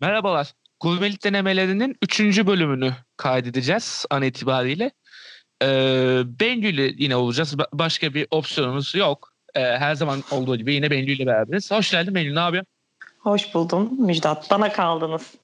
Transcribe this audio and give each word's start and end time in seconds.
Merhabalar. 0.00 0.52
Gurmelik 0.80 1.24
denemelerinin 1.24 1.96
3. 2.02 2.20
bölümünü 2.46 2.92
kaydedeceğiz 3.16 4.04
an 4.10 4.22
itibariyle. 4.22 4.90
Ee, 5.62 6.22
Bengü 6.26 6.68
ile 6.68 6.92
yine 6.98 7.16
olacağız. 7.16 7.54
Ba- 7.54 7.68
başka 7.72 8.14
bir 8.14 8.26
opsiyonumuz 8.30 8.94
yok. 8.94 9.32
Ee, 9.54 9.60
her 9.60 9.94
zaman 9.94 10.22
olduğu 10.30 10.56
gibi 10.56 10.74
yine 10.74 10.90
Bengü 10.90 11.12
ile 11.12 11.26
beraberiz. 11.26 11.70
Hoş 11.70 11.90
geldin 11.90 12.14
Bengü. 12.14 12.34
Ne 12.34 12.40
yapıyorsun? 12.40 12.68
Hoş 13.18 13.54
buldum 13.54 14.06
Müjdat. 14.06 14.50
Bana 14.50 14.72
kaldınız. 14.72 15.34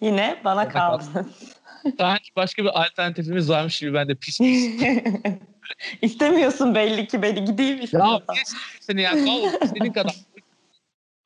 Yine 0.00 0.40
bana 0.44 0.56
Bana 0.56 0.68
kaldınız. 0.68 1.56
Sanki 1.98 2.30
başka 2.36 2.64
bir 2.64 2.82
alternatifimiz 2.82 3.50
varmış 3.50 3.80
gibi 3.80 3.94
ben 3.94 4.08
de 4.08 4.14
pis 4.14 4.38
pis. 4.38 4.70
İstemiyorsun 6.02 6.74
belli 6.74 7.06
ki 7.06 7.22
beni 7.22 7.44
gideyim 7.44 7.76
ya 7.76 7.82
istiyorsan. 7.82 8.22
niye 8.28 8.44
seni 8.80 9.02
ya? 9.02 9.12
Ol. 9.12 9.50
Senin 9.74 9.92
kadar. 9.92 10.16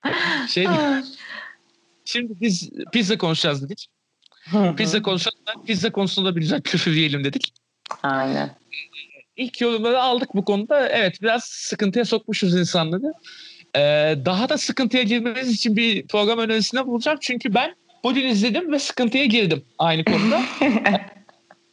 Şey. 0.48 0.66
Şimdi 2.10 2.40
biz 2.40 2.70
pizza 2.92 3.18
konuşacağız 3.18 3.62
dedik. 3.62 3.88
Pizza 4.76 5.02
konuşalım. 5.02 5.38
Pizza 5.66 5.92
konusunda 5.92 6.36
bir 6.36 6.40
güzel 6.40 6.60
küfür 6.60 6.94
diyelim 6.94 7.24
dedik. 7.24 7.54
Aynen. 8.02 8.56
İlk 9.36 9.60
yorumları 9.60 10.02
aldık 10.02 10.34
bu 10.34 10.44
konuda. 10.44 10.88
Evet 10.88 11.22
biraz 11.22 11.44
sıkıntıya 11.44 12.04
sokmuşuz 12.04 12.58
insanları. 12.58 13.12
Ee, 13.76 13.80
daha 14.24 14.48
da 14.48 14.58
sıkıntıya 14.58 15.02
girmemiz 15.02 15.50
için 15.50 15.76
bir 15.76 16.06
program 16.06 16.38
önerisinde 16.38 16.86
bulacağım. 16.86 17.18
Çünkü 17.20 17.54
ben 17.54 17.74
bugün 18.04 18.26
izledim 18.26 18.72
ve 18.72 18.78
sıkıntıya 18.78 19.24
girdim 19.24 19.64
aynı 19.78 20.04
konuda. 20.04 20.42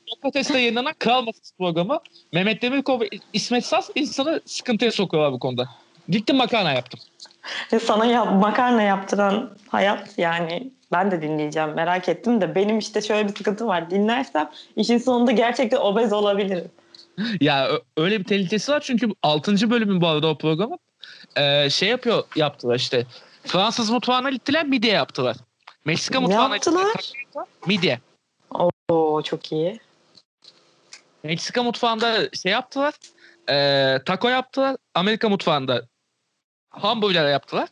Sokrates'te 0.08 0.60
yayınlanan 0.60 0.94
Kral 1.00 1.22
Masası 1.22 1.56
programı. 1.58 2.00
Mehmet 2.34 2.62
Demirkol 2.62 3.02
ve 3.02 3.10
İsmet 3.34 3.66
Saz 3.66 3.90
insanı 3.96 4.42
sıkıntıya 4.46 4.92
sokuyorlar 4.92 5.34
bu 5.34 5.40
konuda. 5.40 5.70
Gittim 6.10 6.36
makarna 6.36 6.72
yaptım. 6.72 7.00
Ve 7.74 7.80
Sana 7.80 8.06
yap, 8.06 8.28
makarna 8.34 8.82
yaptıran 8.82 9.58
hayat 9.68 10.18
yani 10.18 10.72
ben 10.92 11.12
de 11.12 11.22
dinleyeceğim 11.22 11.74
merak 11.74 12.10
ettim 12.10 12.42
de 12.42 12.56
benim 12.56 12.80
işte 12.80 13.02
şöyle 13.02 13.28
bir 13.28 13.36
sıkıntı 13.36 13.68
var. 13.68 13.90
Dinlersem 13.90 14.50
işin 14.76 14.98
sonunda 14.98 15.32
gerçekten 15.32 15.78
obez 15.78 16.14
olabilirim. 16.14 16.72
Ya 17.42 17.70
öyle 17.98 18.20
bir 18.20 18.24
tehlikesi 18.24 18.72
var 18.72 18.80
çünkü 18.80 19.10
6. 19.24 19.70
bölümün 19.70 20.02
bu 20.02 20.08
arada 20.08 20.28
o 20.28 20.38
programın 20.38 20.80
Ee, 21.38 21.70
şey 21.70 21.90
yapıyor 21.90 22.24
yaptılar 22.36 22.76
işte. 22.76 23.06
Fransız 23.44 23.90
mutfağına 23.90 24.30
gittiler 24.30 24.66
midye 24.66 24.92
yaptılar. 24.92 25.38
Meksika 25.86 26.22
mutfağına 26.22 26.56
yaptılar? 26.56 26.86
gittiler, 26.86 27.46
midye. 27.68 28.00
Oo 28.90 29.22
çok 29.22 29.52
iyi. 29.52 29.80
Meksika 31.24 31.64
mutfağında 31.64 32.30
şey 32.44 32.52
yaptılar. 32.52 32.94
E, 33.50 34.00
taco 34.06 34.30
yaptılar. 34.30 34.76
Amerika 34.96 35.30
mutfağında 35.30 35.82
hamburger 36.82 37.30
yaptılar. 37.32 37.70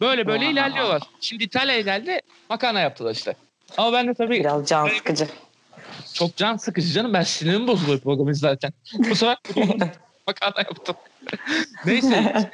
Böyle 0.00 0.26
böyle 0.26 0.44
Wow. 0.44 0.52
ilerliyorlar. 0.52 1.02
Şimdi 1.20 1.44
İtalya'ya 1.44 1.80
geldi 1.80 2.20
makarna 2.50 2.80
yaptılar 2.80 3.14
işte. 3.14 3.36
Ama 3.76 3.92
ben 3.92 4.08
de 4.08 4.14
tabii 4.14 4.40
Biraz 4.40 4.68
can 4.68 4.88
sıkıcı. 4.88 5.26
çok 6.14 6.36
can 6.36 6.56
sıkıcı 6.56 6.92
canım. 6.92 7.14
Ben 7.14 7.22
sinirim 7.22 7.66
bozuluyor 7.68 8.00
programı 8.00 8.30
izlerken. 8.30 8.72
Bu 8.98 9.14
sefer 9.14 9.36
makarna 10.26 10.58
yaptım. 10.58 10.96
Neyse. 11.86 12.32
işte, 12.36 12.50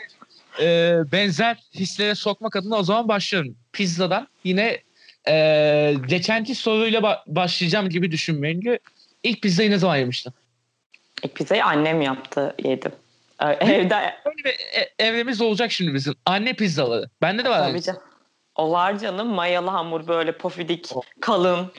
e, 0.64 0.98
benzer 1.12 1.58
hislere 1.74 2.14
sokmak 2.14 2.56
adına 2.56 2.76
o 2.76 2.82
zaman 2.82 3.08
başlıyorum. 3.08 3.56
Pizzadan 3.72 4.28
yine 4.44 4.78
e, 5.28 5.94
geçenki 6.08 6.54
soruyla 6.54 7.00
ba- 7.00 7.22
başlayacağım 7.26 7.88
gibi 7.88 8.10
düşünmeyin. 8.10 8.78
İlk 9.22 9.42
pizzayı 9.42 9.70
ne 9.70 9.78
zaman 9.78 9.96
yemiştin? 9.96 10.32
İlk 11.24 11.34
pizzayı 11.34 11.64
annem 11.64 12.00
yaptı 12.00 12.54
yedim. 12.64 12.92
Evde 13.40 14.14
Böyle 14.26 14.44
bir 14.44 14.50
e- 14.50 14.94
evremiz 14.98 15.40
olacak 15.40 15.72
şimdi 15.72 15.94
bizim. 15.94 16.14
Anne 16.26 16.52
pizzaları. 16.52 17.10
Bende 17.22 17.44
de 17.44 17.48
var. 17.50 17.68
Tabii 17.70 17.82
canım. 17.82 18.00
O 18.56 18.70
var 18.72 18.98
canım 18.98 19.28
mayalı 19.28 19.70
hamur 19.70 20.06
böyle 20.08 20.32
pofidik, 20.38 20.90
Oh. 20.94 21.02
kalın, 21.20 21.72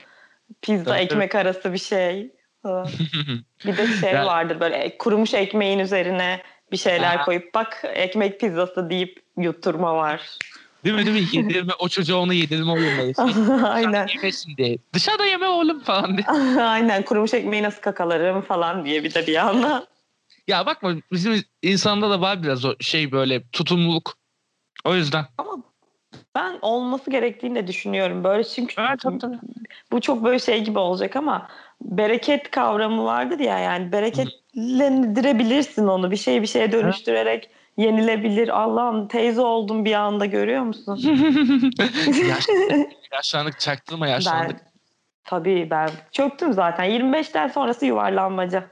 pizza 0.62 0.84
Tabii, 0.84 1.00
ekmek 1.00 1.34
arası 1.34 1.72
bir 1.72 1.78
şey. 1.78 2.32
Ha. 2.62 2.84
Bir 3.66 3.76
de 3.76 3.86
şey 4.00 4.12
Ya- 4.12 4.26
vardır 4.26 4.60
böyle 4.60 4.76
e, 4.76 4.98
kurumuş 4.98 5.34
ekmeğin 5.34 5.78
üzerine 5.78 6.42
bir 6.72 6.76
şeyler 6.76 7.16
Aha. 7.16 7.24
koyup 7.24 7.54
bak 7.54 7.82
ekmek 7.94 8.40
pizzası 8.40 8.90
deyip 8.90 9.22
yutturma 9.38 9.94
var. 9.96 10.20
değil 10.84 10.96
mi 10.96 11.06
değil 11.06 11.20
mi? 11.32 11.36
Yedirme 11.36 11.72
o 11.78 11.88
çocuğa 11.88 12.18
onu 12.18 12.32
yedirme 12.32 12.72
oyunları. 12.72 13.12
Aynen. 13.66 14.08
Yemesin 14.16 14.56
diye. 14.56 14.78
Dışarıda 14.92 15.24
yeme 15.24 15.46
oğlum 15.48 15.80
falan 15.80 16.16
diye. 16.18 16.26
Aynen 16.62 17.02
kurumuş 17.02 17.34
ekmeği 17.34 17.62
nasıl 17.62 17.80
kakalarım 17.80 18.42
falan 18.42 18.84
diye 18.84 19.04
bir 19.04 19.14
de 19.14 19.26
bir 19.26 19.32
yandan. 19.32 19.86
Ya 20.48 20.66
bakma 20.66 20.94
bizim 21.12 21.44
insanda 21.62 22.10
da 22.10 22.20
var 22.20 22.42
biraz 22.42 22.64
o 22.64 22.74
şey 22.80 23.12
böyle 23.12 23.42
tutumluluk. 23.52 24.14
O 24.84 24.94
yüzden. 24.94 25.24
Ama 25.38 25.62
ben 26.34 26.58
olması 26.62 27.10
gerektiğini 27.10 27.54
de 27.54 27.66
düşünüyorum. 27.66 28.24
Böyle 28.24 28.44
çünkü 28.44 28.74
Evet 28.78 29.00
tabii 29.00 29.18
tabii. 29.18 29.38
bu 29.92 30.00
çok 30.00 30.24
böyle 30.24 30.38
şey 30.38 30.64
gibi 30.64 30.78
olacak 30.78 31.16
ama 31.16 31.48
bereket 31.82 32.50
kavramı 32.50 33.04
vardır 33.04 33.38
ya 33.38 33.58
yani 33.58 33.92
bereketlendirebilirsin 33.92 35.86
onu 35.86 36.10
bir 36.10 36.16
şey 36.16 36.42
bir 36.42 36.46
şeye 36.46 36.72
dönüştürerek 36.72 37.50
yenilebilir. 37.76 38.48
Allah'ım 38.48 39.08
teyze 39.08 39.40
oldum 39.40 39.84
bir 39.84 39.92
anda 39.94 40.26
görüyor 40.26 40.62
musun? 40.62 40.98
Yaş, 42.28 42.46
yaşlandık 43.12 43.60
çaktırma 43.60 44.06
ben 44.06 44.10
yaşlandık. 44.10 44.60
tabii 45.24 45.68
ben 45.70 45.90
çöktüm 46.12 46.52
zaten 46.52 46.84
25'ten 46.84 47.48
sonrası 47.48 47.86
yuvarlanmaca. 47.86 48.70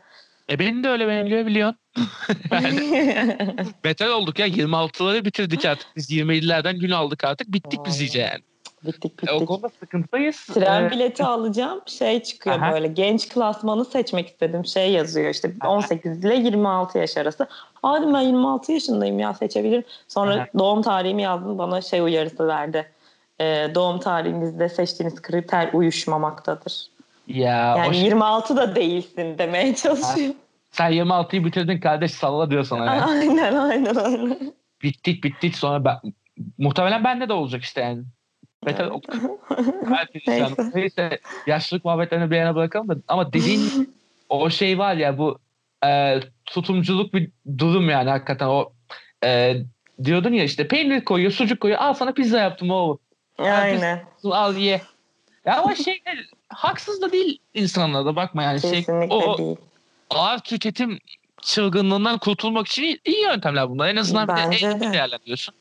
E 0.51 0.59
benim 0.59 0.85
de 0.85 0.89
öyle 0.89 1.09
benimle 1.09 1.47
biliyorsun. 1.47 1.79
Beter 3.85 4.09
olduk 4.17 4.39
ya 4.39 4.47
26'ları 4.47 5.25
bitirdik 5.25 5.65
artık. 5.65 5.87
Biz 5.97 6.11
27'lerden 6.11 6.79
gün 6.79 6.91
aldık 6.91 7.25
artık. 7.25 7.53
Bittik 7.53 7.81
biz 7.87 8.01
iyice 8.01 8.21
yani. 8.21 8.41
bittik 8.83 9.13
E, 9.27 9.33
o 9.33 9.35
bittik. 9.35 9.49
konuda 9.49 9.69
sıkıntıdayız. 9.69 10.47
Tren 10.47 10.85
E, 10.85 10.91
bileti 10.91 11.25
alacağım. 11.25 11.81
Şey 11.87 12.23
çıkıyor 12.23 12.57
Aha. 12.57 12.73
böyle 12.73 12.87
genç 12.89 13.29
klasmanı 13.29 13.85
seçmek 13.85 14.29
istedim. 14.29 14.67
Şey 14.67 14.93
yazıyor 14.93 15.31
işte 15.31 15.53
Aha. 15.61 15.69
18 15.71 16.25
ile 16.25 16.37
26 16.37 16.99
yaş 16.99 17.17
arası. 17.17 17.47
Dedim 17.85 18.15
ben 18.15 18.21
26 18.21 18.73
yaşındayım 18.73 19.19
ya 19.19 19.35
seçebilirim. 19.35 19.85
Sonra 20.09 20.35
Aha. 20.35 20.47
doğum 20.59 20.83
tarihimi 20.83 21.23
yazdım 21.23 21.59
bana 21.59 21.81
şey 21.81 22.01
uyarısı 22.01 22.47
verdi. 22.49 22.91
Ee, 23.41 23.71
doğum 23.75 24.01
tarihinizde 24.01 24.69
seçtiğiniz 24.69 25.23
kriter 25.23 25.71
uyuşmamaktadır. 25.73 26.87
Ya 27.28 27.77
Yani 27.78 27.94
şey- 27.94 28.05
26 28.05 28.56
da 28.56 28.75
değilsin 28.77 29.39
demeye 29.39 29.75
çalışıyor. 29.75 30.34
sen 30.71 30.93
26'yı 30.93 31.44
bitirdin 31.44 31.81
kardeş 31.81 32.11
salla 32.11 32.50
diyor 32.50 32.65
sana 32.65 32.94
yani. 32.94 33.05
aynen 33.05 33.55
aynen 33.69 33.94
aynen. 33.94 34.53
bittik 34.83 35.25
bittik 35.25 35.56
sonra 35.56 35.84
ben, 35.84 36.12
muhtemelen 36.59 37.05
bende 37.05 37.28
de 37.28 37.33
olacak 37.33 37.62
işte 37.62 37.81
yani. 37.81 38.03
Beter. 38.67 38.88
Herkes 39.88 40.28
Neyse. 40.28 40.55
Neyse. 40.75 41.19
Yaşlılık 41.47 41.84
muhabbetlerini 41.84 42.31
bir 42.31 42.37
yana 42.37 42.55
bırakalım 42.55 42.88
da 42.88 42.97
ama 43.09 43.33
dediğin 43.33 43.94
o 44.28 44.50
şey 44.50 44.78
var 44.78 44.94
ya 44.94 45.19
bu 45.19 45.38
e, 45.87 46.21
tutumculuk 46.47 47.15
bir 47.15 47.31
durum 47.59 47.91
yani 47.91 48.11
hakikaten 48.11 48.47
o 48.47 48.72
e, 49.25 49.56
diyordun 50.05 50.33
ya 50.33 50.44
işte 50.44 50.69
peynir 50.69 51.05
koyuyor 51.05 51.33
sucuk 51.33 51.61
koyuyor 51.61 51.81
al 51.81 51.94
sana 51.94 52.12
pizza 52.12 52.41
yaptım 52.41 52.71
oğlum 52.71 52.99
aynen. 53.38 54.00
al 54.25 54.56
ye. 54.56 54.81
Ya 55.49 55.59
ama 55.59 55.75
şey 55.75 56.03
haksız 56.49 57.03
da 57.03 57.13
değil 57.13 57.39
insanlara 57.55 58.05
da 58.07 58.17
bakma 58.17 58.43
yani 58.43 58.61
şey 58.61 58.71
Kesinlikle 58.71 59.15
o 59.15 59.39
değil. 59.39 59.57
ağır 60.11 60.39
tüketim 60.39 60.99
çılgınlığından 61.43 62.19
kurtulmak 62.19 62.67
için 62.67 62.83
iyi, 62.83 63.01
iyi 63.05 63.23
yöntemler 63.23 63.71
bunlar. 63.71 63.89
En 63.89 63.97
azından 63.97 64.29
bir 64.29 64.33
de 64.33 64.37
Bence 64.37 64.67
eğitim 64.67 64.89
de. 64.89 64.93
değerlendiriyorsun. 64.93 65.55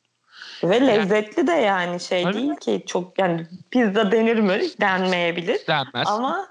Ve 0.64 0.88
lezzetli 0.88 1.48
de 1.48 1.52
yani 1.52 2.00
şey 2.00 2.24
Tabii. 2.24 2.34
değil 2.34 2.56
ki 2.56 2.84
çok 2.88 3.20
yani 3.20 3.48
pizza 3.72 4.12
denir 4.12 4.36
mi 4.40 4.62
denmeyebilir. 4.82 5.68
Denmez. 5.68 6.08
Ama 6.08 6.48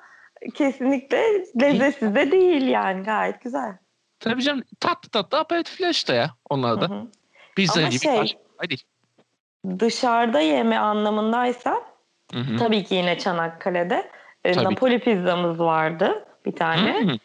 kesinlikle 0.54 1.22
lezzetsiz 1.60 2.14
de 2.14 2.32
değil 2.32 2.66
yani 2.66 3.02
gayet 3.02 3.40
güzel. 3.42 3.76
Tabii 4.20 4.42
canım 4.42 4.62
tatlı 4.80 5.10
tatlı 5.10 5.38
aperatifler 5.38 5.90
işte 5.90 6.14
ya 6.14 6.30
onlar 6.50 6.80
da. 6.80 7.02
Pizza 7.56 7.80
Ama 7.80 7.88
gibi. 7.88 8.00
şey- 8.00 8.38
Hadi. 8.56 8.74
Dışarıda 9.78 10.40
yeme 10.40 10.78
anlamındaysa 10.78 11.82
Hı 12.34 12.40
hı. 12.40 12.56
tabii 12.56 12.84
ki 12.84 12.94
yine 12.94 13.18
Çanakkale'de 13.18 14.10
e, 14.44 14.52
Tabii. 14.52 14.64
Napoli 14.64 14.98
pizzamız 14.98 15.58
vardı 15.60 16.24
bir 16.46 16.52
tane. 16.52 16.94
Hı 17.04 17.12
hı. 17.12 17.18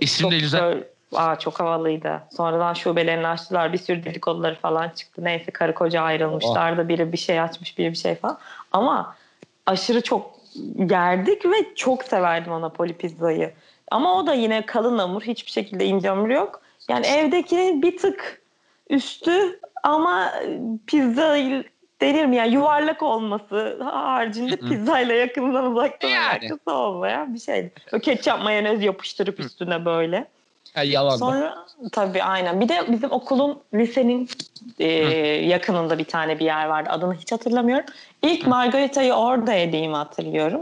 İsim 0.00 0.22
Çok 0.22 0.32
de 0.32 0.38
güzel. 0.38 0.62
böyle- 0.62 0.88
Aa, 1.14 1.38
çok 1.38 1.60
havalıydı. 1.60 2.22
Sonradan 2.36 2.74
şubelerini 2.74 3.26
açtılar. 3.26 3.72
Bir 3.72 3.78
sürü 3.78 4.04
dedikoduları 4.04 4.54
falan 4.54 4.88
çıktı. 4.88 5.24
Neyse 5.24 5.50
karı 5.50 5.74
koca 5.74 6.02
ayrılmışlardı. 6.02 6.88
Biri 6.88 7.12
bir 7.12 7.18
şey 7.18 7.40
açmış, 7.40 7.78
biri 7.78 7.90
bir 7.90 7.96
şey 7.96 8.14
falan. 8.14 8.38
Ama 8.72 9.16
aşırı 9.66 10.02
çok 10.02 10.30
gerdik 10.86 11.44
ve 11.46 11.74
çok 11.76 12.04
severdim 12.04 12.52
o 12.52 12.60
Napoli 12.60 12.92
pizzayı. 12.92 13.52
Ama 13.90 14.14
o 14.18 14.26
da 14.26 14.34
yine 14.34 14.66
kalın 14.66 14.98
hamur. 14.98 15.22
Hiçbir 15.22 15.50
şekilde 15.50 15.84
ince 15.86 16.08
hamur 16.08 16.28
yok. 16.28 16.62
Yani 16.88 17.06
evdekinin 17.06 17.82
bir 17.82 17.96
tık 17.96 18.42
üstü 18.90 19.60
ama 19.82 20.32
pizza 20.86 21.36
denir 22.00 22.24
mi? 22.26 22.36
Yani 22.36 22.54
yuvarlak 22.54 23.02
olması 23.02 23.82
haricinde 23.82 24.56
Hı 24.56 24.64
hı. 24.66 24.68
pizzayla 24.68 25.14
yakından 25.14 25.72
uzaktan 25.72 26.08
Yani. 26.08 26.28
alakası 26.28 26.72
olmayan 26.72 27.34
bir 27.34 27.38
şey. 27.40 27.70
Böyle 27.92 28.02
ketçap 28.02 28.42
mayonez 28.42 28.82
yapıştırıp 28.82 29.40
üstüne 29.40 29.84
böyle. 29.84 30.26
Ha, 30.74 30.82
yalan. 30.82 31.16
Sonra 31.16 31.66
tabii 31.92 32.22
aynen. 32.22 32.60
Bir 32.60 32.68
de 32.68 32.74
bizim 32.88 33.12
okulun 33.12 33.58
lisenin 33.74 34.28
e, 34.78 34.86
yakınında 35.46 35.98
bir 35.98 36.04
tane 36.04 36.38
bir 36.38 36.44
yer 36.44 36.66
vardı. 36.66 36.90
Adını 36.92 37.14
hiç 37.14 37.32
hatırlamıyorum. 37.32 37.86
İlk 38.22 38.46
margaritayı 38.46 39.12
orada 39.14 39.52
yediğimi 39.52 39.96
hatırlıyorum. 39.96 40.60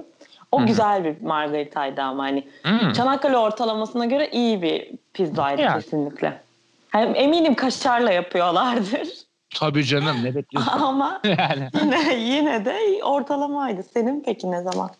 O 0.52 0.60
Hı. 0.62 0.66
güzel 0.66 1.04
bir 1.04 1.22
margaritaydı 1.22 2.02
ama 2.02 2.22
hani 2.24 2.44
Hmm. 2.62 2.92
Çanakkale 2.92 3.36
ortalamasına 3.36 4.04
göre 4.06 4.28
iyi 4.32 4.62
bir 4.62 4.90
pizzaydı 5.14 5.62
Yani. 5.62 5.82
kesinlikle. 5.82 6.40
Hem 6.90 7.14
eminim 7.16 7.54
kaşarla 7.54 8.12
yapıyorlardır. 8.12 9.08
Tabii 9.54 9.84
canım 9.84 10.24
ne 10.24 10.34
bekliyorsun? 10.34 10.72
ama 10.72 11.20
yani, 11.38 11.68
yine 11.82 12.14
yine 12.14 12.64
de 12.64 13.04
ortalamaydı. 13.04 13.82
Senin 13.82 14.22
peki 14.26 14.50
ne 14.50 14.62
zaman? 14.62 14.90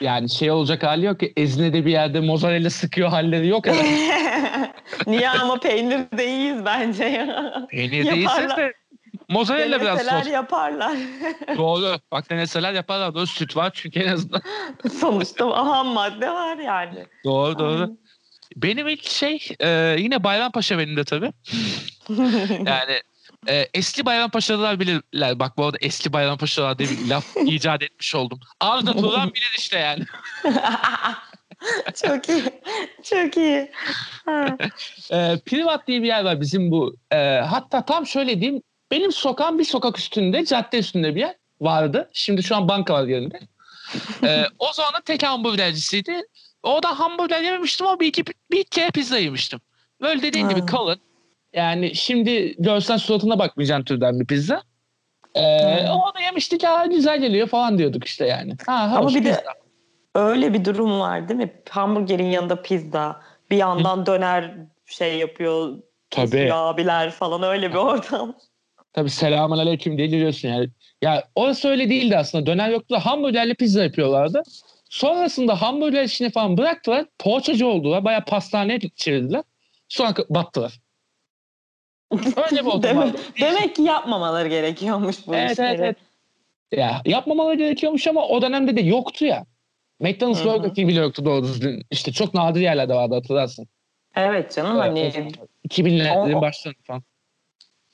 yani 0.00 0.30
şey 0.30 0.50
olacak 0.50 0.82
hali 0.82 1.06
yok 1.06 1.20
ki 1.20 1.32
Ezne'de 1.36 1.86
bir 1.86 1.90
yerde 1.90 2.20
mozzarella 2.20 2.70
sıkıyor 2.70 3.08
halleri 3.08 3.48
yok. 3.48 3.66
Evet. 3.66 3.86
Niye 5.06 5.30
ama 5.30 5.60
peynir 5.60 6.00
de 6.18 6.26
iyiyiz 6.26 6.64
bence 6.64 7.04
ya. 7.04 7.66
Peynir 7.70 8.10
değilse 8.10 8.48
de 8.56 8.72
mozzarella 9.28 9.80
biraz 9.80 10.02
sos. 10.02 10.32
yaparlar. 10.32 10.96
Doğru. 11.56 11.98
Bak 12.12 12.30
deneseler 12.30 12.72
yaparlar. 12.72 13.14
Doğru 13.14 13.26
süt 13.26 13.56
var 13.56 13.70
çünkü 13.74 14.00
en 14.00 14.12
azından. 14.12 14.42
Sonuçta 15.00 15.66
ham 15.66 15.86
madde 15.86 16.30
var 16.30 16.56
yani. 16.56 17.06
Doğru 17.24 17.58
doğru. 17.58 17.80
Aynen. 17.80 17.98
Benim 18.56 18.88
ilk 18.88 19.02
şey 19.02 19.48
e, 19.60 19.96
yine 19.98 20.24
Bayrampaşa 20.24 20.78
benim 20.78 20.96
de 20.96 21.04
tabii. 21.04 21.32
Yani 22.66 23.00
e, 23.48 23.68
eski 23.74 24.06
Bayrampaşalılar 24.06 24.80
bilirler. 24.80 25.38
Bak 25.38 25.56
bu 25.56 25.64
arada 25.64 25.76
eski 25.80 26.12
Bayrampaşalılar 26.12 26.78
diye 26.78 26.88
bir 26.88 27.08
laf 27.08 27.36
icat 27.46 27.82
etmiş 27.82 28.14
oldum. 28.14 28.40
Arda 28.60 28.92
Turan 28.92 29.34
bilir 29.34 29.54
işte 29.58 29.78
yani. 29.78 30.04
çok 32.02 32.28
iyi. 32.28 32.42
Çok 33.02 33.36
iyi. 33.36 33.70
E, 35.10 35.38
Privat 35.46 35.86
diye 35.86 36.02
bir 36.02 36.06
yer 36.06 36.24
var 36.24 36.40
bizim 36.40 36.70
bu. 36.70 36.96
E, 37.10 37.16
hatta 37.38 37.84
tam 37.84 38.06
şöyle 38.06 38.40
diyeyim. 38.40 38.62
Benim 38.90 39.12
sokağım 39.12 39.58
bir 39.58 39.64
sokak 39.64 39.98
üstünde, 39.98 40.44
cadde 40.44 40.78
üstünde 40.78 41.14
bir 41.14 41.20
yer 41.20 41.34
vardı. 41.60 42.10
Şimdi 42.12 42.42
şu 42.42 42.56
an 42.56 42.68
banka 42.68 42.94
var 42.94 43.04
yerinde. 43.04 43.40
E, 44.22 44.44
o 44.58 44.72
zaman 44.72 44.92
da 44.92 45.00
tek 45.00 45.22
hamburgercisiydi. 45.22 46.22
Orada 46.62 46.98
hamburger 46.98 47.42
yememiştim 47.42 47.86
ama 47.86 48.00
bir 48.00 48.06
iki, 48.06 48.24
bir 48.50 48.64
kere 48.64 48.90
pizza 48.90 49.18
yemiştim. 49.18 49.60
Böyle 50.00 50.22
dediğin 50.22 50.48
gibi 50.48 50.66
kalın. 50.66 51.00
Yani 51.52 51.94
şimdi 51.94 52.54
görsen 52.58 52.96
suratına 52.96 53.38
bakmayacaksın 53.38 53.84
türden 53.84 54.20
bir 54.20 54.26
pizza. 54.26 54.62
Ee, 55.34 55.88
o 55.90 56.14
da 56.14 56.20
yemiştik 56.24 56.64
ha 56.64 56.86
güzel 56.86 57.20
geliyor 57.20 57.48
falan 57.48 57.78
diyorduk 57.78 58.04
işte 58.04 58.26
yani. 58.26 58.56
Ha, 58.66 58.92
Ama 58.96 59.08
bir 59.08 59.14
de- 59.14 59.28
pizza. 59.28 59.42
Öyle 60.14 60.54
bir 60.54 60.64
durum 60.64 61.00
var 61.00 61.28
değil 61.28 61.40
mi? 61.40 61.52
Hamburgerin 61.70 62.30
yanında 62.30 62.62
pizza. 62.62 63.20
Bir 63.50 63.56
yandan 63.56 64.06
döner 64.06 64.54
şey 64.86 65.18
yapıyor. 65.18 65.78
Tabii. 66.10 66.52
abiler 66.52 67.10
falan 67.10 67.42
öyle 67.42 67.70
bir 67.70 67.76
ortam. 67.76 68.34
Tabii 68.92 69.10
selamun 69.10 69.58
aleyküm 69.58 69.98
diye 69.98 70.06
giriyorsun 70.06 70.48
yani. 70.48 70.68
Ya 71.02 71.24
orası 71.34 71.68
öyle 71.68 71.90
değildi 71.90 72.16
aslında. 72.16 72.46
Döner 72.46 72.70
yoktu 72.70 72.94
da 72.94 73.06
hamburgerli 73.06 73.54
pizza 73.54 73.82
yapıyorlardı. 73.82 74.42
Sonrasında 74.90 75.62
hamburger 75.62 76.04
işini 76.04 76.30
falan 76.30 76.56
bıraktılar. 76.56 77.04
Poğaçacı 77.18 77.66
oldular. 77.66 78.04
Bayağı 78.04 78.24
pastaneye 78.24 78.80
çevirdiler. 78.96 79.42
Sonra 79.88 80.14
battılar. 80.28 80.80
Öyle 82.50 82.60
bir 82.60 82.66
ortam 82.66 83.12
Demek, 83.40 83.76
ki 83.76 83.82
yapmamaları 83.82 84.48
gerekiyormuş 84.48 85.26
bu 85.26 85.34
Evet 85.34 85.50
işleri. 85.52 85.68
evet 85.68 85.80
evet. 85.80 85.96
Ya 86.72 87.02
yapmamaları 87.04 87.54
gerekiyormuş 87.54 88.06
ama 88.06 88.28
o 88.28 88.42
dönemde 88.42 88.76
de 88.76 88.80
yoktu 88.80 89.24
ya. 89.24 89.44
McDonald's 90.00 90.44
Hı 90.44 90.48
hı. 90.48 90.54
Burger 90.58 90.74
King 90.74 90.88
bile 90.88 91.00
yoktu 91.00 91.24
doğru 91.24 91.42
düzgün. 91.42 91.82
İşte 91.90 92.12
çok 92.12 92.34
nadir 92.34 92.60
yerlerde 92.60 92.94
vardı 92.94 93.14
hatırlarsın. 93.14 93.68
Evet 94.14 94.54
canım 94.54 94.78
hani 94.78 95.00
Evet, 95.00 95.16
2000'lerin 95.68 96.34
O- 96.34 96.40
başlarında 96.40 96.78
falan. 96.86 97.02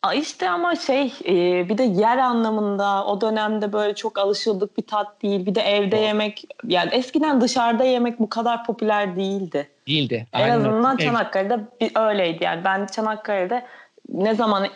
Aa, 0.02 0.14
işte 0.14 0.50
ama 0.50 0.76
şey 0.76 1.12
e, 1.28 1.68
bir 1.68 1.78
de 1.78 1.82
yer 1.82 2.18
anlamında 2.18 3.06
o 3.06 3.20
dönemde 3.20 3.72
böyle 3.72 3.94
çok 3.94 4.18
alışıldık 4.18 4.78
bir 4.78 4.82
tat 4.82 5.22
değil. 5.22 5.46
Bir 5.46 5.54
de 5.54 5.60
evde 5.60 5.96
Doğru. 5.96 6.00
yemek 6.04 6.44
yani 6.66 6.90
eskiden 6.94 7.40
dışarıda 7.40 7.84
yemek 7.84 8.20
bu 8.20 8.28
kadar 8.28 8.64
popüler 8.64 9.16
değildi. 9.16 9.68
Değildi. 9.88 10.26
En 10.32 10.40
Aynen. 10.40 10.58
azından 10.60 10.96
Çanakkale'de 10.96 11.58
bir 11.80 11.92
öyleydi 11.96 12.44
yani. 12.44 12.64
Ben 12.64 12.86
Çanakkale'de 12.86 13.66
ne 14.12 14.34
zaman 14.34 14.68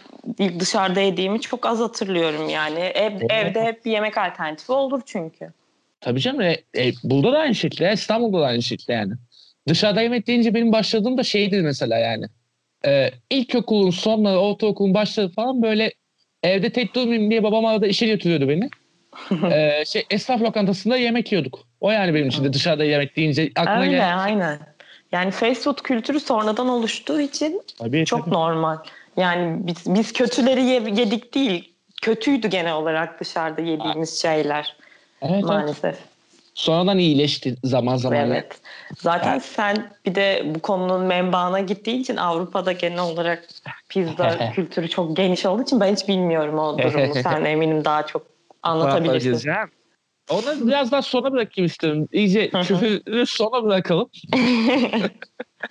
dışarıda 0.59 1.01
yediğimi 1.01 1.41
çok 1.41 1.67
az 1.67 1.81
hatırlıyorum 1.81 2.49
yani. 2.49 2.79
Ev, 2.79 3.13
evde 3.31 3.63
hep 3.63 3.85
bir 3.85 3.91
yemek 3.91 4.19
alternatifi 4.19 4.73
olur 4.73 5.01
çünkü. 5.07 5.53
Tabii 6.01 6.21
canım. 6.21 6.41
E, 6.41 6.57
e, 6.77 6.93
burada 7.05 7.33
da 7.33 7.39
aynı 7.39 7.55
şekilde. 7.55 7.93
İstanbul'da 7.93 8.41
da 8.41 8.47
aynı 8.47 8.63
şekilde 8.63 8.93
yani. 8.93 9.13
Dışarıda 9.69 10.03
yemek 10.03 10.27
deyince 10.27 10.55
benim 10.55 10.73
başladığım 10.73 11.19
da 11.19 11.23
şeydir 11.23 11.61
mesela 11.61 11.99
yani. 11.99 12.27
E, 12.87 13.11
ilkokulun 13.31 13.91
sonları, 13.91 14.39
ortaokulun 14.39 14.95
başları 14.95 15.29
falan 15.29 15.63
böyle 15.63 15.93
evde 16.43 16.71
tek 16.73 16.95
durmayayım 16.95 17.31
diye 17.31 17.43
babam 17.43 17.65
arada 17.67 17.87
işe 17.87 18.07
götürüyordu 18.07 18.49
beni. 18.49 18.71
e, 19.53 19.85
şey 19.85 20.05
esnaf 20.11 20.43
lokantasında 20.43 20.97
yemek 20.97 21.33
yiyorduk. 21.33 21.59
O 21.81 21.91
yani 21.91 22.15
benim 22.15 22.29
için 22.29 22.45
de 22.45 22.53
dışarıda 22.53 22.85
yemek 22.85 23.17
deyince 23.17 23.51
aklına 23.57 23.81
Öyle 23.81 23.91
gelen. 23.91 24.19
aynen. 24.19 24.59
Yani 25.13 25.31
fast 25.31 25.63
food 25.63 25.83
kültürü 25.83 26.21
sonradan 26.21 26.69
oluştuğu 26.69 27.21
için 27.21 27.63
Tabii, 27.79 28.05
çok 28.05 28.25
tabii. 28.25 28.35
normal. 28.35 28.77
Yani 29.17 29.67
biz, 29.67 29.95
biz 29.95 30.13
kötüleri 30.13 30.63
ye- 30.63 30.91
yedik 30.97 31.35
değil. 31.35 31.73
Kötüydü 32.03 32.49
genel 32.49 32.75
olarak 32.75 33.21
dışarıda 33.21 33.61
yediğimiz 33.61 34.23
şeyler 34.23 34.77
Evet, 35.23 35.33
evet. 35.33 35.45
maalesef. 35.45 35.99
Sonradan 36.55 36.99
iyileşti 36.99 37.57
zaman 37.65 37.97
zaman. 37.97 38.31
Evet. 38.31 38.61
Zaten 38.97 39.39
sen 39.39 39.91
bir 40.07 40.15
de 40.15 40.43
bu 40.55 40.59
konunun 40.61 41.03
menbaına 41.03 41.61
gittiğin 41.61 42.01
için 42.01 42.17
Avrupa'da 42.17 42.73
genel 42.73 42.99
olarak 42.99 43.49
pizza 43.89 44.39
kültürü 44.55 44.89
çok 44.89 45.17
geniş 45.17 45.47
olduğu 45.47 45.63
için 45.63 45.81
ben 45.81 45.93
hiç 45.95 46.09
bilmiyorum 46.09 46.59
o 46.59 46.79
durumu. 46.79 47.15
Sen 47.23 47.45
eminim 47.45 47.85
daha 47.85 48.07
çok 48.07 48.27
anlatabilirsin. 48.63 49.51
Onu 50.29 50.67
biraz 50.67 50.93
daha 50.93 51.03
sona 51.03 51.33
bırakayım 51.33 51.67
istiyorum. 51.67 52.09
İyice 52.13 52.51
küfürü 52.51 53.27
sona 53.27 53.65
bırakalım. 53.65 54.11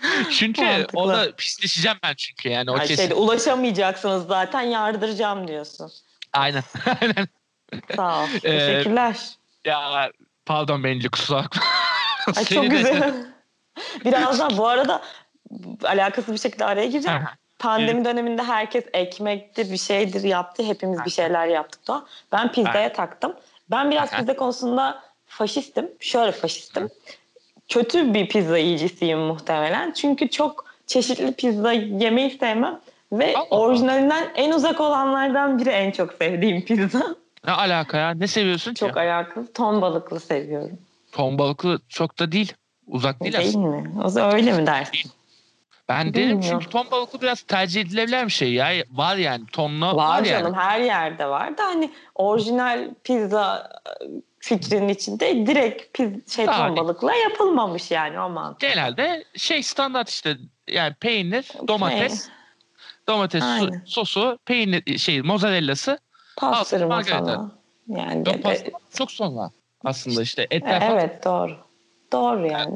çünkü 0.32 0.62
Mantıklı. 0.62 1.00
ona 1.00 1.32
pisleşeceğim 1.38 1.98
ben 2.04 2.14
çünkü 2.18 2.50
yani 2.50 2.72
o 2.72 2.74
Ay 2.74 2.80
kesin. 2.88 2.96
şeyde, 2.96 3.14
ulaşamayacaksınız 3.14 4.28
zaten 4.28 4.62
yardıracağım 4.62 5.48
diyorsun. 5.48 5.92
Aynen. 6.34 6.64
Aynen. 7.02 7.28
Sağ 7.96 8.24
ol. 8.24 8.28
Ee, 8.44 8.58
Teşekkürler. 8.58 9.16
Ya 9.66 10.12
pardon 10.46 10.84
bence 10.84 11.10
kusura 11.10 11.38
bakma. 11.44 11.62
Ay 12.36 12.46
çok 12.46 12.64
de- 12.64 12.68
güzel. 12.68 13.14
Birazdan 14.06 14.58
bu 14.58 14.68
arada 14.68 15.02
alakasız 15.84 16.34
bir 16.34 16.40
şekilde 16.40 16.66
araya 16.66 16.88
gireceğim. 16.88 17.22
Pandemi 17.60 18.06
döneminde 18.06 18.44
herkes 18.44 18.84
ekmektir 18.94 19.72
bir 19.72 19.78
şeydir 19.78 20.24
yaptı. 20.24 20.64
Hepimiz 20.64 21.06
bir 21.06 21.10
şeyler 21.10 21.48
yaptık 21.48 21.88
da. 21.88 22.06
Ben 22.32 22.52
pizzaya 22.52 22.94
taktım. 22.94 23.36
Ben 23.72 23.92
biraz 23.92 24.12
pizza 24.12 24.36
konusunda 24.36 25.04
faşistim. 25.26 25.92
Şöyle 26.00 26.32
faşistim. 26.32 26.90
Kötü 27.70 28.14
bir 28.14 28.28
pizza 28.30 28.58
yiyicisiyim 28.58 29.20
muhtemelen. 29.20 29.92
Çünkü 29.92 30.30
çok 30.30 30.66
çeşitli 30.88 31.34
pizza 31.34 31.72
yemeyi 31.72 32.32
sevmem. 32.32 32.80
Ve 33.12 33.34
Allah 33.38 33.60
orijinalinden 33.60 34.28
en 34.36 34.52
uzak 34.52 34.80
olanlardan 34.82 35.60
biri 35.60 35.70
en 35.70 35.92
çok 35.92 36.14
sevdiğim 36.14 36.62
pizza. 36.66 37.16
Ne 37.46 37.52
alaka 37.52 37.98
ya? 37.98 38.12
Ne 38.12 38.28
seviyorsun 38.28 38.74
ki? 38.74 38.80
Çok 38.80 38.98
alakalı. 38.98 39.54
Ton 39.54 39.82
balıklı 39.82 40.20
seviyorum. 40.20 40.78
Ton 41.12 41.38
balıklı 41.38 41.80
çok 41.90 42.20
da 42.20 42.32
değil. 42.32 42.54
Uzak 42.88 43.22
değil, 43.24 43.34
Değil 43.34 43.48
aslında. 43.50 43.68
mi? 43.78 43.92
O 44.04 44.10
zaman 44.10 44.34
öyle 44.36 44.52
mi 44.54 44.68
dersin? 44.68 45.12
Ben 45.90 46.14
derim 46.14 46.30
Bilmiyorum. 46.30 46.60
çünkü 46.60 46.70
ton 46.70 46.92
balıklı 46.92 47.22
biraz 47.22 47.42
tercih 47.42 47.82
edilebilen 47.82 48.28
bir 48.28 48.32
şey 48.32 48.54
ya. 48.54 48.68
Var 48.92 49.16
yani 49.16 49.44
tonla 49.52 49.96
var, 49.96 50.08
Var 50.10 50.16
yani. 50.24 50.28
canım 50.28 50.54
her 50.54 50.80
yerde 50.80 51.26
var 51.30 51.58
da 51.58 51.64
hani 51.66 51.92
orijinal 52.16 52.90
pizza 53.04 53.70
fikrinin 54.46 54.90
içinde 54.90 55.48
direkt 55.48 55.94
piz, 55.94 56.34
şey 56.36 56.46
ton 56.46 56.76
balıkla 56.76 57.16
yapılmamış 57.16 57.92
yani 57.92 58.20
o 58.20 58.30
mantık. 58.30 58.60
Genelde 58.60 59.24
şey 59.36 59.64
standart 59.64 60.10
işte 60.10 60.38
yani 60.68 60.94
peynir, 60.94 61.48
domates, 61.68 62.30
domates 63.08 63.44
su- 63.44 63.72
sosu, 63.86 64.40
peynir 64.46 64.98
şey 64.98 65.22
mozzarellası. 65.22 66.00
Pastırma 66.38 67.02
falan. 67.04 67.52
Yani 67.88 68.18
Yok, 68.18 68.28
de- 68.28 68.42
pasta 68.42 68.70
çok 68.94 69.12
sonra 69.12 69.50
aslında 69.86 70.22
işte 70.22 70.48
etler 70.52 70.80
falan. 70.80 70.94
evet 70.94 71.26
doğru. 71.26 71.58
Doğru 72.12 72.48
yani. 72.48 72.76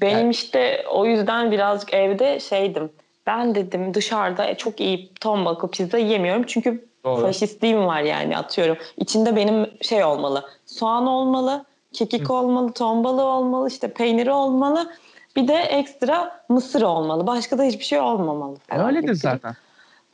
Benim 0.00 0.30
işte 0.30 0.84
o 0.90 1.06
yüzden 1.06 1.50
birazcık 1.50 1.94
evde 1.94 2.40
şeydim. 2.40 2.92
Ben 3.26 3.54
dedim 3.54 3.94
dışarıda 3.94 4.56
çok 4.56 4.80
iyi 4.80 5.12
ton 5.20 5.44
balıklı 5.44 5.70
pizza 5.70 5.98
yemiyorum. 5.98 6.44
Çünkü 6.46 6.89
Doğru. 7.04 7.22
faşistliğim 7.22 7.86
var 7.86 8.00
yani 8.00 8.38
atıyorum. 8.38 8.76
İçinde 8.96 9.36
benim 9.36 9.70
şey 9.82 10.04
olmalı. 10.04 10.48
Soğan 10.66 11.06
olmalı, 11.06 11.64
kekik 11.92 12.30
olmalı, 12.30 12.72
ton 12.72 13.04
balığı 13.04 13.24
olmalı, 13.24 13.68
işte 13.68 13.92
peyniri 13.92 14.30
olmalı. 14.30 14.92
Bir 15.36 15.48
de 15.48 15.54
ekstra 15.54 16.42
mısır 16.48 16.82
olmalı. 16.82 17.26
Başka 17.26 17.58
da 17.58 17.62
hiçbir 17.62 17.84
şey 17.84 18.00
olmamalı. 18.00 18.56
falan 18.68 18.86
Öyledir 18.86 19.14
zaten. 19.14 19.54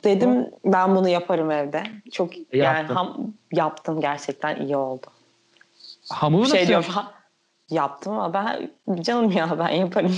Dedim 0.05 0.51
ben 0.65 0.97
bunu 0.97 1.09
yaparım 1.09 1.51
evde. 1.51 1.83
Çok 2.13 2.31
yani 2.37 2.77
Yaptın. 2.79 2.95
ham, 2.95 3.17
yaptım 3.53 4.01
gerçekten 4.01 4.57
iyi 4.57 4.77
oldu. 4.77 5.07
Hamuru 6.11 6.47
şey 6.47 6.61
nasıl 6.61 6.69
diyorum 6.69 6.89
ha, 6.89 7.13
yaptım 7.71 8.13
ama 8.13 8.35
ben 8.35 8.71
canım 9.03 9.33
ya 9.33 9.59
ben 9.59 9.69
yaparım. 9.69 10.17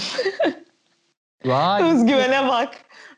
Vay. 1.44 1.82
Özgüvene 1.92 2.48
bak. 2.48 2.74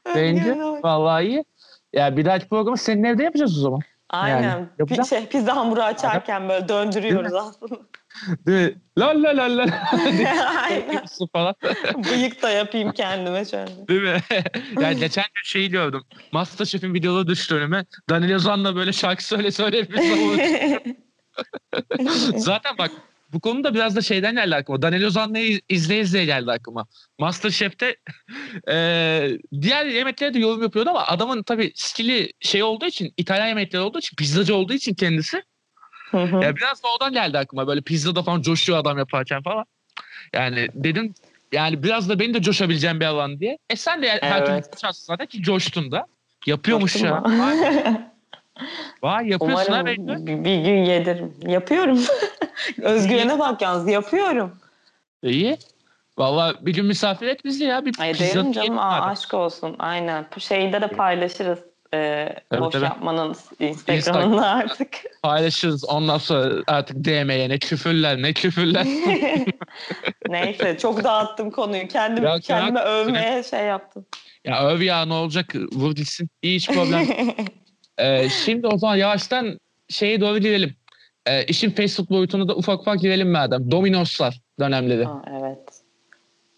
Bence 0.07 0.21
Özgüvene 0.21 0.65
bak. 0.73 0.85
vallahi 0.85 1.27
iyi. 1.27 1.45
Ya 1.93 2.17
bir 2.17 2.25
dahaki 2.25 2.49
programı 2.49 2.77
senin 2.79 3.05
evde 3.05 3.23
yapacağız 3.23 3.59
o 3.59 3.61
zaman. 3.61 3.81
Aynen. 4.11 4.43
Yani 4.43 4.67
yapacağım. 4.79 5.09
şey, 5.09 5.27
pizza 5.27 5.57
hamuru 5.57 5.83
açarken 5.83 6.49
böyle 6.49 6.69
döndürüyoruz 6.69 7.35
aslında. 7.35 7.81
Değil 8.47 8.73
mi? 8.73 8.81
La 8.99 9.23
la 9.23 9.37
la 9.37 9.57
la. 9.57 9.67
Su 11.13 11.27
falan. 11.33 11.55
Bıyık 12.11 12.43
da 12.43 12.51
yapayım 12.51 12.93
kendime 12.93 13.45
şöyle. 13.45 13.89
Değil 13.89 14.03
mi? 14.03 14.17
yani 14.81 15.01
geçen 15.01 15.25
gün 15.35 15.43
şeyi 15.45 15.71
gördüm. 15.71 16.03
Masterchef'in 16.33 16.95
videoları 16.95 17.27
düştü 17.27 17.55
önüme. 17.55 17.85
Daniel 18.11 18.35
Ozan'la 18.35 18.77
böyle 18.77 18.93
şarkı 18.93 19.25
söyle 19.25 19.51
söyle 19.51 19.89
bir. 19.91 20.01
Zaten 22.37 22.79
bak 22.79 22.91
bu 23.33 23.41
konuda 23.41 23.75
biraz 23.75 23.97
da 23.97 24.03
şeyden 24.03 24.35
geldi 24.35 24.55
aklıma. 24.57 24.83
Daniel 24.83 25.05
Ozan'la 25.05 25.39
iz- 25.39 25.61
izle 25.69 26.01
izleye 26.01 26.25
geldi 26.25 26.51
aklıma. 26.53 26.87
Masterchef'te 27.19 27.97
eee 28.69 29.39
diğer 29.61 29.87
yemeklere 29.87 30.35
de 30.35 30.39
yorum 30.39 30.63
yapıyordu 30.63 30.91
ama 30.91 31.07
adamın 31.07 31.43
tabii 31.43 31.73
stili 31.75 32.33
şey 32.41 32.63
olduğu 32.63 32.87
için 32.87 33.15
İtalyan 33.17 33.47
yemekleri 33.47 33.83
olduğu 33.83 33.99
için 33.99 34.17
pizzacı 34.17 34.55
olduğu 34.55 34.73
için 34.75 34.95
kendisi 34.95 35.43
Hı 36.11 36.23
hı. 36.23 36.37
ya 36.45 36.57
biraz 36.57 36.83
da 36.83 36.89
oradan 36.89 37.13
geldi 37.13 37.39
aklıma. 37.39 37.67
Böyle 37.67 37.81
pizzada 37.81 38.23
falan 38.23 38.43
coşuyor 38.43 38.79
adam 38.79 38.99
yaparken 38.99 39.43
falan. 39.43 39.65
Yani 40.35 40.69
dedim 40.75 41.15
yani 41.53 41.83
biraz 41.83 42.09
da 42.09 42.19
beni 42.19 42.35
de 42.35 42.43
coşabileceğim 42.43 43.01
bir 43.01 43.05
alan 43.07 43.41
diye. 43.41 43.59
E 43.71 43.77
sen 43.77 44.03
de 44.03 44.09
her 44.23 44.47
türlü 44.47 44.57
Evet. 44.57 44.73
coşarsın 44.73 45.05
zaten 45.05 45.27
ki 45.27 45.43
coştun 45.43 45.93
da. 45.93 46.07
Yapıyormuş 46.47 46.97
Yaptım 46.97 47.33
ya. 47.35 48.11
Vay, 49.03 49.29
yapıyorsun 49.29 49.73
ha 49.73 49.81
Umarım 49.81 50.07
belki. 50.09 50.27
bir, 50.27 50.45
bir 50.45 50.65
gün 50.65 50.85
yedirim. 50.85 51.35
Yapıyorum. 51.47 51.99
Özgüvene 52.83 53.39
bak 53.39 53.63
yalnız 53.63 53.89
yapıyorum. 53.89 54.59
İyi. 55.23 55.59
Valla 56.19 56.55
bir 56.61 56.75
gün 56.75 56.87
misafir 56.87 57.27
et 57.27 57.45
bizi 57.45 57.65
ya. 57.65 57.85
Bir 57.85 57.95
Ay 58.01 58.13
pizza 58.13 58.25
derim 58.25 58.37
yiyelim 58.37 58.53
canım 58.53 58.79
aa, 58.79 58.91
madem. 58.91 59.09
aşk 59.09 59.35
olsun. 59.35 59.77
Aynen. 59.79 60.27
Bu 60.37 60.41
şeyde 60.41 60.81
de 60.81 60.89
paylaşırız. 60.89 61.59
Ee, 61.95 62.29
Tabii, 62.51 62.61
boş 62.61 62.73
tabii. 62.73 62.85
yapmanın 62.85 63.37
Instagram'ında 63.61 64.47
artık. 64.47 64.89
Paylaşırız. 65.23 65.85
Ondan 65.85 66.19
sonra 66.19 66.55
artık 66.67 67.05
DM'ye 67.05 67.49
ne 67.49 67.59
küfürler 67.59 68.23
ne 68.23 68.33
küfürler. 68.33 68.87
Neyse 70.29 70.79
çok 70.79 71.05
dağıttım 71.05 71.51
konuyu. 71.51 71.89
Kendim, 71.89 72.25
Ya, 72.25 72.41
kendime 72.41 72.81
ya. 72.81 72.87
övmeye 72.87 73.43
şey 73.43 73.65
yaptım. 73.65 74.07
ya 74.45 74.69
öv 74.69 74.81
ya 74.81 75.05
ne 75.05 75.13
olacak 75.13 75.55
vur 75.73 75.95
gitsin. 75.95 76.29
İyi 76.43 76.57
hiç 76.57 76.71
problem. 76.71 77.07
Ee, 77.99 78.29
şimdi 78.29 78.67
o 78.67 78.79
zaman 78.79 78.97
yavaştan 78.97 79.59
şeye 79.89 80.21
doğru 80.21 80.39
girelim. 80.39 80.77
Ee, 81.27 81.45
işin 81.45 81.71
Facebook 81.71 82.11
boyutuna 82.11 82.49
da 82.49 82.57
ufak 82.57 82.81
ufak 82.81 83.01
girelim 83.01 83.31
madem. 83.31 83.71
Domino'slar 83.71 84.41
dönemleri. 84.61 85.09
Aa, 85.09 85.23
evet. 85.41 85.83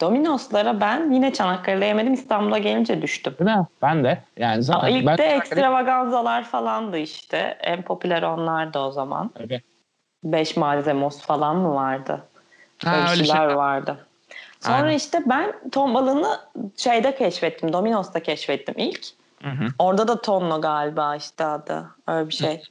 Domino'slara 0.00 0.80
ben 0.80 1.12
yine 1.12 1.32
Çanakkale'de 1.32 1.84
yemedim. 1.84 2.12
İstanbul'a 2.12 2.58
gelince 2.58 3.02
düştüm. 3.02 3.34
Değil 3.38 3.56
mi? 3.56 3.66
Ben 3.82 4.04
de. 4.04 4.22
Yani 4.36 4.62
zaten 4.62 4.88
ilk 4.88 5.06
ben 5.06 5.18
de 5.18 5.24
ekstravaganzalar 5.24 6.44
falandı 6.44 6.98
işte. 6.98 7.58
En 7.60 7.82
popüler 7.82 8.22
onlardı 8.22 8.78
o 8.78 8.90
zaman. 8.90 9.30
Evet. 9.40 9.62
Beş 10.24 10.56
malzemos 10.56 11.20
falan 11.20 11.56
mı 11.56 11.74
vardı? 11.74 12.22
Ha, 12.84 12.96
Öyle 12.96 13.10
öyle 13.10 13.24
şeyler 13.24 13.48
şey. 13.48 13.56
vardı. 13.56 14.06
Sonra 14.60 14.76
Aynen. 14.76 14.96
işte 14.96 15.22
ben 15.26 15.52
ton 15.72 15.94
balığını 15.94 16.38
şeyde 16.76 17.14
keşfettim. 17.14 17.72
Domino's'ta 17.72 18.20
keşfettim 18.20 18.74
ilk. 18.78 19.06
Hı 19.42 19.48
hı. 19.50 19.68
Orada 19.78 20.08
da 20.08 20.20
tonlo 20.20 20.60
galiba 20.60 21.16
işte 21.16 21.44
adı. 21.44 21.86
Öyle 22.06 22.28
bir 22.28 22.34
şey. 22.34 22.62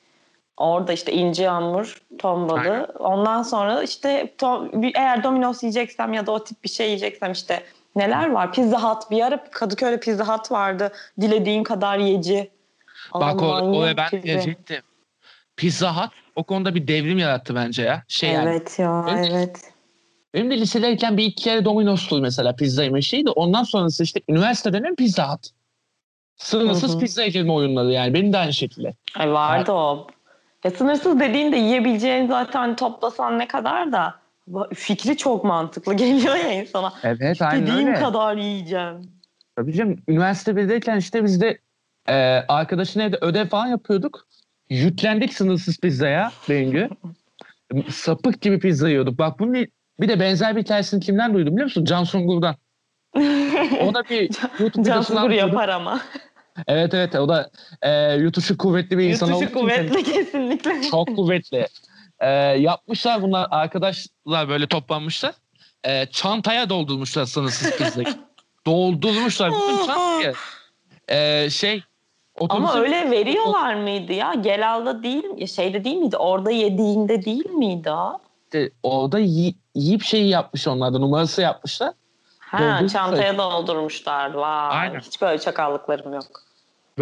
Orada 0.58 0.94
işte 0.94 1.12
inci 1.12 1.48
hamur, 1.48 2.02
ton 2.20 2.50
balığı. 2.50 2.60
Aynen. 2.60 2.88
Ondan 3.00 3.44
sonra 3.44 3.84
işte 3.84 4.34
ton, 4.38 4.84
eğer 4.96 5.24
Domino's 5.24 5.64
yiyeceksem 5.64 6.14
ya 6.14 6.26
da 6.26 6.32
o 6.32 6.44
tip 6.44 6.64
bir 6.64 6.70
şey 6.70 6.88
yiyeceksem 6.88 7.32
işte 7.32 7.64
neler 7.96 8.32
var? 8.32 8.54
Pizza 8.54 8.84
Hut. 8.84 9.12
Bir 9.12 9.26
ara 9.26 9.44
Kadıköy'de 9.52 10.00
Pizza 10.00 10.28
Hut 10.28 10.52
vardı. 10.52 10.92
Dilediğin 11.22 11.64
kadar 11.64 11.98
yeci. 11.98 12.52
Bak 13.14 13.42
o, 13.42 13.46
manyak 13.46 13.98
ben 13.98 14.10
gibi. 14.10 14.22
gelecektim. 14.22 14.82
Pizza 15.56 15.98
Hut 15.98 16.12
o 16.36 16.44
konuda 16.44 16.76
bir 16.76 16.88
devrim 16.88 17.18
yarattı 17.18 17.56
bence 17.56 17.84
ya. 17.84 18.04
Şey 18.08 18.30
yani. 18.32 18.50
Evet 18.50 18.80
ya 18.80 19.06
Evet. 19.10 19.30
evet. 19.32 19.72
Benim 20.34 20.52
de 20.52 20.58
lisedeyken 20.58 21.18
bir 21.18 21.24
iki 21.24 21.44
kere 21.44 21.66
Domino's'tu 21.66 22.22
mesela 22.22 22.56
pizza 22.56 22.84
yeme 22.84 23.02
şeydi. 23.02 23.30
Ondan 23.30 23.64
sonrası 23.64 24.04
işte 24.04 24.22
üniversite 24.30 24.74
dönemi 24.74 24.96
Pizza 24.96 25.34
Hut. 25.34 25.48
Sınırsız 26.46 26.92
Hı 26.92 26.96
hı. 26.96 27.00
pizza 27.00 27.24
yeme 27.24 27.52
oyunları 27.52 27.92
yani. 27.92 28.14
Benim 28.14 28.34
de 28.34 28.38
aynı 28.38 28.54
şekilde. 28.54 28.94
Ay 29.16 29.32
vardı 29.32 29.72
o. 29.72 30.08
Ya 30.64 30.72
sınırsız 30.72 31.20
dediğin 31.20 31.52
de 31.52 31.58
yiyebileceğin 31.58 32.28
zaten 32.28 32.76
toplasan 32.76 33.40
ne 33.40 33.48
kadar 33.48 33.92
da 33.92 34.16
bu- 34.48 34.68
fikri 34.74 35.18
çok 35.18 35.44
mantıklı 35.44 35.94
geliyor 35.98 36.36
ya 36.36 36.52
insana. 36.52 36.94
Evet 37.04 37.40
Dediğim 37.52 37.94
kadar 37.96 38.38
yiyeceğim. 38.38 38.96
Tabii 39.56 39.74
canım. 39.74 40.00
Üniversite 40.08 40.56
birdeyken 40.56 40.98
işte 40.98 41.24
biz 41.24 41.42
de 41.42 41.58
e, 42.10 42.14
arkadaşın 42.48 43.00
evde 43.00 43.18
ödev 43.22 43.48
falan 43.48 43.68
yapıyorduk. 43.68 44.28
Yüklendik 44.70 45.34
sınırsız 45.34 45.78
pizzaya 45.80 46.32
Bengü. 46.50 46.90
Sapık 47.90 48.42
gibi 48.42 48.60
pizza 48.60 48.90
yiyorduk. 48.90 49.20
Bak 49.20 49.40
bunun 49.40 49.54
bir- 49.54 49.70
bir 50.00 50.10
de 50.10 50.20
benzer 50.20 50.56
bir 50.56 50.62
hikayesini 50.62 51.00
kimden 51.04 51.34
duydum 51.34 51.54
biliyor 51.54 51.66
musun? 51.66 51.86
Can 51.86 52.04
Sungur'dan. 52.04 52.56
O 53.88 53.94
da 53.94 54.04
bir 54.10 54.30
YouTube 54.60 54.84
Can 54.88 55.02
Sungur 55.02 55.30
yapar 55.30 55.70
ama. 55.70 56.02
Evet 56.68 56.94
evet 56.94 57.16
o 57.16 57.30
da 57.30 57.50
e, 57.82 58.14
yutuşu 58.14 58.58
kuvvetli 58.58 58.98
bir 58.98 59.04
insan 59.10 59.32
olduğu 59.32 59.42
Yutuşu 59.44 59.60
kuvvetli 59.60 60.04
kesinlikle. 60.14 60.82
Çok 60.92 61.16
kuvvetli. 61.16 61.68
E, 62.20 62.30
yapmışlar 62.60 63.22
bunlar 63.22 63.48
arkadaşlar 63.52 64.50
böyle 64.50 64.68
toplanmışlar. 64.68 65.34
E, 65.84 66.06
çantaya 66.06 66.70
doldurmuşlar 66.70 67.26
sınırsız 67.26 67.78
pizzayı. 67.78 68.08
Doldurmuşlar 68.66 69.52
bütün 69.52 69.86
çantaya. 69.88 70.34
E, 71.08 71.50
şey 71.50 71.84
Ama 72.40 72.48
otobüsün- 72.70 72.80
öyle 72.80 73.12
veriyorlar 73.12 73.76
mıydı 73.76 74.14
ya? 74.14 74.34
Gelal'da 74.34 75.04
değil 75.04 75.24
mi? 75.24 75.48
Şeyde 75.48 75.84
değil 75.84 75.96
miydi? 75.98 76.18
Orada 76.18 76.52
yediğinde 76.52 77.26
değil 77.26 77.50
miydi 77.50 77.92
o? 77.92 78.20
işte 78.46 78.70
orada 78.84 79.20
yi- 79.20 79.56
yiyip 79.76 80.04
şeyi 80.04 80.30
yapmış 80.30 80.68
onlar 80.68 80.94
da 80.94 81.00
numarası 81.00 81.42
yapmışlar. 81.42 81.94
Ha 82.40 82.60
Doldurmuşlar. 82.60 82.88
çantaya 82.88 83.38
doldurmuşlar. 83.38 84.34
Vay. 84.34 84.78
Aynen. 84.80 85.00
Hiç 85.00 85.22
böyle 85.22 85.40
çakallıklarım 85.40 86.14
yok. 86.14 86.44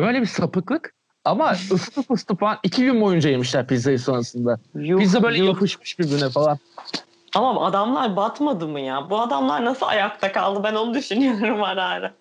Böyle 0.01 0.21
bir 0.21 0.25
sapıklık 0.25 0.93
ama 1.25 1.51
ısıtıp 1.71 2.11
ısıtıp 2.11 2.39
falan 2.39 2.57
iki 2.63 2.83
gün 2.83 3.01
boyunca 3.01 3.29
yemişler 3.29 3.67
pizzayı 3.67 3.99
sonrasında. 3.99 4.59
Yuh, 4.75 4.99
Pizza 4.99 5.23
böyle 5.23 5.37
yuh. 5.37 5.47
yapışmış 5.47 5.99
birbirine 5.99 6.29
falan. 6.29 6.57
Ama 7.35 7.65
adamlar 7.65 8.15
batmadı 8.15 8.67
mı 8.67 8.79
ya? 8.79 9.09
Bu 9.09 9.21
adamlar 9.21 9.65
nasıl 9.65 9.85
ayakta 9.85 10.31
kaldı? 10.31 10.61
Ben 10.63 10.75
onu 10.75 10.93
düşünüyorum 10.93 11.63
ara 11.63 11.85
ara. 11.85 12.13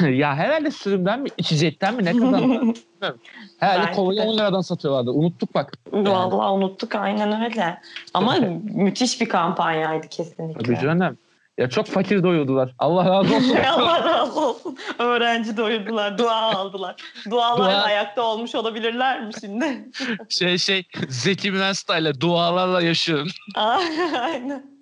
ya 0.10 0.34
herhalde 0.34 0.70
sürümden 0.70 1.20
mi 1.20 1.28
içecekten 1.36 1.94
mi 1.94 2.04
ne 2.04 2.16
kadar. 2.16 2.40
Herhalde 3.58 3.82
Belki 3.82 3.96
kolayı 3.96 4.18
de. 4.18 4.22
10 4.22 4.38
liradan 4.38 4.60
satıyorlardı. 4.60 5.10
Unuttuk 5.10 5.54
bak. 5.54 5.72
Yani. 5.92 6.08
Vallahi 6.08 6.52
unuttuk 6.52 6.94
aynen 6.94 7.44
öyle. 7.44 7.80
Ama 8.14 8.36
müthiş 8.74 9.20
bir 9.20 9.28
kampanyaydı 9.28 10.08
kesinlikle. 10.08 10.62
Tabii 10.64 10.80
canım. 10.80 11.18
Ya 11.58 11.68
çok 11.68 11.86
fakir 11.86 12.22
doyurdular. 12.22 12.74
Allah 12.78 13.04
razı 13.04 13.36
olsun. 13.36 13.56
Allah 13.68 14.04
razı 14.04 14.40
olsun. 14.40 14.78
Öğrenci 14.98 15.56
doyurdular, 15.56 16.18
dua 16.18 16.34
aldılar. 16.34 16.96
Dualarla 17.30 17.72
Dua- 17.72 17.82
ayakta 17.82 18.22
olmuş 18.22 18.54
olabilirler 18.54 19.26
mi 19.26 19.32
şimdi? 19.40 19.90
şey 20.28 20.58
şey 20.58 20.84
Zeki 21.08 21.50
Mürenstay'la 21.50 22.20
dualarla 22.20 22.82
yaşıyorum. 22.82 23.28
Aynen. 23.54 24.72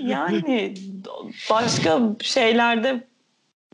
Yani 0.00 0.74
başka 1.50 2.00
şeylerde 2.20 3.06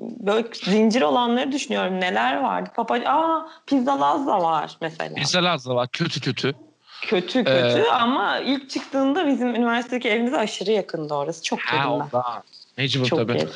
böyle 0.01 0.49
zincir 0.53 1.03
olanları 1.03 1.53
düşünüyorum. 1.53 2.01
Neler 2.01 2.37
vardı? 2.37 2.71
Papa, 2.77 2.95
aa 2.95 3.49
Pizza 3.67 4.01
Lazda 4.01 4.43
var 4.43 4.77
mesela. 4.81 5.15
Pizza 5.15 5.45
Lazda 5.45 5.75
var 5.75 5.89
kötü 5.93 6.21
kötü. 6.21 6.55
Kötü 7.03 7.45
kötü 7.45 7.79
Ee, 7.79 7.91
ama 7.91 8.39
ilk 8.39 8.71
çıktığında 8.71 9.27
bizim 9.27 9.55
üniversitedeki 9.55 10.09
evimize 10.09 10.37
aşırı 10.39 10.71
yakındı 10.71 11.15
orası. 11.15 11.43
Çok 11.43 11.59
orada. 11.75 12.43
Mecbur 12.79 13.07
Çok 13.07 13.19
tabii. 13.19 13.33
yedim. 13.33 13.51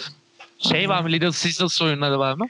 Şey 0.59 0.89
var 0.89 1.03
mı 1.03 1.09
Little 1.09 1.31
Caesars 1.31 1.83
oyunları 1.83 2.19
var 2.19 2.35
mı? 2.35 2.49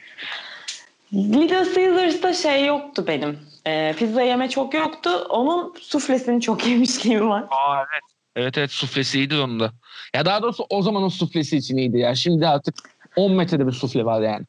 Little 1.13 1.75
Caesars'ta 1.75 2.35
şey 2.35 2.67
yoktu 2.67 3.05
benim. 3.07 3.39
Ee, 3.67 3.95
pizza 3.99 4.23
yeme 4.23 4.49
çok 4.49 4.75
yoktu. 4.75 5.11
Onun 5.29 5.75
suflesini 5.81 6.41
çok 6.41 6.67
yemişliğim 6.69 7.29
var. 7.29 7.45
Aa 7.51 7.77
evet. 7.79 8.03
Evet 8.37 8.59
evet 8.59 8.71
suflesi 8.71 9.19
iyiydi 9.19 9.37
onun 9.37 9.61
da. 9.61 9.73
Ya 10.15 10.25
daha 10.25 10.43
doğrusu 10.43 10.67
o 10.71 10.83
zamanın 10.83 11.09
suflesi 11.09 11.57
için 11.57 11.77
iyiydi 11.77 11.99
ya. 11.99 12.15
Şimdi 12.15 12.49
artık 12.49 12.75
10 13.17 13.33
metrede 13.33 13.67
bir 13.67 13.73
sufle 13.73 14.05
var 14.05 14.23
yani. 14.23 14.45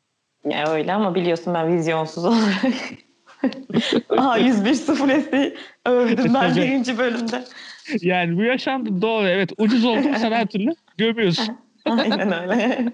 Ya 0.46 0.72
öyle 0.72 0.94
ama 0.94 1.16
biliyorsun 1.16 1.54
ben 1.54 1.78
vizyonsuz 1.78 2.26
olarak. 2.26 2.64
A101 4.10 4.74
suflesi 4.76 5.58
övdüm 5.86 6.34
ben 6.34 6.56
birinci 6.56 6.98
bölümde. 6.98 7.44
Yani 8.02 8.38
bu 8.38 8.44
yaşandı 8.44 9.02
doğru 9.02 9.28
evet. 9.28 9.52
Ucuz 9.58 9.86
oldu 9.86 10.08
sen 10.18 10.32
her 10.32 10.46
türlü 10.46 10.70
gömüyorsun. 10.98 11.58
Aynen 11.86 12.50
öyle. 12.50 12.86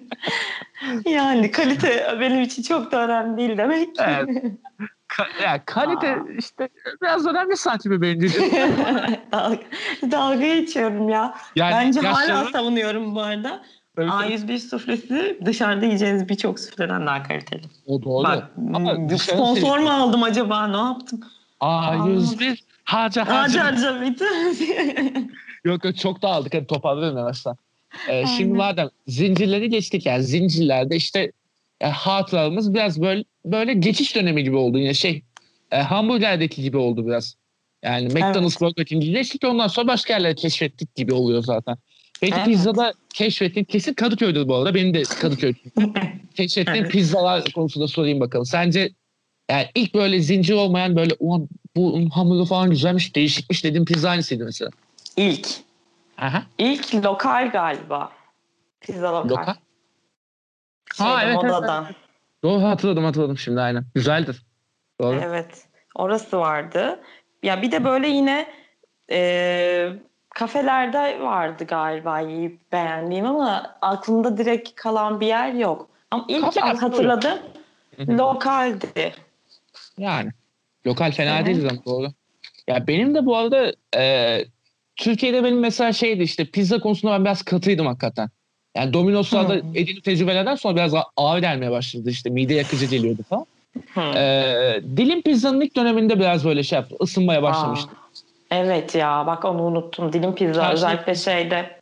yani 1.05 1.51
kalite 1.51 2.17
benim 2.19 2.41
için 2.41 2.63
çok 2.63 2.91
da 2.91 3.05
önemli 3.05 3.37
değil 3.37 3.57
demek. 3.57 3.89
Evet. 3.99 4.29
Ka- 5.09 5.43
ya 5.43 5.65
kalite 5.65 6.07
Aa. 6.11 6.17
işte 6.37 6.69
biraz 7.01 7.25
önemli 7.27 7.57
sanki 7.57 7.91
bir 7.91 8.01
bence. 8.01 8.27
dalga, 9.31 9.59
dalga 10.11 10.55
geçiyorum 10.55 11.09
ya. 11.09 11.33
Yani 11.55 11.73
Bence 11.73 11.99
hala 11.99 12.21
yaşların- 12.21 12.51
savunuyorum 12.51 13.15
bu 13.15 13.21
arada. 13.21 13.63
Tabii, 13.95 14.09
tabii. 14.09 14.33
A101 14.33 14.59
suflesi 14.59 15.37
dışarıda 15.45 15.85
yiyeceğiniz 15.85 16.29
birçok 16.29 16.59
sufleden 16.59 17.07
daha 17.07 17.23
kaliteli. 17.23 17.61
O 17.87 18.03
doğru. 18.03 18.23
Bak 18.23 18.51
Ama 18.73 18.93
m, 18.93 19.09
dışarı 19.09 19.37
sponsor 19.37 19.79
mu 19.79 19.89
aldım 19.89 20.23
acaba 20.23 20.67
ne 20.67 20.77
yaptım? 20.77 21.19
A101 21.61 22.57
harca 22.83 23.27
Harca 23.27 23.63
harca. 23.65 23.95
harca. 23.95 24.25
Yok 25.65 25.85
yok 25.85 25.97
çok 25.97 26.21
da 26.21 26.27
aldık. 26.27 26.53
Hadi 26.53 26.67
toparlayalım 26.67 27.17
yavaştan. 27.17 27.57
Ee, 28.09 28.25
şimdi 28.37 28.53
madem 28.53 28.89
zincirleri 29.07 29.69
geçtik 29.69 30.05
yani 30.05 30.23
zincirlerde 30.23 30.95
işte 30.95 31.31
e, 31.81 31.87
hatıralarımız 31.87 32.73
biraz 32.73 33.01
böyle 33.01 33.23
böyle 33.45 33.73
geçiş 33.73 34.15
dönemi 34.15 34.43
gibi 34.43 34.55
oldu 34.55 34.79
yine 34.79 34.93
şey 34.93 35.23
e, 35.71 35.77
hamburgerdeki 35.77 36.61
gibi 36.61 36.77
oldu 36.77 37.07
biraz. 37.07 37.35
Yani 37.83 38.07
McDonald's 38.07 38.61
Burger 38.61 38.85
King'i 38.85 39.11
geçtik 39.11 39.43
ondan 39.45 39.67
sonra 39.67 39.87
başka 39.87 40.13
yerleri 40.13 40.35
keşfettik 40.35 40.95
gibi 40.95 41.13
oluyor 41.13 41.43
zaten. 41.43 41.77
Peki 42.21 42.35
Evet. 42.35 42.45
pizzada 42.45 42.93
keşfettiğin 43.13 43.65
kesin 43.65 43.93
Kadıköy'dür 43.93 44.47
bu 44.47 44.55
arada. 44.55 44.75
Benim 44.75 44.93
de 44.93 45.03
Kadıköy. 45.03 45.53
Keşfettiğin 46.35 46.77
Evet. 46.83 46.91
pizzalar 46.91 47.43
konusunda 47.55 47.87
sorayım 47.87 48.19
bakalım. 48.19 48.45
Sence 48.45 48.89
yani 49.51 49.67
ilk 49.75 49.93
böyle 49.93 50.19
zincir 50.19 50.53
olmayan 50.53 50.95
böyle 50.95 51.15
bu 51.75 52.09
hamuru 52.13 52.45
falan 52.45 52.69
güzelmiş 52.69 53.15
değişikmiş 53.15 53.63
dediğin 53.63 53.85
pizza 53.85 54.09
hangisiydi 54.09 54.43
mesela? 54.43 54.71
İlk. 55.17 55.47
Aha. 56.17 56.43
İlk 56.57 56.95
lokal 56.95 57.51
galiba. 57.51 58.11
Pizza 58.81 59.13
lokal. 59.15 59.29
Lokal. 59.29 59.53
Ha, 60.97 61.23
evet, 61.23 61.37
evet, 61.41 61.43
modadan. 61.43 61.87
Doğru 62.43 62.63
hatırladım 62.63 63.03
hatırladım 63.03 63.37
şimdi 63.37 63.61
aynen. 63.61 63.85
Güzeldir. 63.95 64.43
Doğru. 65.01 65.19
Evet. 65.23 65.65
Orası 65.95 66.37
vardı. 66.39 66.99
Ya 67.43 67.61
bir 67.61 67.71
de 67.71 67.83
böyle 67.85 68.07
yine 68.07 68.47
e, 69.11 69.89
kafelerde 70.33 71.19
vardı 71.21 71.63
galiba 71.63 72.19
yiyip 72.19 72.71
beğendiğim 72.71 73.25
ama 73.25 73.75
aklımda 73.81 74.37
direkt 74.37 74.75
kalan 74.75 75.19
bir 75.19 75.27
yer 75.27 75.53
yok. 75.53 75.89
Ama 76.11 76.25
ilk 76.27 76.41
Kafe 76.41 76.59
hatırladım 76.59 77.39
lokaldi. 78.09 79.13
Yani. 79.97 80.29
Lokal 80.85 81.11
fena 81.11 81.37
Evet. 81.37 81.45
değil 81.45 81.69
ama 81.69 81.85
doğru. 81.85 82.07
Ya 82.67 82.87
benim 82.87 83.15
de 83.15 83.25
bu 83.25 83.37
arada 83.37 83.73
e, 83.97 84.45
Türkiye'de 84.95 85.43
benim 85.43 85.59
mesela 85.59 85.93
şeydi 85.93 86.23
işte 86.23 86.45
pizza 86.45 86.79
konusunda 86.79 87.13
ben 87.13 87.25
biraz 87.25 87.41
katıydım 87.41 87.85
hakikaten. 87.85 88.29
Yani 88.75 88.93
Domino's'larda 88.93 89.53
Hı. 89.53 89.57
edindiğim 89.57 90.01
tecrübelerden 90.01 90.55
sonra 90.55 90.75
biraz 90.75 90.93
ağır 91.17 91.39
gelmeye 91.39 91.71
başladı 91.71 92.09
işte 92.09 92.29
mide 92.29 92.53
yakıcı 92.53 92.85
geliyordu 92.85 93.21
falan. 93.29 93.45
Hı. 93.93 94.17
E, 94.17 94.81
dilim 94.97 95.21
pizzanın 95.21 95.61
ilk 95.61 95.75
döneminde 95.75 96.19
biraz 96.19 96.45
böyle 96.45 96.63
şey 96.63 96.79
yaptı. 96.79 96.95
ısınmaya 97.01 97.43
başlamıştı. 97.43 97.89
Aa, 97.91 98.02
evet 98.53 98.95
ya 98.95 99.23
bak 99.27 99.45
onu 99.45 99.63
unuttum. 99.63 100.13
Dilim 100.13 100.35
pizza 100.35 100.61
Karşı- 100.61 100.73
özellikle 100.73 101.15
şeyde 101.15 101.79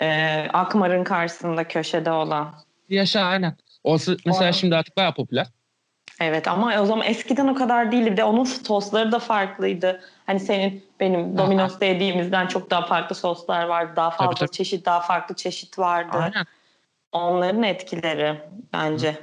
e, 0.00 0.38
Akmar'ın 0.52 1.04
karşısında 1.04 1.68
köşede 1.68 2.10
olan. 2.10 2.54
Yaşa 2.88 3.20
aynen. 3.20 3.56
Orası 3.84 4.16
mesela 4.26 4.48
Aa. 4.48 4.52
şimdi 4.52 4.76
artık 4.76 4.96
bayağı 4.96 5.14
popüler. 5.14 5.46
Evet 6.20 6.48
ama 6.48 6.80
o 6.80 6.86
zaman 6.86 7.06
eskiden 7.06 7.48
o 7.48 7.54
kadar 7.54 7.92
değildi. 7.92 8.12
Bir 8.12 8.16
de 8.16 8.24
onun 8.24 8.44
sosları 8.44 9.12
da 9.12 9.18
farklıydı. 9.18 10.00
Hani 10.26 10.40
senin 10.40 10.84
benim 11.00 11.38
Domino's'ta 11.38 11.84
yediğimizden 11.84 12.46
çok 12.46 12.70
daha 12.70 12.86
farklı 12.86 13.14
soslar 13.14 13.64
vardı. 13.64 13.92
Daha 13.96 14.10
fazla 14.10 14.34
tabii. 14.34 14.50
çeşit, 14.50 14.86
daha 14.86 15.00
farklı 15.00 15.34
çeşit 15.34 15.78
vardı. 15.78 16.16
Aynen. 16.16 16.44
Onların 17.12 17.62
etkileri 17.62 18.40
bence. 18.72 19.16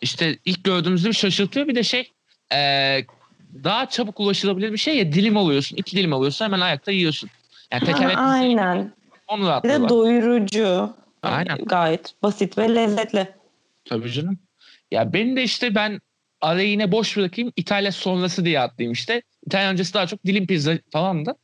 İşte 0.00 0.36
ilk 0.44 0.64
gördüğümüzde 0.64 1.08
bir 1.08 1.14
şaşırtıyor. 1.14 1.68
Bir 1.68 1.74
de 1.74 1.82
şey 1.82 2.12
e, 2.52 3.00
daha 3.64 3.88
çabuk 3.88 4.20
ulaşılabilir 4.20 4.72
bir 4.72 4.78
şey 4.78 4.98
ya 4.98 5.12
dilim 5.12 5.36
alıyorsun. 5.36 5.76
iki 5.76 5.96
dilim 5.96 6.12
alıyorsun 6.12 6.44
hemen 6.44 6.60
ayakta 6.60 6.92
yiyorsun. 6.92 7.30
Yani 7.72 7.84
tekerlekli 7.84 8.18
aynen. 8.20 8.92
onu 9.28 9.42
Bir 9.42 9.46
rahatlığı 9.46 9.84
de 9.84 9.88
doyurucu. 9.88 10.94
Aynen. 11.22 11.58
Gayet 11.58 12.14
basit 12.22 12.58
ve 12.58 12.74
lezzetli. 12.74 13.28
Tabii 13.84 14.12
canım. 14.12 14.38
Ya 14.90 15.12
benim 15.12 15.36
de 15.36 15.42
işte 15.42 15.74
ben 15.74 16.00
arayı 16.40 16.70
yine 16.70 16.92
boş 16.92 17.16
bırakayım 17.16 17.52
İtalya 17.56 17.92
sonrası 17.92 18.44
diye 18.44 18.60
atlayayım 18.60 18.92
işte. 18.92 19.22
İtalyan 19.46 19.72
öncesi 19.72 19.94
daha 19.94 20.06
çok 20.06 20.24
dilim 20.24 20.46
pizza 20.46 20.72
falan 20.92 21.26
da. 21.26 21.36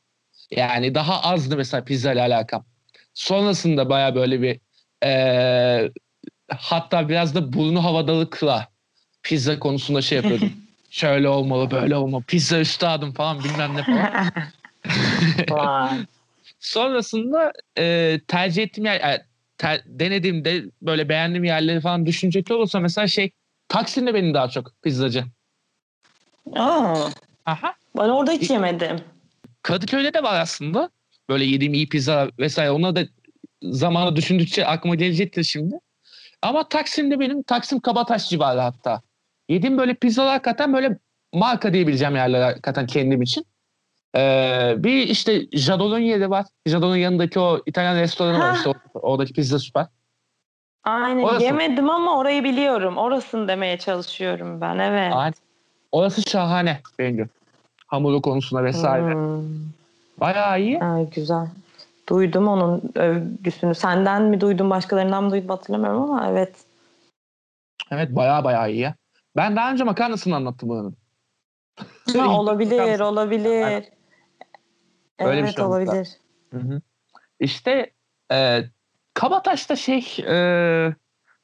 Yani 0.51 0.95
daha 0.95 1.23
azdı 1.23 1.57
mesela 1.57 1.85
pizza 1.85 2.13
ile 2.13 2.21
alakam. 2.21 2.65
Sonrasında 3.15 3.91
baya 3.91 4.15
böyle 4.15 4.43
bir 4.43 4.61
eee, 5.03 5.91
hatta 6.49 7.09
biraz 7.09 7.35
da 7.35 7.53
burnu 7.53 7.85
havadalıkla 7.85 8.69
pizza 9.23 9.59
konusunda 9.59 10.03
şey 10.03 10.17
yapıyordum. 10.17 10.53
Şöyle 10.97 11.29
olmalı 11.29 11.71
böyle 11.71 11.97
olmalı 11.97 12.23
pizza 12.23 12.61
üstadım 12.61 13.13
falan 13.13 13.45
bilmem 13.45 13.77
ne 13.77 13.85
falan. 15.49 16.07
Sonrasında 16.61 17.53
e, 17.79 18.21
tercih 18.29 18.63
ettiğim 18.63 18.85
yer, 18.85 19.01
e, 19.01 19.27
ter- 19.59 19.83
denediğimde 19.87 20.65
böyle 20.83 21.09
beğendiğim 21.09 21.45
yerleri 21.45 21.81
falan 21.81 22.07
düşünecek 22.07 22.51
olursa 22.51 22.81
mesela 22.81 23.07
şey 23.07 23.31
Taksim'de 23.69 24.15
benim 24.15 24.35
daha 24.35 24.49
çok 24.49 24.83
pizzacı. 24.83 25.25
Aa, 26.55 27.09
Aha. 27.47 27.75
ben 27.99 28.09
orada 28.09 28.33
hiç 28.33 28.51
yemedim. 28.51 29.01
Kadıköy'de 29.63 30.15
de 30.15 30.23
var 30.23 30.41
aslında. 30.41 30.91
Böyle 31.29 31.45
yediğim 31.45 31.75
iyi 31.75 31.89
pizza 31.89 32.31
vesaire. 32.39 32.71
Ona 32.71 32.97
da 32.97 33.05
zamanı 33.63 34.17
düşündükçe 34.17 34.67
aklıma 34.67 34.95
gelecektir 34.95 35.45
şimdi. 35.45 35.75
Ama 36.43 36.69
Taksim'de 36.69 37.21
benim 37.21 37.43
Taksim 37.43 37.81
Kabataş 37.81 38.29
civarı 38.29 38.61
hatta. 38.61 39.03
Yediğim 39.49 39.79
böyle 39.79 39.95
pizzalar 39.95 40.33
hakikaten 40.33 40.73
böyle 40.73 40.99
marka 41.35 41.73
diyebileceğim 41.73 42.17
yerler 42.17 42.43
hakikaten 42.43 42.87
kendim 42.87 43.23
için. 43.23 43.45
Ee, 44.17 44.75
bir 44.79 45.03
işte 45.09 45.47
Jadon'un 45.53 45.99
yeri 45.99 46.31
var. 46.31 46.47
Jadon'un 46.67 46.97
yanındaki 46.97 47.41
o 47.41 47.61
İtalyan 47.67 47.97
restoranı 47.97 48.39
var 48.39 48.55
işte. 48.55 48.71
or- 48.71 48.77
Oradaki 48.95 49.33
pizza 49.33 49.59
süper. 49.59 49.87
Aynen 50.85 51.23
Orası. 51.23 51.43
yemedim 51.45 51.91
ama 51.91 52.19
orayı 52.19 52.45
biliyorum. 52.45 52.97
Orasını 52.97 53.49
demeye 53.49 53.79
çalışıyorum 53.79 54.61
ben 54.61 54.79
evet. 54.79 55.13
Aynen. 55.15 55.35
Orası 55.93 56.23
şahane 56.31 56.81
bence. 56.99 57.27
Hamuru 57.87 58.23
konusunda 58.23 58.65
vesaire. 58.65 59.15
Hmm. 59.15 59.43
Bayağı 60.21 60.61
iyi. 60.61 60.81
Ay, 60.81 61.11
güzel. 61.11 61.47
Duydum 62.09 62.49
onun 62.49 62.83
övgüsünü. 62.95 63.75
Senden 63.75 64.23
mi 64.23 64.41
duydum, 64.41 64.71
başkalarından 64.71 65.25
mı 65.25 65.31
duydum 65.31 65.49
hatırlamıyorum 65.49 66.03
ama 66.03 66.29
evet. 66.31 66.55
Evet 67.91 68.17
bayağı 68.17 68.45
bayağı 68.45 68.71
iyi. 68.73 68.95
Ben 69.37 69.57
daha 69.57 69.73
önce 69.73 69.85
makarnasını 69.85 70.37
anlattım 70.37 70.69
buranın. 70.69 70.97
Ha, 72.17 72.29
olabilir, 72.39 73.01
olabilir. 73.01 73.63
Aynen. 73.63 73.85
Öyle 75.19 75.39
bir 75.39 75.43
evet 75.45 75.55
şey 75.55 75.65
olmuş 75.65 75.89
olabilir. 75.89 76.09
Hı 76.53 76.59
hı. 76.59 76.81
İşte 77.41 77.91
e, 78.33 78.65
Kabataş'ta 79.15 79.77
şey 79.77 80.17
e, 80.29 80.95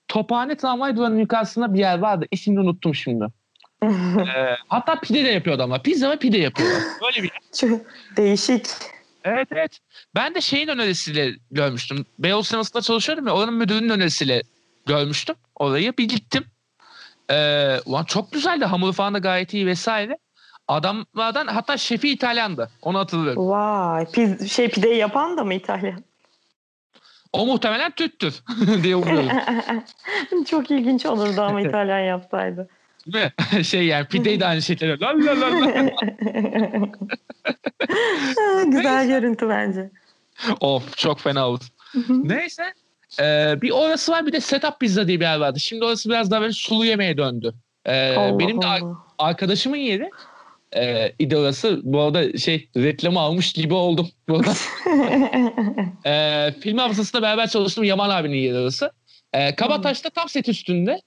Tophane 0.08 0.56
tramvay 0.56 0.96
duranın 0.96 1.18
yukarısında 1.18 1.74
bir 1.74 1.78
yer 1.78 1.98
vardı. 1.98 2.26
İsmini 2.30 2.60
unuttum 2.60 2.94
şimdi. 2.94 3.24
E, 3.82 4.56
hatta 4.68 5.00
pide 5.00 5.24
de 5.24 5.28
yapıyor 5.28 5.56
adamlar. 5.56 5.82
Pizza 5.82 6.10
ve 6.10 6.18
pide 6.18 6.38
yapıyorlar. 6.38 6.82
Böyle 7.02 7.16
bir 7.16 7.30
yer. 7.32 7.40
Çok 7.60 7.80
değişik. 8.16 8.66
Evet 9.24 9.48
evet. 9.52 9.78
Ben 10.14 10.34
de 10.34 10.40
şeyin 10.40 10.68
önerisiyle 10.68 11.32
görmüştüm. 11.50 12.06
Beyoğlu 12.18 12.44
sinemasında 12.44 12.82
çalışıyordum 12.82 13.26
ya. 13.26 13.34
Oranın 13.34 13.54
müdürünün 13.54 13.88
önerisiyle 13.88 14.42
görmüştüm. 14.86 15.36
Orayı 15.56 15.96
bir 15.96 16.08
gittim. 16.08 16.44
Ee, 17.30 17.78
ulan 17.86 18.04
çok 18.04 18.32
güzeldi. 18.32 18.64
Hamuru 18.64 18.92
falan 18.92 19.14
da 19.14 19.18
gayet 19.18 19.54
iyi 19.54 19.66
vesaire. 19.66 20.18
Adamlardan 20.68 21.46
hatta 21.46 21.76
şefi 21.76 22.08
İtalyandı. 22.08 22.70
Onu 22.82 22.98
hatırlıyorum. 22.98 23.48
Vay. 23.48 24.06
Piz, 24.12 24.52
şey 24.52 24.68
pideyi 24.68 24.96
yapan 24.96 25.36
da 25.36 25.44
mı 25.44 25.54
İtalyan? 25.54 26.04
O 27.32 27.46
muhtemelen 27.46 27.90
Türktür 27.90 28.42
diye 28.82 28.96
umuyorum. 28.96 29.28
Çok 30.46 30.70
ilginç 30.70 31.06
olurdu 31.06 31.40
ama 31.40 31.60
İtalyan 31.60 31.98
yapsaydı. 31.98 32.68
Değil 33.06 33.24
mi? 33.52 33.64
şey 33.64 33.86
yani 33.86 34.06
pideyi 34.06 34.40
de 34.40 34.46
aynı 34.46 34.62
şekilde. 34.62 35.00
La 35.00 35.08
la 35.08 35.40
la 35.40 35.60
la. 35.60 35.90
Güzel 38.66 39.06
görüntü 39.08 39.48
bence. 39.48 39.90
of 40.60 40.96
çok 40.96 41.20
fena 41.20 41.48
olur. 41.48 41.60
Neyse. 42.08 42.74
Ee, 43.20 43.54
bir 43.62 43.70
orası 43.70 44.12
var 44.12 44.26
bir 44.26 44.32
de 44.32 44.40
setup 44.40 44.80
pizza 44.80 45.08
diye 45.08 45.20
bir 45.20 45.24
yer 45.24 45.36
vardı. 45.36 45.60
Şimdi 45.60 45.84
orası 45.84 46.08
biraz 46.08 46.30
daha 46.30 46.40
böyle 46.40 46.52
sulu 46.52 46.84
yemeğe 46.84 47.16
döndü. 47.16 47.54
Ee, 47.86 48.14
Allah 48.16 48.38
benim 48.38 48.62
de 48.62 48.66
Allah. 48.66 48.96
arkadaşımın 49.18 49.76
yeri 49.76 50.10
e, 50.76 51.12
idi 51.18 51.36
orası. 51.36 51.80
Bu 51.82 52.00
arada 52.00 52.38
şey 52.38 52.68
reklamı 52.76 53.20
almış 53.20 53.52
gibi 53.52 53.74
oldum. 53.74 54.08
Bu 54.28 54.36
arada. 54.36 54.52
e, 56.06 56.54
film 56.60 56.78
hafızasında 56.78 57.22
beraber 57.22 57.48
çalıştığım 57.48 57.84
Yaman 57.84 58.10
abinin 58.10 58.54
orası. 58.54 58.90
E, 59.32 59.54
Kabataş'ta 59.54 60.10
tam 60.10 60.28
set 60.28 60.48
üstünde. 60.48 61.00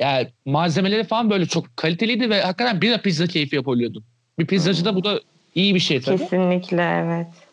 Yani 0.00 0.28
malzemeleri 0.44 1.04
falan 1.04 1.30
böyle 1.30 1.46
çok 1.46 1.76
kaliteliydi 1.76 2.30
ve 2.30 2.40
hakikaten 2.40 2.80
bir 2.80 2.98
pizza 2.98 3.26
keyfi 3.26 3.56
yapılıyordu. 3.56 4.04
Bir 4.38 4.46
pizzacıda 4.46 4.94
bu 4.94 5.04
da 5.04 5.20
iyi 5.54 5.74
bir 5.74 5.80
şey 5.80 6.00
tabii. 6.00 6.18
Kesinlikle 6.18 6.82
evet. 6.82 7.47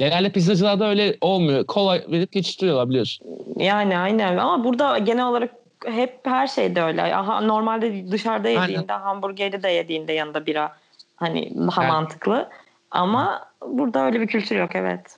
Genelde 0.00 0.32
pizzacılarda 0.32 0.88
öyle 0.88 1.16
olmuyor. 1.20 1.66
Kolay 1.66 2.04
verip 2.08 2.32
geçiştiriyorlar 2.32 2.88
biliyorsun. 2.88 3.26
Yani 3.56 3.98
aynen 3.98 4.36
ama 4.36 4.64
burada 4.64 4.98
genel 4.98 5.26
olarak 5.26 5.50
hep 5.86 6.20
her 6.24 6.46
şeyde 6.46 6.82
öyle. 6.82 7.02
Aha, 7.16 7.40
normalde 7.40 8.10
dışarıda 8.10 8.48
Aynen. 8.48 8.62
yediğinde, 8.62 8.92
hamburgeri 8.92 9.62
de 9.62 9.68
yediğinde 9.68 10.12
yanında 10.12 10.46
bira 10.46 10.76
hani 11.16 11.52
daha 11.56 11.82
Yani- 11.82 11.92
mantıklı. 11.92 12.48
Ama 12.90 13.44
burada 13.66 14.04
öyle 14.06 14.20
bir 14.20 14.26
kültür 14.26 14.56
yok 14.56 14.70
evet. 14.74 15.16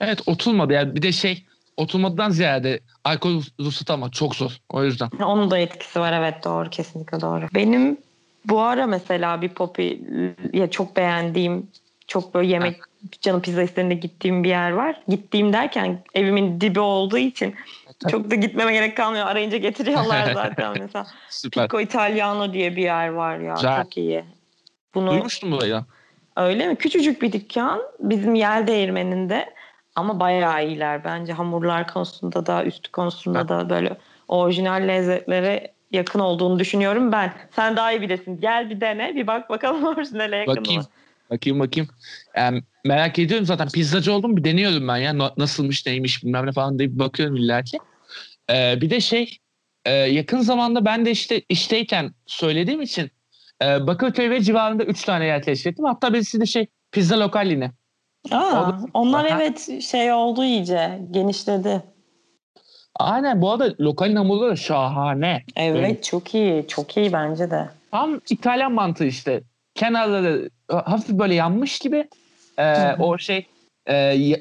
Evet 0.00 0.20
oturmadı 0.26 0.72
yani 0.72 0.94
bir 0.94 1.02
de 1.02 1.12
şey 1.12 1.44
oturmadan 1.76 2.30
ziyade 2.30 2.80
alkol 3.04 3.42
ruhsatı 3.60 3.92
almak 3.92 4.12
çok 4.12 4.34
zor. 4.36 4.56
O 4.70 4.84
yüzden. 4.84 5.08
Onun 5.24 5.50
da 5.50 5.58
etkisi 5.58 6.00
var 6.00 6.12
evet 6.12 6.44
doğru 6.44 6.70
kesinlikle 6.70 7.20
doğru. 7.20 7.46
Benim 7.54 7.96
bu 8.44 8.60
ara 8.60 8.86
mesela 8.86 9.42
bir 9.42 9.48
popi 9.48 10.00
ya 10.52 10.70
çok 10.70 10.96
beğendiğim 10.96 11.66
çok 12.06 12.34
böyle 12.34 12.52
yemek 12.52 12.76
canım 13.20 13.42
pizza 13.42 13.62
istediğinde 13.62 13.94
gittiğim 13.94 14.44
bir 14.44 14.48
yer 14.48 14.70
var. 14.70 15.00
Gittiğim 15.08 15.52
derken 15.52 16.02
evimin 16.14 16.60
dibi 16.60 16.80
olduğu 16.80 17.18
için 17.18 17.54
Tabii. 18.00 18.12
çok 18.12 18.30
da 18.30 18.34
gitmeme 18.34 18.72
gerek 18.72 18.96
kalmıyor. 18.96 19.26
Arayınca 19.26 19.58
getiriyorlar 19.58 20.32
zaten 20.34 20.74
mesela. 20.80 21.06
Süper. 21.30 21.64
Pico 21.68 21.80
Italiano 21.80 22.52
diye 22.52 22.76
bir 22.76 22.82
yer 22.82 23.08
var 23.08 23.38
ya 23.38 23.54
Güzel. 23.54 23.82
çok 23.82 23.96
iyi. 23.96 24.24
Bunu, 24.94 25.10
Duymuştum 25.10 25.52
burayı. 25.52 25.80
Öyle 26.36 26.68
mi? 26.68 26.76
Küçücük 26.76 27.22
bir 27.22 27.32
dükkan 27.32 27.80
bizim 28.00 28.34
yel 28.34 28.66
değirmeninde 28.66 29.54
ama 29.94 30.20
bayağı 30.20 30.66
iyiler 30.66 31.04
bence 31.04 31.32
hamurlar 31.32 31.88
konusunda 31.88 32.46
da 32.46 32.64
üstü 32.64 32.92
konusunda 32.92 33.48
da 33.48 33.70
böyle 33.70 33.96
orijinal 34.28 34.88
lezzetlere 34.88 35.72
yakın 35.92 36.20
olduğunu 36.20 36.58
düşünüyorum 36.58 37.12
ben. 37.12 37.32
Sen 37.56 37.76
daha 37.76 37.92
iyi 37.92 38.00
bilirsin. 38.00 38.40
Gel 38.40 38.70
bir 38.70 38.80
dene 38.80 39.14
bir 39.14 39.26
bak 39.26 39.50
bakalım 39.50 39.84
orijinale 39.96 40.36
yakın 40.36 40.56
bakayım. 40.56 40.82
mı? 40.82 40.88
Bakayım 41.30 41.60
bakayım. 41.60 41.88
Yani 42.36 42.62
merak 42.84 43.18
ediyorum 43.18 43.46
zaten 43.46 43.68
pizzacı 43.68 44.12
oldum 44.12 44.36
bir 44.36 44.44
deniyorum 44.44 44.88
ben 44.88 44.96
ya 44.96 45.32
nasılmış 45.36 45.86
neymiş 45.86 46.24
bilmem 46.24 46.46
ne 46.46 46.52
falan 46.52 46.78
diye 46.78 46.98
bakıyorum 46.98 47.36
illaki. 47.36 47.78
Ee, 48.50 48.78
bir 48.80 48.90
de 48.90 49.00
şey 49.00 49.38
e, 49.84 49.92
yakın 49.92 50.40
zamanda 50.40 50.84
ben 50.84 51.06
de 51.06 51.10
işte 51.10 51.42
işteyken 51.48 52.14
söylediğim 52.26 52.82
için 52.82 53.10
e, 53.62 53.86
Bakırköy 53.86 54.30
ve 54.30 54.40
civarında 54.40 54.84
3 54.84 55.04
tane 55.04 55.24
yer 55.24 55.42
keşfettim. 55.42 55.84
Hatta 55.84 56.12
birisi 56.14 56.40
de 56.40 56.46
şey 56.46 56.66
pizza 56.92 57.20
lokal 57.20 57.50
yine. 57.50 57.72
Aa, 58.30 58.72
onlar 58.94 59.24
Aha. 59.24 59.42
evet 59.42 59.82
şey 59.82 60.12
oldu 60.12 60.44
iyice 60.44 61.00
genişledi. 61.10 61.82
Aynen 62.94 63.42
bu 63.42 63.50
arada 63.50 63.74
lokal 63.80 64.14
hamurları 64.14 64.56
şahane. 64.56 65.42
Evet 65.56 65.74
Böyle. 65.74 66.02
çok 66.02 66.34
iyi 66.34 66.68
çok 66.68 66.96
iyi 66.96 67.12
bence 67.12 67.50
de. 67.50 67.68
Tam 67.90 68.20
İtalyan 68.30 68.72
mantığı 68.72 69.04
işte. 69.04 69.42
Kenarları 69.76 70.50
hafif 70.68 71.18
böyle 71.18 71.34
yanmış 71.34 71.78
gibi 71.78 72.08
e, 72.58 72.94
o 72.98 73.18
şey 73.18 73.46
e, 73.86 73.94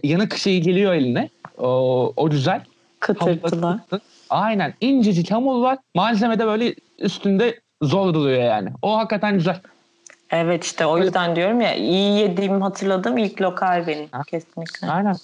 yanık 0.04 0.38
şey 0.38 0.62
geliyor 0.62 0.94
eline. 0.94 1.30
O, 1.58 2.14
o 2.16 2.30
güzel. 2.30 2.62
Kıtırtılar. 3.00 3.80
Aynen 4.30 4.74
incecik 4.82 5.32
hamur 5.32 5.62
var. 5.62 5.78
Malzeme 5.96 6.40
de 6.40 6.46
böyle 6.46 6.76
üstünde 7.00 7.60
zor 7.82 8.14
duruyor 8.14 8.44
yani. 8.44 8.70
O 8.82 8.98
hakikaten 8.98 9.34
güzel. 9.34 9.62
Evet 10.32 10.64
işte 10.64 10.86
o 10.86 10.98
yüzden 10.98 11.36
diyorum 11.36 11.62
ya 11.62 11.76
iyi 11.76 12.20
yediğimi 12.20 12.64
hatırladım 12.64 13.18
ilk 13.18 13.42
lokal 13.42 13.88
benim 13.88 14.08
ha. 14.12 14.22
kesinlikle. 14.28 14.88
Aynen. 14.88 15.16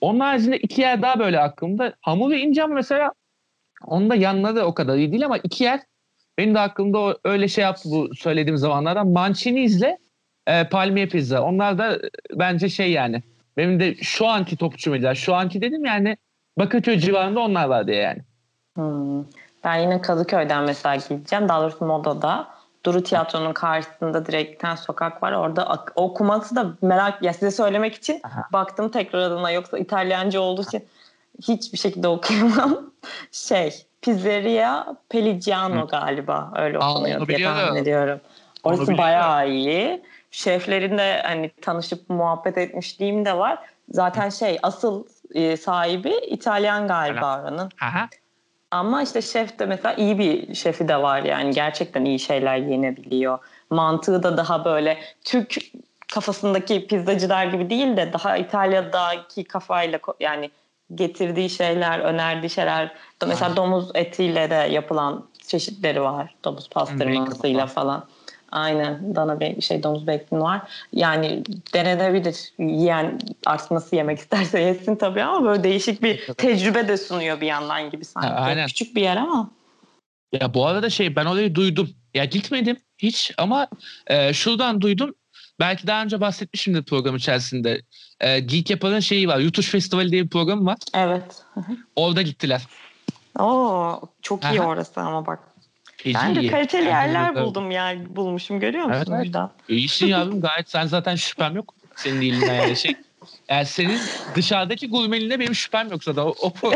Onun 0.00 0.20
haricinde 0.20 0.58
iki 0.58 0.80
yer 0.80 1.02
daha 1.02 1.18
böyle 1.18 1.40
aklımda. 1.40 1.92
Hamuru 2.00 2.34
ince 2.34 2.62
ama 2.62 2.74
mesela 2.74 3.12
onun 3.86 4.10
da 4.10 4.14
yanları 4.14 4.64
o 4.64 4.74
kadar 4.74 4.96
iyi 4.96 5.12
değil 5.12 5.24
ama 5.24 5.38
iki 5.38 5.64
yer 5.64 5.80
benim 6.38 6.54
de 6.54 6.60
aklımda 6.60 7.18
öyle 7.24 7.48
şey 7.48 7.64
yaptı 7.64 7.88
bu 7.90 8.14
söylediğim 8.14 8.56
zamanlardan. 8.56 9.08
Mancini'sle 9.08 9.98
e, 10.46 10.68
Palmiye 10.68 11.06
Pizza. 11.06 11.42
Onlar 11.42 11.78
da 11.78 11.96
e, 11.96 12.00
bence 12.34 12.68
şey 12.68 12.92
yani. 12.92 13.22
Benim 13.56 13.80
de 13.80 13.94
şu 13.94 14.26
anki 14.26 14.56
topçu 14.56 14.90
medya. 14.90 15.14
Şu 15.14 15.34
anki 15.34 15.60
dedim 15.60 15.84
yani 15.84 16.16
Bakırköy 16.58 16.98
civarında 16.98 17.40
onlar 17.40 17.64
var 17.66 17.86
diye 17.86 17.96
yani. 17.96 18.22
Hmm. 18.76 19.24
Ben 19.64 19.76
yine 19.76 20.00
Kadıköy'den 20.00 20.64
mesela 20.64 20.96
gideceğim. 20.96 21.48
Daha 21.48 21.62
doğrusu 21.62 21.84
Moda'da. 21.84 22.56
Duru 22.86 23.02
Tiyatro'nun 23.02 23.52
karşısında 23.52 24.26
direkten 24.26 24.74
sokak 24.74 25.22
var. 25.22 25.32
Orada 25.32 25.84
okuması 25.94 26.56
da 26.56 26.66
merak 26.82 27.22
ya 27.22 27.32
size 27.32 27.50
söylemek 27.50 27.94
için 27.94 28.20
Aha. 28.22 28.48
baktım 28.52 28.88
tekrar 28.88 29.18
adına 29.18 29.50
yoksa 29.50 29.78
İtalyanca 29.78 30.40
olduğu 30.40 30.62
için 30.62 30.84
hiçbir 31.42 31.78
şekilde 31.78 32.08
okuyamam. 32.08 32.90
Şey 33.32 33.86
Pizzeria 34.02 34.86
Peligiano 35.08 35.82
Hı. 35.82 35.86
galiba 35.86 36.52
öyle 36.56 36.78
okunuyor 36.78 37.28
diye 37.28 37.44
tahmin 37.44 37.80
ediyorum. 37.82 38.20
Orası 38.64 38.98
bayağı 38.98 39.50
iyi. 39.50 40.02
Şeflerin 40.30 40.98
de 40.98 41.22
hani 41.24 41.50
tanışıp 41.50 42.10
muhabbet 42.10 42.58
etmişliğim 42.58 43.24
de 43.24 43.38
var. 43.38 43.58
Zaten 43.90 44.28
şey 44.28 44.58
asıl 44.62 45.04
e, 45.34 45.56
sahibi 45.56 46.12
İtalyan 46.26 46.88
galiba 46.88 47.40
oranın. 47.40 47.70
Aha. 47.82 48.08
Ama 48.70 49.02
işte 49.02 49.22
şef 49.22 49.58
de 49.58 49.66
mesela 49.66 49.94
iyi 49.94 50.18
bir 50.18 50.54
şefi 50.54 50.88
de 50.88 51.02
var 51.02 51.22
yani 51.22 51.50
gerçekten 51.50 52.04
iyi 52.04 52.18
şeyler 52.18 52.56
yenebiliyor. 52.56 53.38
Mantığı 53.70 54.22
da 54.22 54.36
daha 54.36 54.64
böyle 54.64 54.98
Türk 55.24 55.56
kafasındaki 56.14 56.86
pizzacılar 56.86 57.46
gibi 57.46 57.70
değil 57.70 57.96
de 57.96 58.12
daha 58.12 58.36
İtalya'daki 58.36 59.44
kafayla 59.44 59.98
yani 60.20 60.50
getirdiği 60.94 61.50
şeyler, 61.50 61.98
önerdiği 61.98 62.50
şeyler. 62.50 62.94
Mesela 63.26 63.56
domuz 63.56 63.90
etiyle 63.94 64.50
de 64.50 64.54
yapılan 64.54 65.26
çeşitleri 65.46 66.02
var. 66.02 66.34
Domuz 66.44 66.68
pastırmasıyla 66.68 67.66
falan. 67.66 68.04
Aynen 68.50 69.14
dana 69.14 69.40
be 69.40 69.60
şey 69.60 69.82
domuz 69.82 70.06
bacon 70.06 70.40
var. 70.40 70.62
Yani 70.92 71.42
denenebilir. 71.74 72.52
Yiyen 72.58 73.18
artık 73.46 73.70
nasıl 73.70 73.96
yemek 73.96 74.18
isterse 74.18 74.60
yesin 74.60 74.96
tabii 74.96 75.22
ama 75.22 75.48
böyle 75.48 75.64
değişik 75.64 76.02
bir 76.02 76.26
tecrübe 76.26 76.88
de 76.88 76.96
sunuyor 76.96 77.40
bir 77.40 77.46
yandan 77.46 77.90
gibi 77.90 78.04
sanki. 78.04 78.28
aynen. 78.28 78.66
Küçük 78.66 78.96
bir 78.96 79.02
yer 79.02 79.16
ama. 79.16 79.50
Ya 80.32 80.54
bu 80.54 80.66
arada 80.66 80.90
şey 80.90 81.16
ben 81.16 81.26
orayı 81.26 81.54
duydum. 81.54 81.90
Ya 82.14 82.24
gitmedim 82.24 82.76
hiç 82.98 83.32
ama 83.38 83.68
e, 84.06 84.32
şuradan 84.32 84.80
duydum. 84.80 85.14
Belki 85.60 85.86
daha 85.86 86.02
önce 86.02 86.20
bahsetmişimdir 86.20 86.82
program 86.82 87.16
içerisinde. 87.16 87.82
E, 88.20 88.40
Geek 88.40 88.70
Yapar'ın 88.70 89.00
şeyi 89.00 89.28
var. 89.28 89.38
YouTube 89.38 89.66
Festivali 89.66 90.12
diye 90.12 90.24
bir 90.24 90.28
program 90.28 90.66
var. 90.66 90.78
Evet. 90.94 91.42
Orada 91.96 92.22
gittiler. 92.22 92.62
Oo, 93.38 94.00
çok 94.22 94.44
iyi 94.44 94.60
Aha. 94.60 94.68
orası 94.68 95.00
ama 95.00 95.26
bak. 95.26 95.38
Ben 96.14 96.34
de 96.34 96.46
kaliteli 96.46 96.84
yerler 96.84 97.34
buldum 97.34 97.70
yani 97.70 98.16
bulmuşum 98.16 98.60
görüyor 98.60 98.84
musun 98.84 99.04
evet, 99.08 99.24
Müjdat? 99.24 99.50
Evet. 99.58 99.70
İyisin 99.70 100.06
yavrum 100.06 100.40
gayet 100.46 100.70
sen 100.70 100.86
zaten 100.86 101.14
şüphem 101.14 101.56
yok 101.56 101.74
senin 101.96 102.20
iyiliğine 102.20 102.54
yani 102.54 102.76
şey. 102.76 102.94
Yani 103.48 103.66
senin 103.66 104.00
dışarıdaki 104.34 104.90
gurmeliğine 104.90 105.40
benim 105.40 105.54
şüphem 105.54 105.90
yoksa 105.90 106.16
da 106.16 106.26
o, 106.26 106.34
o, 106.42 106.52
o 106.62 106.72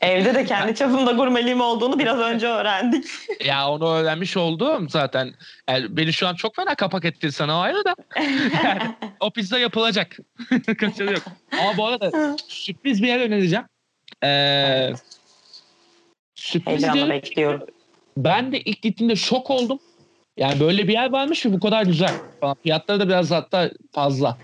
Evde 0.00 0.34
de 0.34 0.44
kendi 0.44 0.74
çapımda 0.74 1.12
gurmeliğim 1.12 1.60
olduğunu 1.60 1.98
biraz 1.98 2.18
önce 2.18 2.46
öğrendik. 2.46 3.04
ya 3.44 3.70
onu 3.70 3.88
öğrenmiş 3.88 4.36
oldum 4.36 4.88
zaten. 4.88 5.34
Yani 5.68 5.96
beni 5.96 6.12
şu 6.12 6.28
an 6.28 6.34
çok 6.34 6.56
fena 6.56 6.74
kapak 6.74 7.04
ettin 7.04 7.28
sana 7.28 7.58
o 7.58 7.60
ayrı 7.60 7.84
da. 7.84 7.94
Yani, 8.64 8.94
o 9.20 9.30
pizza 9.30 9.58
yapılacak. 9.58 10.16
Kaçarı 10.78 11.12
yok. 11.12 11.22
Ama 11.60 11.76
bu 11.76 11.86
arada 11.86 12.36
sürpriz 12.46 13.02
bir 13.02 13.08
yer 13.08 13.20
önereceğim. 13.20 13.64
Ee, 14.24 14.92
Sürpriz 16.34 16.82
Heyecanla 16.82 17.10
bekliyorum. 17.14 17.66
Ben 18.16 18.52
de 18.52 18.60
ilk 18.60 18.82
gittiğimde 18.82 19.16
şok 19.16 19.50
oldum. 19.50 19.78
Yani 20.36 20.60
böyle 20.60 20.88
bir 20.88 20.92
yer 20.92 21.12
varmış 21.12 21.46
ve 21.46 21.52
bu 21.52 21.60
kadar 21.60 21.82
güzel. 21.82 22.12
Fiyatları 22.62 23.00
da 23.00 23.08
biraz 23.08 23.30
hatta 23.30 23.70
fazla. 23.92 24.38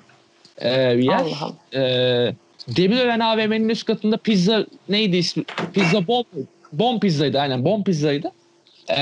Ee, 0.62 0.98
bir 0.98 1.02
yer. 1.02 1.18
Allah 1.18 1.36
Allah. 1.40 1.80
Ee, 1.80 2.34
Demirören 2.68 3.20
AVM'nin 3.20 3.68
üst 3.68 3.85
katında 3.85 4.16
pizza 4.16 4.66
neydi 4.88 5.16
ismi? 5.16 5.44
Pizza 5.74 6.07
Bom, 6.07 6.24
Bom 6.72 7.00
pizzaydı 7.00 7.40
aynen. 7.40 7.64
Bom 7.64 7.85
pizzaydı. 7.85 8.33
Ee, 8.88 8.96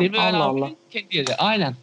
Demirören 0.00 0.34
Allah 0.34 0.44
Allah. 0.44 0.70
kendi 0.90 1.16
yeri. 1.16 1.36
Aynen. 1.36 1.74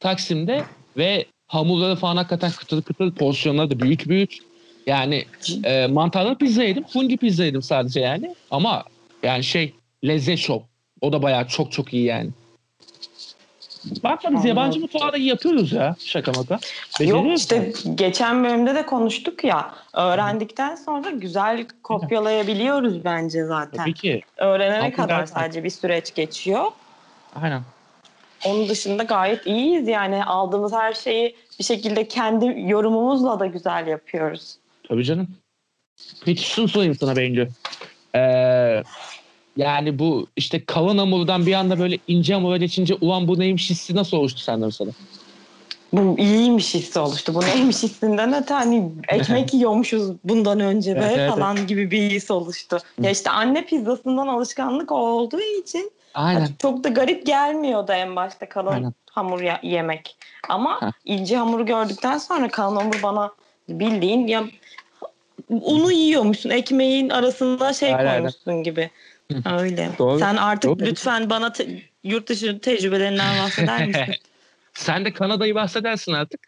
Taksim'de 0.00 0.64
ve 0.96 1.26
hamurları 1.46 1.96
falan 1.96 2.16
hakikaten 2.16 2.50
kıtır 2.50 2.82
kıtır 2.82 3.14
porsiyonları 3.14 3.70
da 3.70 3.80
büyük 3.80 4.08
büyük. 4.08 4.38
Yani 4.86 5.24
e, 5.64 5.86
mantarlı 5.86 6.38
pizza 6.38 6.62
yedim. 6.62 6.84
Fungi 6.92 7.16
pizza 7.16 7.44
yedim 7.44 7.62
sadece 7.62 8.00
yani. 8.00 8.34
Ama 8.50 8.84
yani 9.22 9.44
şey 9.44 9.72
Lezzet 10.04 10.38
Shop. 10.38 10.62
O 11.00 11.12
da 11.12 11.22
bayağı 11.22 11.48
çok 11.48 11.72
çok 11.72 11.94
iyi 11.94 12.04
yani. 12.04 12.30
Bakma 13.84 14.32
biz 14.32 14.44
yabancı 14.44 14.80
mutfağı 14.80 15.12
da 15.12 15.16
yapıyoruz 15.16 15.72
ya 15.72 15.96
şaka 15.98 16.32
maka. 16.32 16.58
Yok 17.00 17.26
işte 17.38 17.72
geçen 17.94 18.44
bölümde 18.44 18.74
de 18.74 18.86
konuştuk 18.86 19.44
ya 19.44 19.74
öğrendikten 19.92 20.74
sonra 20.74 21.10
güzel 21.10 21.66
kopyalayabiliyoruz 21.82 23.04
bence 23.04 23.44
zaten. 23.44 23.76
Tabii 23.78 23.94
ki. 23.94 24.22
Öğrenene 24.36 24.86
Altın 24.86 24.90
kadar 24.96 25.20
dersen. 25.20 25.34
sadece 25.34 25.64
bir 25.64 25.70
süreç 25.70 26.14
geçiyor. 26.14 26.64
Aynen. 27.42 27.62
Onun 28.46 28.68
dışında 28.68 29.02
gayet 29.02 29.46
iyiyiz 29.46 29.88
yani 29.88 30.24
aldığımız 30.24 30.72
her 30.72 30.92
şeyi 30.92 31.36
bir 31.58 31.64
şekilde 31.64 32.08
kendi 32.08 32.54
yorumumuzla 32.70 33.40
da 33.40 33.46
güzel 33.46 33.86
yapıyoruz. 33.86 34.56
Tabii 34.88 35.04
canım. 35.04 35.28
Peki 36.24 36.42
şunu 36.42 36.68
sorayım 36.68 36.94
sana 36.94 37.16
Bengü. 37.16 37.48
Ee, 38.14 38.82
yani 39.56 39.98
bu 39.98 40.26
işte 40.36 40.64
kalın 40.64 40.98
hamurdan 40.98 41.46
bir 41.46 41.52
anda 41.52 41.78
böyle 41.78 41.98
ince 42.08 42.34
hamura 42.34 42.56
geçince 42.56 42.94
ulan 43.00 43.28
bu 43.28 43.38
neymiş 43.38 43.70
hissi 43.70 43.96
nasıl 43.96 44.16
oluştu 44.16 44.40
sende 44.40 44.64
mesela? 44.66 44.90
Bu 45.92 46.18
iyiymiş 46.18 46.74
hissi 46.74 46.98
oluştu. 46.98 47.34
Bu 47.34 47.40
neymiş 47.40 47.82
hissinden 47.82 48.42
öte 48.42 48.54
hani 48.54 48.90
ekmek 49.08 49.54
yiyormuşuz 49.54 50.10
bundan 50.24 50.60
önce 50.60 50.96
be 50.96 51.10
evet, 51.14 51.30
falan 51.30 51.56
evet. 51.56 51.68
gibi 51.68 51.90
bir 51.90 52.10
his 52.10 52.30
oluştu. 52.30 52.78
Ya 53.00 53.10
işte 53.10 53.30
anne 53.30 53.64
pizzasından 53.64 54.26
alışkanlık 54.26 54.92
olduğu 54.92 55.40
için 55.40 55.92
Aynen. 56.14 56.48
çok 56.58 56.84
da 56.84 56.88
garip 56.88 57.26
gelmiyordu 57.26 57.92
en 57.92 58.16
başta 58.16 58.48
kalın 58.48 58.72
Aynen. 58.72 58.94
hamur 59.10 59.42
yemek. 59.62 60.16
Ama 60.48 60.82
ha. 60.82 60.92
ince 61.04 61.36
hamuru 61.36 61.66
gördükten 61.66 62.18
sonra 62.18 62.48
kalın 62.48 62.76
hamur 62.76 63.02
bana 63.02 63.30
bildiğin 63.68 64.26
ya 64.26 64.44
unu 65.50 65.92
yiyormuşsun. 65.92 66.50
Ekmeğin 66.50 67.10
arasında 67.10 67.72
şey 67.72 67.94
Aynen, 67.94 68.12
koymuşsun 68.12 68.62
gibi. 68.62 68.90
Öyle. 69.60 69.90
Doğru. 69.98 70.18
Sen 70.18 70.36
artık 70.36 70.70
Doğru. 70.70 70.86
lütfen 70.86 71.30
bana 71.30 71.52
te- 71.52 71.82
yurt 72.04 72.28
dışı 72.28 72.60
tecrübelerinden 72.60 73.38
bahseder 73.38 73.86
misin? 73.86 74.14
Sen 74.74 75.04
de 75.04 75.12
Kanada'yı 75.12 75.54
bahsedersin 75.54 76.12
artık. 76.12 76.40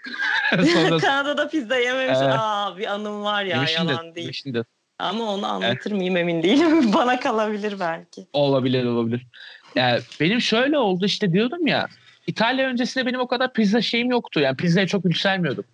Kanada'da 1.00 1.48
pizza 1.48 1.76
yememiş. 1.76 2.18
Evet. 2.22 2.34
Aa 2.38 2.76
bir 2.78 2.86
anım 2.86 3.22
var 3.24 3.44
ya 3.44 3.56
yemişindir, 3.56 3.92
yalan 3.92 4.14
değil. 4.14 4.24
yemişindir. 4.26 4.66
Ama 4.98 5.24
onu 5.34 5.46
anlatır 5.46 5.92
mıyım 5.92 6.16
emin 6.16 6.42
değilim. 6.42 6.92
Bana 6.92 7.20
kalabilir 7.20 7.80
belki. 7.80 8.26
Olabilir 8.32 8.84
olabilir. 8.84 9.26
Yani 9.74 10.00
benim 10.20 10.40
şöyle 10.40 10.78
oldu 10.78 11.06
işte 11.06 11.32
diyordum 11.32 11.66
ya 11.66 11.88
İtalya 12.26 12.68
öncesinde 12.68 13.06
benim 13.06 13.20
o 13.20 13.26
kadar 13.26 13.52
pizza 13.52 13.80
şeyim 13.80 14.10
yoktu. 14.10 14.40
Yani 14.40 14.56
pizzaya 14.56 14.86
çok 14.86 15.04
yükselmiyordum. 15.04 15.64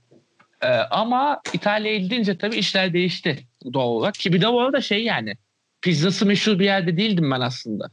Ee, 0.63 0.67
ama 0.69 1.41
İtalya'ya 1.53 1.99
gidince 1.99 2.39
tabii 2.39 2.57
işler 2.57 2.93
değişti 2.93 3.39
doğal 3.73 3.89
olarak. 3.89 4.15
Ki 4.15 4.33
bir 4.33 4.41
de 4.41 4.49
bu 4.53 4.61
arada 4.61 4.81
şey 4.81 5.05
yani 5.05 5.37
pizzası 5.83 6.27
meşhur 6.27 6.59
bir 6.59 6.65
yerde 6.65 6.97
değildim 6.97 7.31
ben 7.31 7.41
aslında. 7.41 7.91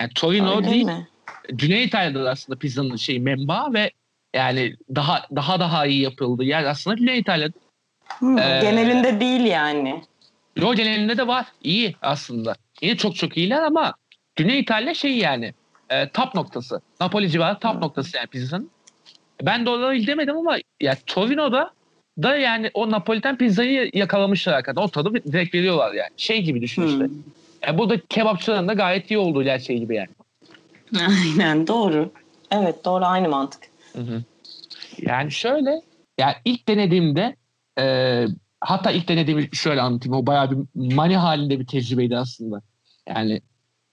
Yani 0.00 0.10
Torino 0.14 0.56
Öyle 0.56 0.70
değil. 0.70 0.84
mi? 0.84 1.08
Güney 1.48 1.84
İtalya'da 1.84 2.24
da 2.24 2.30
aslında 2.30 2.58
pizzanın 2.58 2.96
şeyi 2.96 3.20
memba 3.20 3.72
ve 3.72 3.90
yani 4.34 4.76
daha 4.94 5.26
daha 5.36 5.60
daha 5.60 5.86
iyi 5.86 6.02
yapıldığı 6.02 6.44
yer 6.44 6.64
aslında 6.64 6.96
Güney 6.96 7.18
İtalya'da. 7.18 7.52
Hmm, 8.18 8.38
Ee, 8.38 8.58
Genelinde 8.62 9.20
değil 9.20 9.40
yani. 9.40 10.02
Yo 10.56 10.74
genelinde 10.74 11.16
de 11.16 11.26
var. 11.26 11.46
İyi 11.62 11.96
aslında. 12.02 12.54
Yine 12.82 12.96
çok 12.96 13.16
çok 13.16 13.36
iyiler 13.36 13.62
ama 13.62 13.94
Güney 14.36 14.60
İtalya 14.60 14.94
şey 14.94 15.16
yani 15.16 15.54
e, 15.90 16.08
top 16.08 16.34
noktası. 16.34 16.80
Napoli 17.00 17.30
civarı 17.30 17.58
top 17.58 17.76
Hı. 17.76 17.80
noktası 17.80 18.16
yani 18.16 18.26
pizzanın. 18.26 18.70
Ben 19.42 19.66
de 19.66 19.70
oralara 19.70 19.96
gidemedim 19.96 20.36
ama 20.36 20.56
ya 20.80 20.96
Torino'da 21.06 21.70
da 22.22 22.36
yani 22.36 22.70
o 22.74 22.90
Napoliten 22.90 23.38
pizzayı 23.38 23.90
yakalamışlar 23.94 24.54
hakikaten. 24.54 24.82
O 24.82 24.88
tadı 24.88 25.14
direkt 25.14 25.54
veriyorlar 25.54 25.92
yani. 25.92 26.10
Şey 26.16 26.42
gibi 26.42 26.60
düşün 26.62 26.86
işte. 26.86 27.04
Hmm. 27.04 27.14
Yani 27.66 27.78
burada 27.78 28.00
kebapçıların 28.08 28.68
da 28.68 28.72
gayet 28.72 29.10
iyi 29.10 29.18
olduğu 29.18 29.42
yer 29.42 29.58
şey 29.58 29.78
gibi 29.78 29.94
yani. 29.94 30.08
Aynen 31.08 31.66
doğru. 31.66 32.12
Evet 32.50 32.84
doğru 32.84 33.04
aynı 33.04 33.28
mantık. 33.28 33.60
Hı 33.92 34.02
hı. 34.02 34.22
Yani 34.98 35.32
şöyle 35.32 35.82
yani 36.18 36.34
ilk 36.44 36.68
denediğimde 36.68 37.36
e, 37.78 38.26
hatta 38.60 38.90
ilk 38.90 39.08
denediğimi 39.08 39.48
şöyle 39.52 39.80
anlatayım. 39.80 40.16
O 40.16 40.26
bayağı 40.26 40.50
bir 40.50 40.58
mani 40.94 41.16
halinde 41.16 41.60
bir 41.60 41.66
tecrübeydi 41.66 42.16
aslında. 42.16 42.62
Yani 43.08 43.40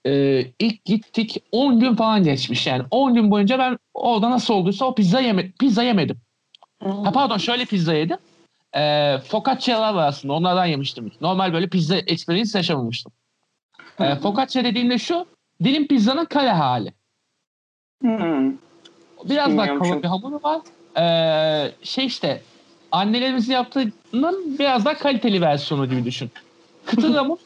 e, 0.06 0.44
ilk 0.58 0.84
gittik 0.84 1.42
10 1.52 1.80
gün 1.80 1.96
falan 1.96 2.22
geçmiş 2.24 2.66
yani. 2.66 2.82
10 2.90 3.14
gün 3.14 3.30
boyunca 3.30 3.58
ben 3.58 3.78
orada 3.94 4.30
nasıl 4.30 4.54
olduysa 4.54 4.84
o 4.84 4.94
pizza, 4.94 5.20
yeme 5.20 5.50
pizza 5.60 5.82
yemedim. 5.82 6.16
Ha, 6.80 7.12
pardon 7.12 7.38
şöyle 7.38 7.64
pizza 7.64 7.94
yedim. 7.94 8.16
E, 8.76 9.16
focaccia'lar 9.18 9.94
var 9.94 10.08
aslında 10.08 10.34
onlardan 10.34 10.66
yemiştim. 10.66 11.12
Normal 11.20 11.52
böyle 11.52 11.68
pizza 11.68 11.96
experience 11.96 12.58
yaşamamıştım. 12.58 13.12
E, 14.00 14.14
focaccia 14.16 14.64
dediğimde 14.64 14.98
şu 14.98 15.26
dilim 15.64 15.86
pizzanın 15.86 16.24
kare 16.24 16.50
hali. 16.50 16.92
Hmm. 18.02 18.52
Biraz 19.24 19.56
daha 19.56 19.78
kalın 19.78 20.02
bir 20.02 20.08
hamuru 20.08 20.40
var. 20.42 20.60
Ee, 20.96 21.72
şey 21.82 22.06
işte 22.06 22.42
annelerimizin 22.92 23.52
yaptığının 23.52 24.58
biraz 24.58 24.84
daha 24.84 24.94
kaliteli 24.94 25.40
versiyonu 25.40 25.90
gibi 25.90 26.04
düşün. 26.04 26.30
Kıtır 26.86 27.14
hamur, 27.14 27.38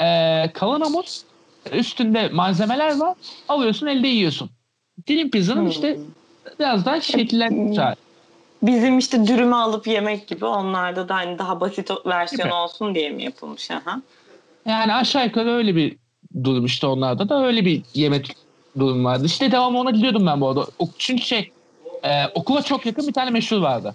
ee, 0.00 0.50
kalın 0.54 0.80
hamur, 0.80 1.04
üstünde 1.72 2.28
malzemeler 2.28 2.98
var. 2.98 3.16
Alıyorsun 3.48 3.86
elde 3.86 4.08
yiyorsun. 4.08 4.50
Dilim 5.06 5.30
pizzanın 5.30 5.66
işte 5.66 5.98
biraz 6.60 6.86
daha 6.86 7.00
şekillenmiş 7.00 7.78
hali. 7.78 7.96
Bizim 8.62 8.98
işte 8.98 9.26
dürümü 9.26 9.54
alıp 9.54 9.86
yemek 9.86 10.28
gibi 10.28 10.44
onlarda 10.44 11.08
da 11.08 11.14
hani 11.14 11.38
daha 11.38 11.60
basit 11.60 11.90
versiyon 12.06 12.48
Gibi. 12.48 12.54
olsun 12.54 12.94
diye 12.94 13.10
mi 13.10 13.22
yapılmış? 13.22 13.70
Aha. 13.70 14.00
Yani 14.66 14.94
aşağı 14.94 15.24
yukarı 15.26 15.50
öyle 15.50 15.76
bir 15.76 15.96
durum 16.44 16.64
işte 16.64 16.86
onlarda 16.86 17.28
da 17.28 17.46
öyle 17.46 17.64
bir 17.64 17.82
yemek 17.94 18.36
durum 18.78 19.04
vardı. 19.04 19.24
İşte 19.26 19.52
devam 19.52 19.76
ona 19.76 19.90
gidiyordum 19.90 20.26
ben 20.26 20.40
bu 20.40 20.48
arada. 20.48 20.66
Çünkü 20.98 21.22
şey 21.22 21.50
e, 22.04 22.26
okula 22.34 22.62
çok 22.62 22.86
yakın 22.86 23.08
bir 23.08 23.12
tane 23.12 23.30
meşhur 23.30 23.58
vardı. 23.58 23.94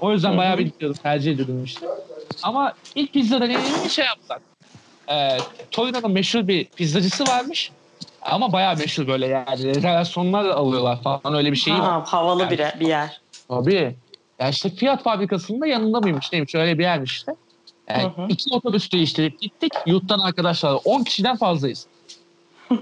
O 0.00 0.12
yüzden 0.12 0.28
Hı 0.30 0.34
hı. 0.34 0.38
bayağı 0.38 0.58
bir 0.58 0.64
gidiyordum. 0.64 0.98
Tercih 1.02 1.32
ediyordum 1.32 1.64
işte. 1.64 1.86
Ama 2.42 2.72
ilk 2.94 3.12
pizza 3.12 3.40
deneyimini 3.40 3.90
şey 3.90 4.04
yapsak. 4.04 4.40
E, 5.08 5.38
Torino'nun 5.70 6.12
meşhur 6.12 6.48
bir 6.48 6.64
pizzacısı 6.64 7.24
varmış. 7.26 7.70
Ama 8.22 8.52
bayağı 8.52 8.76
meşhur 8.76 9.06
böyle 9.06 9.26
yani. 9.26 9.64
Rezervasyonlar 9.64 10.44
alıyorlar 10.44 11.02
falan 11.02 11.34
öyle 11.34 11.52
bir 11.52 11.56
şey 11.56 11.74
var. 11.74 11.80
Ha, 11.80 12.04
havalı 12.06 12.42
Yani- 12.42 12.50
bir, 12.50 12.80
bir 12.80 12.86
yer. 12.88 13.20
Tabii. 13.48 13.96
Ya 14.38 14.48
işte 14.48 14.70
Fiat 14.70 15.02
fabrikasının 15.02 15.60
da 15.60 15.66
yanında 15.66 16.00
mıymış 16.00 16.32
neymiş 16.32 16.54
öyle 16.54 16.78
bir 16.78 16.82
yermiş 16.82 17.12
işte. 17.12 17.32
Yani 17.88 18.02
Hı 18.02 18.22
hı. 18.22 18.26
iki 18.28 18.54
otobüs 18.54 18.92
değiştirip 18.92 19.40
gittik. 19.40 19.72
Yurttan 19.86 20.18
arkadaşlar 20.18 20.78
10 20.84 21.04
kişiden 21.04 21.36
fazlayız. 21.36 21.86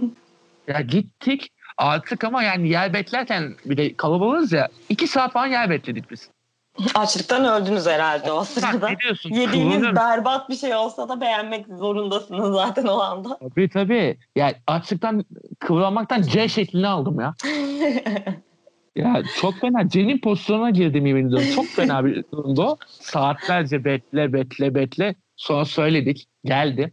ya 0.68 0.81
gittik 0.81 1.48
artık 1.79 2.24
ama 2.24 2.42
yani 2.42 2.68
yer 2.68 2.92
beklerken 2.92 3.55
bir 3.64 3.77
de 3.77 3.96
kalabalığız 3.96 4.53
ya. 4.53 4.68
iki 4.88 5.07
saat 5.07 5.33
falan 5.33 5.46
yer 5.46 5.70
bekledik 5.70 6.11
biz. 6.11 6.31
Açlıktan 6.94 7.44
öldünüz 7.44 7.87
herhalde 7.87 8.33
o 8.33 8.44
sırada. 8.44 8.88
Ne 8.88 8.98
diyorsun? 8.98 9.31
Yediğiniz 9.31 9.83
berbat 9.83 10.48
bir 10.48 10.57
şey 10.57 10.74
olsa 10.74 11.09
da 11.09 11.20
beğenmek 11.20 11.66
zorundasınız 11.66 12.55
zaten 12.55 12.87
o 12.87 13.00
anda. 13.00 13.38
Tabii 13.38 13.68
tabii. 13.68 14.18
Yani 14.37 14.55
açlıktan 14.66 15.24
kıvranmaktan 15.59 16.22
C 16.22 16.48
şeklini 16.48 16.88
aldım 16.88 17.20
ya. 17.20 17.35
Ya 18.96 19.22
çok 19.40 19.54
fena. 19.61 19.88
C'nin 19.88 20.18
pozisyonuna 20.20 20.70
girdim 20.70 21.07
yemin 21.07 21.28
ediyorum. 21.28 21.48
Çok 21.54 21.66
fena 21.66 22.04
bir 22.04 22.24
durumdu. 22.33 22.76
Saatlerce 22.88 23.85
bekle 23.85 24.33
bekle 24.33 24.74
bekle. 24.74 25.14
Sonra 25.37 25.64
söyledik. 25.64 26.26
Geldi. 26.44 26.92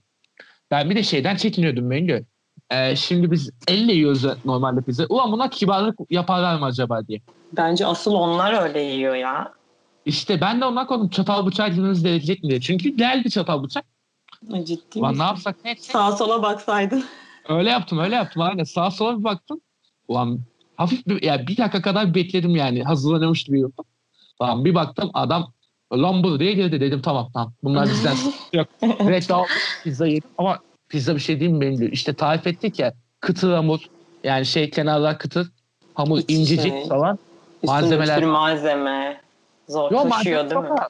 Ben 0.71 0.89
bir 0.89 0.95
de 0.95 1.03
şeyden 1.03 1.35
çekiniyordum 1.35 1.89
Bengü. 1.89 2.25
Ee, 2.71 2.95
şimdi 2.95 3.31
biz 3.31 3.51
elle 3.67 3.93
yiyoruz 3.93 4.25
normalde 4.45 4.81
pizza. 4.81 5.05
Ulan 5.09 5.31
buna 5.31 5.49
kibarlık 5.49 5.99
yaparlar 6.09 6.59
mı 6.59 6.65
acaba 6.65 7.07
diye. 7.07 7.21
Bence 7.53 7.85
asıl 7.85 8.13
onlar 8.13 8.63
öyle 8.63 8.79
yiyor 8.81 9.15
ya. 9.15 9.53
İşte 10.05 10.41
ben 10.41 10.61
de 10.61 10.65
ondan 10.65 10.87
korktum 10.87 11.09
çatal 11.09 11.45
bıçağı 11.45 11.69
girmemiz 11.69 12.03
gerekecek 12.03 12.43
mi 12.43 12.49
diye. 12.49 12.61
Çünkü 12.61 12.89
geldi 12.89 13.29
çatal 13.29 13.63
bıçak. 13.63 13.85
Ciddi 14.63 14.99
Ulan 14.99 15.09
misin? 15.11 15.23
ne 15.23 15.27
yapsak 15.27 15.55
ne 15.65 15.71
etsek? 15.71 15.91
Sağa 15.91 16.11
sola 16.11 16.43
baksaydın. 16.43 17.03
Öyle 17.49 17.69
yaptım 17.69 17.99
öyle 17.99 18.15
yaptım. 18.15 18.41
Aynen 18.41 18.63
sağa 18.63 18.91
sola 18.91 19.19
bir 19.19 19.23
baktım. 19.23 19.61
Ulan 20.07 20.39
hafif 20.82 21.08
bir, 21.08 21.22
yani 21.24 21.48
bir 21.48 21.58
dakika 21.58 21.82
kadar 21.82 22.15
bekledim 22.15 22.56
yani 22.56 22.84
hazırlanıyormuş 22.84 23.44
gibi. 23.44 23.63
Ulan 24.39 24.65
bir 24.65 24.76
baktım 24.76 25.10
adam 25.13 25.54
lambur 25.94 26.39
diye 26.39 26.54
girdi 26.54 26.82
dedim 26.82 27.02
tamam 27.02 27.30
tamam 27.34 27.54
bunlar 27.63 27.86
bizden 27.89 28.15
yok. 28.54 28.67
Evet 29.00 29.30
daha 29.30 29.44
pizza 29.84 30.08
yedim 30.08 30.30
ama 30.38 30.60
pizza 30.89 31.15
bir 31.15 31.20
şey 31.20 31.39
değil 31.39 31.52
mi 31.52 31.62
benim. 31.62 31.94
İşte 31.94 32.13
tarif 32.13 32.48
ettik 32.48 32.80
ya 32.80 32.94
kıtır 33.20 33.54
hamur 33.54 33.80
yani 34.24 34.46
şey 34.46 34.70
kenarlar 34.70 35.20
kıtır 35.20 35.52
hamur 35.94 36.17
Hiç 36.20 36.30
incecik 36.30 36.72
şey. 36.74 36.88
falan. 36.88 37.20
Üstünde 37.63 37.96
Malzemeler- 37.96 38.22
bir 38.22 38.26
malzeme. 38.26 39.22
Zor 39.67 39.91
Yok 39.91 40.10
taşıyor 40.12 40.50
değil 40.50 40.62
mi? 40.62 40.67
çok 40.67 40.82
az. 40.82 40.88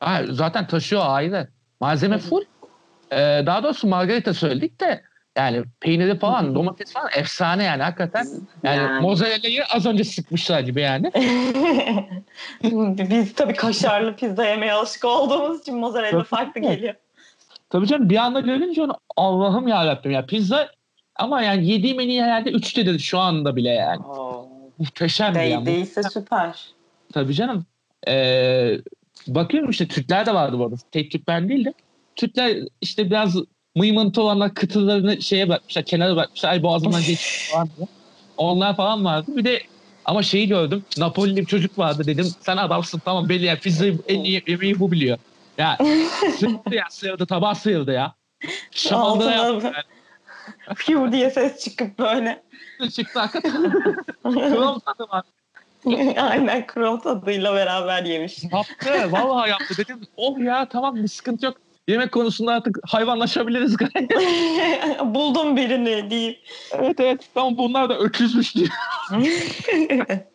Ha, 0.00 0.22
zaten 0.30 0.66
taşıyor 0.66 1.02
ayrı. 1.04 1.48
Malzeme 1.80 2.18
full. 2.18 2.42
Ee, 3.12 3.42
daha 3.46 3.62
doğrusu 3.62 3.86
margarita 3.88 4.34
söyledik 4.34 4.80
de 4.80 5.02
yani 5.40 5.64
peyniri 5.80 6.18
falan 6.18 6.54
domates 6.54 6.92
falan 6.92 7.08
efsane 7.16 7.64
yani 7.64 7.82
hakikaten. 7.82 8.26
Yani, 8.62 8.76
Yani. 8.76 9.02
mozzarella'yı 9.02 9.64
az 9.64 9.86
önce 9.86 10.04
sıkmışlar 10.04 10.60
gibi 10.60 10.80
yani. 10.80 11.12
Biz 13.10 13.34
tabii 13.34 13.54
kaşarlı 13.54 14.16
pizza 14.16 14.44
yemeye 14.44 14.72
alışık 14.72 15.04
olduğumuz 15.04 15.60
için 15.60 15.76
mozzarella 15.76 16.24
farklı 16.24 16.60
geliyor. 16.60 16.94
Tabii 17.70 17.86
canım 17.86 18.10
bir 18.10 18.16
anda 18.16 18.40
görünce 18.40 18.82
onu 18.82 18.94
Allah'ım 19.16 19.68
yarabbim 19.68 20.10
ya 20.10 20.26
pizza 20.26 20.68
ama 21.16 21.42
yani 21.42 21.66
yediğim 21.66 22.00
en 22.00 22.08
iyi 22.08 22.22
herhalde 22.22 22.50
üçtedir 22.50 22.98
şu 22.98 23.18
anda 23.18 23.56
bile 23.56 23.70
yani. 23.70 24.06
Oo. 24.06 24.48
Muhteşem 24.78 25.34
bir 25.34 25.40
yani. 25.40 25.66
Değdiyse 25.66 26.02
süper. 26.02 26.66
Tabii 27.12 27.34
canım. 27.34 27.66
Ee, 28.08 28.78
bakıyorum 29.26 29.70
işte 29.70 29.88
Türkler 29.88 30.26
de 30.26 30.34
vardı 30.34 30.58
bu 30.58 30.64
arada. 30.64 30.76
Tek 30.92 31.10
Türk 31.10 31.28
ben 31.28 31.48
değil 31.48 31.64
de. 31.64 31.74
Türkler 32.16 32.56
işte 32.80 33.10
biraz 33.10 33.36
mıymıntı 33.76 34.22
olanlar 34.22 34.54
kıtırlarını 34.54 35.22
şeye 35.22 35.48
bırakmışlar, 35.48 35.84
kenara 35.84 36.16
bırakmışlar. 36.16 36.50
Ay 36.50 36.62
boğazımdan 36.62 37.00
geçiyor 37.00 37.52
falan 37.52 37.68
diye. 37.76 37.88
Onlar 38.36 38.76
falan 38.76 39.04
vardı. 39.04 39.36
Bir 39.36 39.44
de 39.44 39.62
ama 40.04 40.22
şeyi 40.22 40.48
gördüm. 40.48 40.84
Napoli'li 40.98 41.36
bir 41.36 41.46
çocuk 41.46 41.78
vardı 41.78 42.02
dedim. 42.06 42.26
Sen 42.40 42.56
adamsın 42.56 43.02
tamam 43.04 43.28
belli 43.28 43.44
ya. 43.44 43.58
Pizzayı 43.58 43.98
en 44.08 44.20
iyi 44.20 44.42
yemeği 44.46 44.80
bu 44.80 44.92
biliyor. 44.92 45.18
Ya 45.58 45.78
sıyırdı 46.38 46.74
ya 46.74 46.84
sıyırdı. 46.90 47.26
Tabağı 47.26 47.54
sıyırdı 47.54 47.92
ya. 47.92 48.14
Şamandıra 48.70 49.30
yaptı. 49.30 49.72
Piu 50.76 51.12
diye 51.12 51.30
ses 51.30 51.64
çıkıp 51.64 51.98
böyle. 51.98 52.42
Yani. 52.80 52.90
Çıktı 52.90 53.20
hakikaten. 53.20 53.72
Kıvam 54.22 54.80
tadı 54.80 55.08
var. 55.10 55.24
Aynen 56.30 56.66
krom 56.66 57.00
tadıyla 57.00 57.54
beraber 57.54 58.04
yemiş. 58.04 58.44
Yaptı. 58.52 59.12
Vallahi 59.12 59.50
yaptı. 59.50 59.74
Dedim 59.78 60.00
oh 60.16 60.38
ya 60.38 60.68
tamam 60.68 60.96
bir 60.96 61.08
sıkıntı 61.08 61.46
yok. 61.46 61.56
Yemek 61.90 62.12
konusunda 62.12 62.52
artık 62.52 62.78
hayvanlaşabiliriz 62.88 63.76
gayet. 63.76 64.10
Buldum 65.04 65.56
birini 65.56 66.10
deyip. 66.10 66.38
evet 66.72 67.00
evet 67.00 67.20
tamam 67.34 67.56
bunlar 67.58 67.88
da 67.88 67.98
öküzmüş 67.98 68.56
diye. 68.56 68.68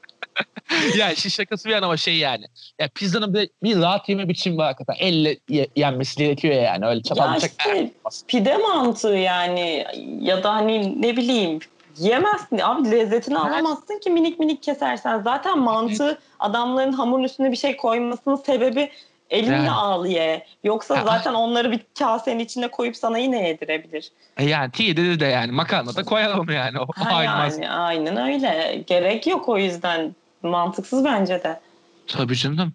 ya 0.97 1.11
işin 1.11 1.29
şakası 1.29 1.69
bir 1.69 1.73
yana 1.73 1.85
ama 1.85 1.97
şey 1.97 2.17
yani. 2.17 2.45
Ya 2.79 2.89
pizzanın 2.95 3.33
bir, 3.33 3.49
bir 3.63 3.81
rahat 3.81 4.09
yeme 4.09 4.29
biçimi 4.29 4.57
var 4.57 4.65
hakikaten. 4.65 5.05
Elle 5.07 5.37
ye- 5.49 5.67
yenmesi 5.75 6.17
gerekiyor 6.17 6.53
yani. 6.53 6.85
Öyle 6.85 7.01
çatal 7.03 7.29
Ya 7.29 7.35
bıçak. 7.35 7.51
işte 7.51 7.91
pide 8.27 8.57
mantığı 8.57 9.07
yani 9.07 9.85
ya 10.21 10.43
da 10.43 10.53
hani 10.53 11.01
ne 11.01 11.17
bileyim 11.17 11.59
yemezsin 11.97 12.59
abi 12.59 12.91
lezzetini 12.91 13.37
alamazsın 13.37 13.99
ki 13.99 14.09
minik 14.09 14.39
minik 14.39 14.63
kesersen. 14.63 15.21
Zaten 15.21 15.59
mantığı 15.59 16.19
adamların 16.39 16.93
hamurun 16.93 17.23
üstüne 17.23 17.51
bir 17.51 17.57
şey 17.57 17.77
koymasının 17.77 18.35
sebebi 18.35 18.89
elinle 19.29 19.55
Yani. 19.55 19.71
al 19.71 20.05
ye. 20.05 20.45
Yoksa 20.63 21.03
zaten 21.05 21.33
onları 21.33 21.71
bir 21.71 21.79
kasenin 21.99 22.39
içine 22.39 22.67
koyup 22.67 22.97
sana 22.97 23.17
yine 23.17 23.47
yedirebilir. 23.47 24.11
E 24.37 24.45
yani 24.45 24.71
T'de 24.71 25.19
de 25.19 25.25
yani 25.25 25.51
makarna 25.51 25.95
da 25.95 26.03
koyalım 26.03 26.49
yani. 26.49 26.79
O 26.79 26.87
Ha 26.95 27.23
yani 27.23 27.69
aynen 27.69 28.17
öyle. 28.17 28.83
Gerek 28.87 29.27
yok 29.27 29.49
o 29.49 29.57
yüzden. 29.57 30.15
Mantıksız 30.43 31.05
bence 31.05 31.43
de. 31.43 31.59
Tabii 32.07 32.35
canım. 32.35 32.73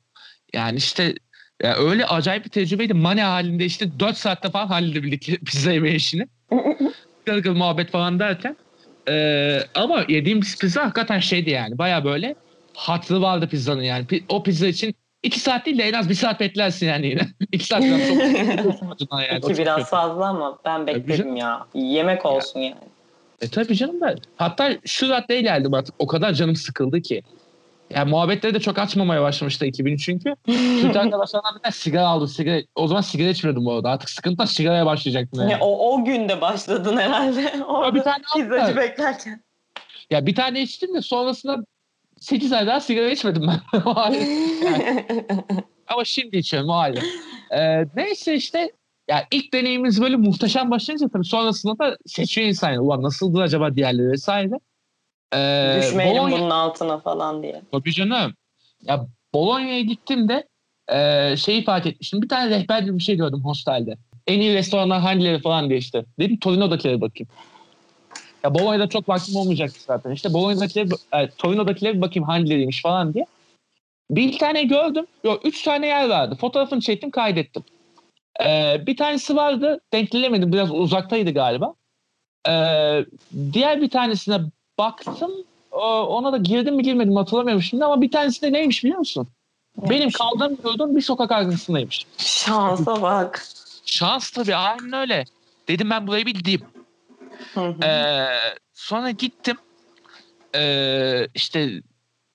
Yani 0.52 0.78
işte 0.78 1.14
ya 1.62 1.76
öyle 1.76 2.06
acayip 2.06 2.44
bir 2.44 2.50
tecrübeydi. 2.50 2.94
Mane 2.94 3.22
halinde 3.22 3.64
işte 3.64 4.00
4 4.00 4.16
saatte 4.16 4.50
falan 4.50 4.66
halledebildik 4.66 5.40
pizza 5.46 5.72
yeme 5.72 5.90
işini. 5.90 6.26
Gırgır 7.26 7.50
muhabbet 7.50 7.90
falan 7.90 8.18
derken. 8.18 8.56
Ee, 9.08 9.60
ama 9.74 10.04
yediğimiz 10.08 10.58
pizza 10.58 10.82
hakikaten 10.84 11.18
şeydi 11.18 11.50
yani. 11.50 11.78
Baya 11.78 12.04
böyle 12.04 12.34
hatırı 12.74 13.22
vardı 13.22 13.48
pizzanın 13.48 13.82
yani. 13.82 14.06
O 14.28 14.42
pizza 14.42 14.66
için 14.66 14.94
2 15.22 15.40
saat 15.40 15.66
değil 15.66 15.78
de 15.78 15.82
en 15.82 15.92
az 15.92 16.08
1 16.08 16.14
saat 16.14 16.40
beklersin 16.40 16.86
yani 16.86 17.06
yine. 17.06 17.22
2 17.52 17.66
saat 17.66 17.82
biraz 17.82 18.08
çok 18.08 19.12
yani. 19.30 19.38
İki 19.38 19.58
biraz 19.58 19.76
kötü. 19.76 19.88
fazla 19.88 20.26
ama 20.26 20.58
ben 20.64 20.86
bekledim 20.86 21.36
ya. 21.36 21.66
Yemek 21.74 22.26
olsun 22.26 22.60
yani. 22.60 22.74
E 23.40 23.48
tabii 23.48 23.76
canım 23.76 24.00
da. 24.00 24.14
Hatta 24.36 24.72
şu 24.84 25.08
raddeye 25.08 25.40
geldim 25.40 25.74
artık. 25.74 25.94
O 25.98 26.06
kadar 26.06 26.32
canım 26.32 26.56
sıkıldı 26.56 27.02
ki. 27.02 27.22
Yani 27.90 28.10
muhabbetleri 28.10 28.54
de 28.54 28.60
çok 28.60 28.78
açmamaya 28.78 29.22
başlamıştı 29.22 29.66
2000 29.66 29.96
çünkü. 29.96 30.34
Türk 30.80 30.96
arkadaşlarından 30.96 31.54
bir 31.56 31.62
tane 31.62 31.72
sigara 31.72 32.06
aldım. 32.06 32.28
Sigara, 32.28 32.62
o 32.74 32.86
zaman 32.86 33.00
sigara 33.00 33.28
içmiyordum 33.28 33.64
bu 33.64 33.72
arada. 33.72 33.90
Artık 33.90 34.10
sıkıntı 34.10 34.46
sigaraya 34.46 34.86
başlayacaktım 34.86 35.40
yani. 35.40 35.52
Ya 35.52 35.58
o, 35.60 35.94
o 35.94 36.04
günde 36.04 36.40
başladın 36.40 36.96
herhalde. 36.96 37.64
Orada 37.64 37.94
bir 37.94 38.00
tane 38.00 38.22
pizzacı 38.36 38.76
beklerken. 38.76 39.42
Ya 40.10 40.26
bir 40.26 40.34
tane 40.34 40.62
içtim 40.62 40.94
de 40.94 41.02
sonrasında 41.02 41.56
8 42.20 42.52
ay 42.52 42.66
daha 42.66 42.80
sigara 42.80 43.10
içmedim 43.10 43.42
ben. 43.46 43.80
O. 43.84 43.94
Yani. 44.00 44.26
Ama 45.88 46.04
şimdi 46.04 46.36
içiyorum 46.36 46.68
o 46.68 46.72
ayrı. 46.74 47.00
Ee, 47.50 47.84
neyse 47.96 48.34
işte 48.34 48.72
ya 49.10 49.26
ilk 49.30 49.52
deneyimimiz 49.54 50.00
böyle 50.02 50.16
muhteşem 50.16 50.70
başlayınca 50.70 51.08
tabii 51.08 51.24
sonrasında 51.24 51.78
da 51.78 51.96
seçiyor 52.06 52.48
insan. 52.48 52.68
yani. 52.70 52.80
Ulan 52.80 53.02
nasıldır 53.02 53.40
acaba 53.40 53.74
diğerleri 53.74 54.10
vesaire. 54.10 54.54
Ee, 55.34 55.76
Düşmeyelim 55.82 56.22
Bologna- 56.22 56.38
bunun 56.38 56.50
altına 56.50 56.98
falan 56.98 57.42
diye. 57.42 57.62
Tabii 57.72 57.92
canım. 57.92 58.34
Ya 58.82 59.06
Bologna'ya 59.34 59.80
gittim 59.80 60.28
de 60.28 60.48
e, 60.92 61.36
şeyi 61.36 61.64
fark 61.64 61.86
etmiştim. 61.86 62.22
Bir 62.22 62.28
tane 62.28 62.50
rehber 62.50 62.82
gibi 62.82 62.98
bir 62.98 63.02
şey 63.02 63.16
gördüm 63.16 63.40
hostelde. 63.44 63.96
En 64.26 64.40
iyi 64.40 64.54
restoranlar 64.54 65.00
hangileri 65.00 65.40
falan 65.42 65.68
diye 65.68 65.78
işte. 65.78 66.04
Dedim 66.18 66.38
Torino'dakilere 66.38 67.00
bakayım. 67.00 67.28
Ya 68.44 68.54
Bologna'da 68.54 68.88
çok 68.88 69.08
vaktim 69.08 69.36
olmayacaktı 69.36 69.80
zaten. 69.86 70.10
İşte 70.10 70.32
Bologna'dakileri, 70.32 70.88
e, 71.12 71.30
Torino'dakileri 71.30 71.96
bir 71.96 72.00
bakayım 72.00 72.28
hangileriymiş 72.28 72.82
falan 72.82 73.14
diye. 73.14 73.26
Bir 74.10 74.38
tane 74.38 74.62
gördüm. 74.62 75.06
Yok 75.24 75.40
üç 75.44 75.62
tane 75.62 75.86
yer 75.86 76.08
vardı. 76.08 76.36
Fotoğrafını 76.40 76.80
çektim 76.80 77.10
kaydettim. 77.10 77.62
Ee, 78.44 78.82
bir 78.86 78.96
tanesi 78.96 79.36
vardı. 79.36 79.80
Denk 79.92 80.10
gelemedim. 80.10 80.52
Biraz 80.52 80.70
uzaktaydı 80.70 81.30
galiba. 81.30 81.74
Ee, 82.48 83.04
diğer 83.52 83.80
bir 83.82 83.90
tanesine 83.90 84.40
baktım. 84.78 85.30
Ona 86.08 86.32
da 86.32 86.36
girdim 86.36 86.76
mi 86.76 86.82
girmedim 86.82 87.12
mi 87.12 87.18
hatırlamıyorum 87.18 87.62
şimdi 87.62 87.84
ama 87.84 88.02
bir 88.02 88.10
tanesi 88.10 88.42
de 88.42 88.52
neymiş 88.52 88.84
biliyor 88.84 88.98
musun? 88.98 89.28
Benim 89.76 90.10
kaldığım 90.10 90.58
yurdun 90.64 90.96
bir 90.96 91.00
sokak 91.02 91.32
arkasındaymış. 91.32 92.06
Şansa 92.18 93.02
bak. 93.02 93.46
Şans 93.86 94.30
tabii 94.30 94.56
aynen 94.56 94.92
öyle. 94.92 95.24
Dedim 95.68 95.90
ben 95.90 96.06
burayı 96.06 96.26
bildiğim. 96.26 96.60
Hı 97.54 97.60
hı. 97.60 97.84
Ee, 97.84 98.26
sonra 98.74 99.10
gittim. 99.10 99.56
Ee, 100.56 101.28
işte 101.34 101.82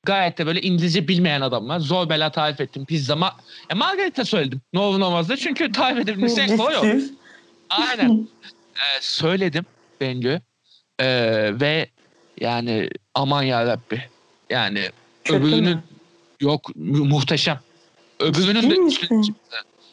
gayet 0.04 0.38
de 0.38 0.46
böyle 0.46 0.62
İngilizce 0.62 1.08
bilmeyen 1.08 1.42
adamlar. 1.42 1.80
Zor 1.80 2.10
bela 2.10 2.32
tarif 2.32 2.62
ettim. 2.62 2.86
Pizza. 2.86 3.16
Ma 3.16 3.38
ya 3.70 3.76
margarita 3.76 4.26
söyledim. 4.26 4.62
Ne 4.74 4.80
olur 4.80 5.00
ne 5.00 5.04
olmaz 5.04 5.30
da. 5.30 5.38
Çünkü 5.38 5.72
tarif 5.72 5.98
edebilmesi 6.00 6.42
en 6.42 6.58
kolay 6.58 6.76
o. 6.78 6.84
Aynen. 7.70 8.28
Ee, 8.76 9.02
söyledim 9.02 9.66
Bengü. 10.02 10.42
Ee, 11.00 11.52
ve 11.62 11.90
yani 12.40 12.90
aman 13.14 13.44
ya 13.44 13.66
Rabbi. 13.66 14.02
Yani 14.50 14.90
Kötü 15.24 15.40
öbürünün 15.40 15.64
mü? 15.64 15.84
yok 16.42 16.76
mu- 16.76 17.06
muhteşem. 17.06 17.60
Öbürünün 18.20 18.62
Ciddi 18.62 18.76
de 18.76 18.80
misin? 18.80 19.36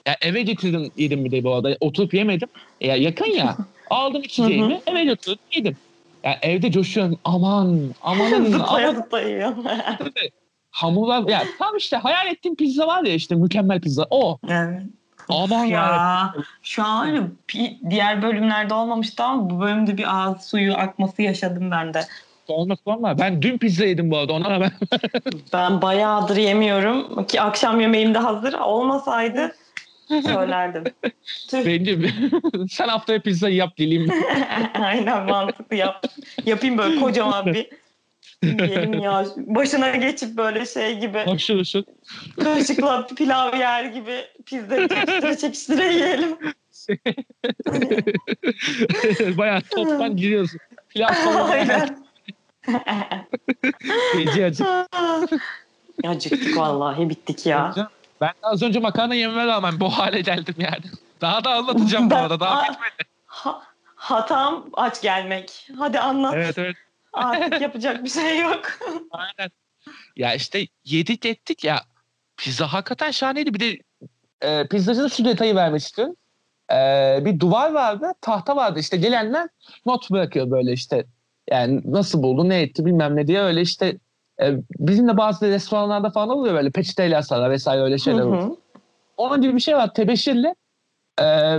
Ya 0.07 0.17
eve 0.23 0.43
getirdim 0.43 0.93
yedim 0.97 1.25
bir 1.25 1.31
de 1.31 1.45
bu 1.45 1.55
arada. 1.55 1.77
Oturup 1.81 2.15
yemedim. 2.15 2.49
Ya 2.81 2.97
yakın 2.97 3.27
ya. 3.27 3.57
Aldım 3.93 4.23
içeceğimi 4.23 4.81
eve 4.87 5.05
götürdüm 5.05 5.39
yedim. 5.55 5.77
Ya 6.25 6.39
evde 6.43 6.73
coşuyorum. 6.73 7.19
Aman 7.25 7.81
amanın 8.03 8.45
Zıplaya 8.53 8.89
aman. 8.89 9.01
zıplaya 9.01 9.29
yiyor. 9.29 9.53
Hamurlar 10.71 11.29
ya 11.29 11.43
tam 11.59 11.77
işte 11.77 11.97
hayal 11.97 12.27
ettiğim 12.27 12.57
pizza 12.57 12.87
var 12.87 13.05
ya 13.05 13.15
işte 13.15 13.35
mükemmel 13.35 13.81
pizza. 13.81 14.07
O. 14.11 14.39
Evet. 14.49 14.83
Aman 15.29 15.65
ya. 15.65 15.81
Ya 15.81 16.35
şu 16.63 16.85
an 16.85 17.09
öyle 17.09 17.23
diğer 17.91 18.23
bölümlerde 18.23 18.75
olmamıştı 18.75 19.23
ama 19.25 19.51
bu 19.51 19.61
bölümde 19.61 19.97
bir 19.99 20.17
ağız 20.17 20.43
suyu 20.45 20.75
akması 20.75 21.23
yaşadım 21.23 21.71
ben 21.71 21.95
de. 21.95 22.01
Olmaz 22.49 22.79
olmaz. 22.87 23.19
Ben 23.21 23.43
dün 23.43 23.59
pizza 23.59 23.85
yedim 23.85 24.11
bu 24.11 24.19
arada. 24.19 24.33
Ona 24.33 24.51
rağmen 24.51 24.73
Ben 25.53 25.83
bayağıdır 25.83 26.37
yemiyorum 26.37 27.27
ki 27.27 27.41
akşam 27.41 27.81
yemeğim 27.81 28.15
de 28.15 28.19
hazır. 28.19 28.53
Olmasaydı 28.53 29.53
söylerdim. 30.21 30.85
Tüh. 31.51 31.67
Bence 31.67 31.99
sen 32.71 32.89
haftaya 32.89 33.21
pizza 33.21 33.49
yap 33.49 33.77
geleyim. 33.77 34.11
Aynen 34.75 35.25
mantıklı 35.27 35.77
yap. 35.77 36.07
Yapayım 36.47 36.79
böyle 36.79 37.01
kocaman 37.01 37.47
bir 37.47 37.69
yiyelim 38.43 38.99
ya. 39.01 39.25
Başına 39.37 39.91
geçip 39.91 40.37
böyle 40.37 40.67
şey 40.67 40.99
gibi 40.99 41.19
Hoşur 41.19 41.59
hoşur. 41.59 41.83
kaşıkla 42.45 43.07
pilav 43.07 43.59
yer 43.59 43.85
gibi 43.85 44.17
pizza 44.47 44.89
çekiştire 44.89 45.37
çekiştire 45.37 45.93
yiyelim. 45.93 46.37
Bayağı 49.39 49.61
toptan 49.61 50.17
giriyorsun. 50.17 50.61
Pilav 50.89 51.13
sonra 51.15 51.87
gece 54.17 54.45
acık. 54.45 54.67
Acıktık 56.05 56.57
vallahi 56.57 57.11
bittik 57.11 57.47
ya. 57.47 57.91
Ben 58.23 58.33
az 58.43 58.63
önce 58.63 58.81
makarna 58.81 59.15
yememe 59.15 59.47
rağmen 59.47 59.81
bu 59.81 59.91
hale 59.91 60.21
geldim 60.21 60.55
yani. 60.59 60.85
Daha 61.21 61.45
da 61.45 61.51
anlatacağım 61.51 62.11
bu 62.11 62.15
arada. 62.15 62.41
Daha 62.41 62.63
bitmedi. 62.63 63.09
Ha- 63.27 63.63
hatam 63.95 64.67
aç 64.73 65.03
gelmek. 65.03 65.69
Hadi 65.79 65.99
anlat. 65.99 66.35
Evet 66.37 66.59
evet. 66.59 66.77
Artık 67.13 67.61
yapacak 67.61 68.05
bir 68.05 68.09
şey 68.09 68.41
yok. 68.41 68.61
Aynen. 69.11 69.51
Ya 70.17 70.35
işte 70.35 70.67
yedik 70.85 71.27
ettik 71.27 71.65
ya. 71.65 71.81
Pizza 72.37 72.73
hakikaten 72.73 73.11
şahaneydi. 73.11 73.55
Bir 73.55 73.61
de 73.61 73.79
e, 74.41 74.67
pizzacının 74.67 75.09
şu 75.09 75.25
detayı 75.25 75.77
istiyorum. 75.77 76.17
E, 76.73 76.77
bir 77.25 77.41
duvar 77.41 77.73
vardı, 77.73 78.13
tahta 78.21 78.57
vardı. 78.57 78.79
İşte 78.79 78.97
gelenler 78.97 79.49
not 79.87 80.11
bırakıyor 80.11 80.51
böyle 80.51 80.73
işte. 80.73 81.05
Yani 81.51 81.81
nasıl 81.85 82.23
buldu, 82.23 82.49
ne 82.49 82.63
etti 82.63 82.87
bilmem 82.87 83.17
ne 83.17 83.27
diye 83.27 83.41
öyle 83.41 83.61
işte. 83.61 83.99
E, 84.43 84.57
bizim 84.79 85.09
de 85.09 85.17
bazı 85.17 85.49
restoranlarda 85.49 86.11
falan 86.11 86.29
oluyor 86.29 86.55
böyle 86.55 86.71
peçeteyle 86.71 87.17
asarlar 87.17 87.51
vesaire 87.51 87.83
öyle 87.83 87.99
şeyler 87.99 88.21
Hı 88.23 88.27
oluyor. 88.27 88.43
hı. 88.43 88.57
Onun 89.17 89.41
gibi 89.41 89.55
bir 89.55 89.61
şey 89.61 89.77
var 89.77 89.95
tebeşirli. 89.95 90.55
E, 91.21 91.59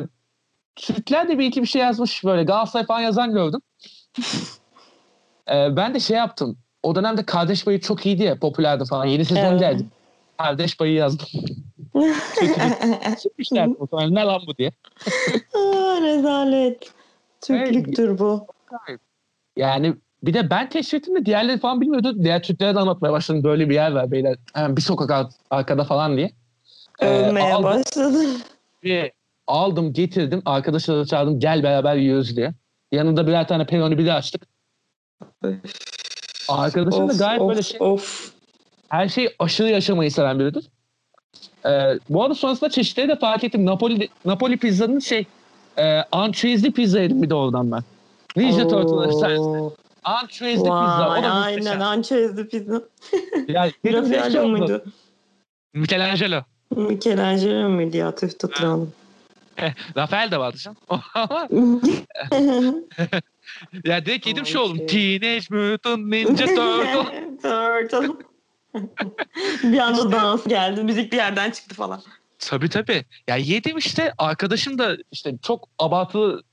Türkler 0.76 1.28
de 1.28 1.40
bir 1.40 1.46
iki 1.46 1.62
bir 1.62 1.68
şey 1.68 1.82
yazmış 1.82 2.24
böyle 2.24 2.44
Galatasaray 2.44 2.86
falan 2.86 3.00
yazan 3.00 3.34
gördüm. 3.34 3.62
E, 5.52 5.76
ben 5.76 5.94
de 5.94 6.00
şey 6.00 6.18
yaptım. 6.18 6.58
O 6.84 6.96
dönemde 6.96 7.26
Kardeş 7.26 7.66
Payı 7.66 7.82
çok 7.82 8.06
iyiydi 8.06 8.24
ya 8.24 8.40
popülerdi 8.40 8.86
falan. 8.86 9.06
Yeni 9.06 9.26
sezon 9.26 9.42
Evet. 9.42 9.60
geldi. 9.60 9.86
Kardeş 10.38 10.78
Payı 10.78 10.94
yazdım. 10.94 11.28
Çıkmışlar 13.24 13.66
muhtemelen 13.66 14.16
ne 14.16 14.24
lan 14.24 14.42
bu 14.48 14.58
diye. 14.58 14.70
Aa, 15.54 16.02
rezalet. 16.02 16.92
Türklüktür 17.42 18.20
bu. 18.20 18.48
Yani 19.58 19.96
bir 20.24 20.34
de 20.34 20.50
ben 20.50 20.70
keşfettim 20.70 21.16
de 21.16 21.26
diğerleri 21.26 21.60
falan 21.60 21.82
bilmiyordu. 21.82 22.24
Diğer 22.24 22.44
Türklere 22.44 22.76
de 22.76 22.80
anlatmaya 22.80 23.12
başladım. 23.12 23.44
Böyle 23.44 23.70
bir 23.70 23.76
yer 23.76 23.92
var 23.92 24.12
beyler. 24.12 24.38
Hemen 24.54 24.78
bir 24.78 24.82
sokak 24.82 25.12
ar- 25.12 25.28
arkada 25.50 25.84
falan 25.84 26.18
diye. 26.18 26.32
Ee, 27.00 27.08
Övmeye 27.08 27.54
aldım, 27.54 27.64
başladı. 27.64 28.26
bir 28.84 29.12
aldım 29.48 29.94
getirdim. 29.94 30.42
Arkadaşları 30.46 31.06
çağırdım. 31.06 31.40
Gel 31.40 31.64
beraber 31.64 31.96
yiyoruz 31.96 32.38
diye. 32.38 32.54
Yanında 32.92 33.28
birer 33.28 33.48
tane 33.48 33.66
peroni 33.66 33.98
bile 33.98 34.14
açtık. 34.14 34.48
Arkadaşım 36.50 37.10
da 37.10 37.14
gayet 37.14 37.42
of, 37.42 37.50
böyle 37.50 37.62
şey, 37.62 37.78
of. 37.80 38.34
her 38.90 39.08
şeyi 39.08 39.30
aşırı 39.40 39.70
yaşamayı 39.70 40.12
seven 40.12 40.40
biridir. 40.40 40.66
Ee, 41.66 42.00
bu 42.10 42.24
arada 42.24 42.36
sonrasında 42.36 42.70
çeşitleri 42.70 43.08
de 43.08 43.16
fark 43.16 43.44
ettim. 43.44 43.66
Napoli 43.66 44.10
Napoli 44.26 44.58
pizzanın 44.58 45.00
şey 45.00 45.26
e, 45.78 46.00
ançezli 46.12 46.72
pizza 46.72 47.00
yedim 47.00 47.24
bir 47.24 47.30
de 47.30 47.36
oradan 47.36 47.72
ben. 47.72 47.82
Ninja 48.36 48.68
Turtle'ları 48.68 49.14
sayesinde. 49.14 49.83
Oo. 50.06 50.10
Ançüezli 50.12 50.64
pizza. 50.64 51.10
O 51.10 51.24
da 51.24 51.32
aynen 51.32 51.56
muhteşem. 51.58 51.82
ançezli 51.82 52.48
pizza. 52.48 52.82
Ya, 53.48 53.72
Raffaello 53.86 54.48
muydu? 54.48 54.84
Michelangelo. 55.74 56.42
Michelangelo 56.76 57.70
muydu 57.70 57.98
ya? 57.98 58.16
Tüh 58.16 58.30
hatırlamadım. 58.44 58.94
Rafael 59.98 60.32
de 60.32 60.38
vardı 60.38 60.58
canım. 60.58 60.78
Ya 63.84 64.06
direkt 64.06 64.28
yedim 64.28 64.46
şey. 64.46 64.62
Okey. 64.62 64.86
Teenage 64.88 65.46
Mutant 65.50 66.06
Ninja 66.06 66.46
Turtle. 66.46 67.28
Turtle. 67.42 68.14
bir 69.64 69.78
anda 69.80 70.12
dans 70.12 70.48
geldi. 70.48 70.84
Müzik 70.84 71.12
bir 71.12 71.18
yerden 71.18 71.52
çıktı 71.52 71.76
falan. 71.76 72.02
tabii 72.40 72.70
tabii. 72.70 73.06
Ya 73.28 73.36
yedim 73.36 73.78
işte 73.78 74.14
arkadaşım 74.18 74.78
da 74.78 74.98
işte 75.12 75.34
çok 75.42 75.70
abartılı 75.80 76.44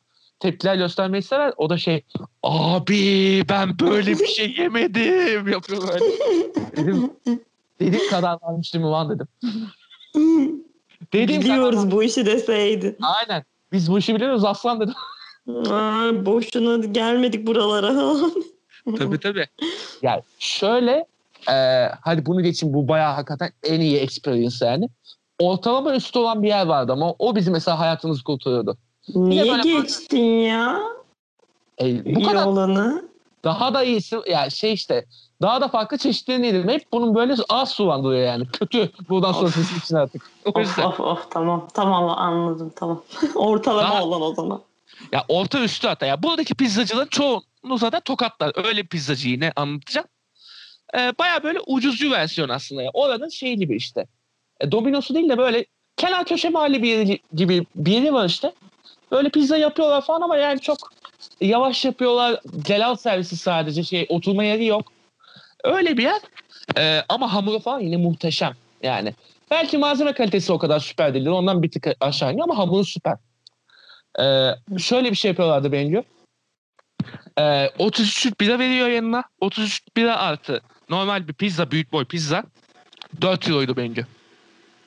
tepkiler 0.41 0.74
göstermeyi 0.74 1.22
sever. 1.22 1.53
O 1.57 1.70
da 1.70 1.78
şey 1.78 2.05
abi 2.43 3.45
ben 3.49 3.78
böyle 3.78 4.18
bir 4.18 4.26
şey 4.26 4.55
yemedim 4.59 5.49
yapıyor 5.49 5.82
böyle. 5.88 6.05
Dedim 6.76 7.11
dedim 7.80 8.01
kadar 8.11 8.38
varmış 8.43 8.74
değil 8.74 8.84
mi 8.84 8.91
lan 8.91 9.11
dedim. 9.11 9.26
Kadar 11.12 11.28
Biliyoruz 11.28 11.91
bu 11.91 12.03
işi 12.03 12.26
deseydi. 12.26 12.97
Aynen. 13.03 13.45
Biz 13.72 13.91
bu 13.91 13.99
işi 13.99 14.14
biliyoruz 14.14 14.45
aslan 14.45 14.80
dedim. 14.80 14.95
Aa, 15.72 16.26
boşuna 16.26 16.86
gelmedik 16.86 17.47
buralara. 17.47 18.14
tabii 18.99 19.18
tabii. 19.18 19.47
Yani 20.03 20.22
şöyle 20.38 21.07
e, 21.51 21.86
hadi 22.01 22.26
bunu 22.26 22.43
geçin 22.43 22.74
bu 22.74 22.88
bayağı 22.88 23.14
hakikaten 23.14 23.51
en 23.62 23.80
iyi 23.80 23.97
experience 23.97 24.66
yani. 24.66 24.88
Ortalama 25.38 25.95
üstü 25.95 26.18
olan 26.18 26.43
bir 26.43 26.49
yer 26.49 26.66
vardı 26.66 26.93
ama 26.93 27.14
o 27.18 27.36
bizim 27.36 27.53
mesela 27.53 27.78
hayatımızı 27.78 28.24
kurtarıyordu. 28.24 28.76
Niye 29.14 29.56
geçtin 29.62 30.24
ya? 30.24 30.80
E, 31.82 32.04
bu 32.04 32.20
İyi 32.20 32.24
kadar 32.26 32.46
olanı. 32.46 33.04
daha 33.44 33.74
da 33.74 33.84
iyisi 33.84 34.16
yani 34.30 34.50
şey 34.50 34.72
işte 34.72 35.04
daha 35.42 35.61
da 35.61 35.68
farklı 35.68 35.98
çeşitlerini 35.98 36.46
yedim. 36.46 36.68
Hep 36.68 36.92
bunun 36.92 37.14
böyle 37.14 37.34
ağız 37.48 37.68
sulandırıyor 37.68 38.26
yani. 38.26 38.46
Kötü 38.52 38.90
buradan 39.08 39.32
sonra 39.32 39.46
Of. 39.46 39.54
sesin 39.54 39.78
için 39.78 39.94
artık. 39.94 40.30
O 40.44 40.50
Of 40.61 40.66
yüzden. 40.66 40.82
of 40.82 41.00
of 41.00 41.30
tamam. 41.30 41.68
Tamam 41.74 42.08
anladım 42.08 42.72
tamam. 42.76 43.02
Ortalama 43.34 43.82
Daha- 43.90 44.04
olan 44.04 44.22
o 44.22 44.34
zaman. 44.34 44.61
Ya 45.12 45.24
orta 45.28 45.61
üstü 45.61 45.88
hatta. 45.88 46.06
Ya 46.06 46.22
buradaki 46.22 46.54
pizzacıların 46.54 47.08
çoğunu 47.08 47.78
zaten 47.78 48.00
tokatlar. 48.00 48.52
Öyle 48.66 48.82
pizzacı 48.82 49.28
yine 49.28 49.52
anlatacağım. 49.56 50.06
Ee, 50.98 51.12
Baya 51.18 51.42
böyle 51.42 51.58
ucuzcu 51.66 52.11
versiyon 52.11 52.48
aslında. 52.48 52.82
Ya. 52.82 52.90
Oranın 52.94 53.28
şey 53.28 53.54
gibi 53.56 53.76
işte. 53.76 54.06
E, 54.61 54.72
Domino'su 54.72 55.14
değil 55.14 55.28
de 55.28 55.38
böyle 55.38 55.64
kenar 55.96 56.24
köşe 56.24 56.48
mahalle 56.48 56.82
bir 56.82 56.88
yeri 56.88 57.18
gibi 57.34 57.66
bir 57.76 57.92
yeri 57.92 58.12
var 58.12 58.24
işte. 58.28 58.52
Böyle 59.11 59.28
pizza 59.28 59.56
yapıyorlar 59.56 60.00
falan 60.00 60.20
ama 60.20 60.36
yani 60.36 60.61
çok 60.61 60.92
yavaş 61.40 61.84
yapıyorlar. 61.84 62.40
Celal 62.61 62.96
servisi 62.96 63.36
sadece 63.36 63.82
şey 63.82 64.06
oturma 64.08 64.44
yeri 64.44 64.66
yok. 64.66 64.92
Öyle 65.64 65.96
bir 65.96 66.02
yer. 66.02 66.20
Ee, 66.76 67.02
ama 67.08 67.34
hamuru 67.34 67.58
falan 67.58 67.80
yine 67.80 67.96
muhteşem. 67.96 68.52
Yani 68.82 69.14
belki 69.50 69.78
malzeme 69.78 70.12
kalitesi 70.12 70.52
o 70.52 70.58
kadar 70.58 70.80
süper 70.80 71.14
değildir. 71.14 71.30
Ondan 71.30 71.62
bir 71.62 71.70
tık 71.70 71.86
aşağı 72.00 72.32
iniyor 72.32 72.44
ama 72.44 72.58
hamuru 72.58 72.84
süper. 72.84 73.16
Ee, 74.20 74.50
şöyle 74.78 75.11
bir 75.11 75.16
şey 75.16 75.28
yapıyorlardı 75.28 75.72
bence. 75.72 76.04
Ee, 77.38 77.70
33 77.78 78.40
bira 78.40 78.58
veriyor 78.58 78.88
yanına. 78.88 79.24
33 79.40 79.82
bira 79.96 80.16
artı 80.16 80.61
normal 80.90 81.28
bir 81.28 81.32
pizza, 81.32 81.70
büyük 81.70 81.92
boy 81.92 82.04
pizza. 82.04 82.44
4 83.20 83.48
euroydu 83.48 83.76
bence. 83.76 84.06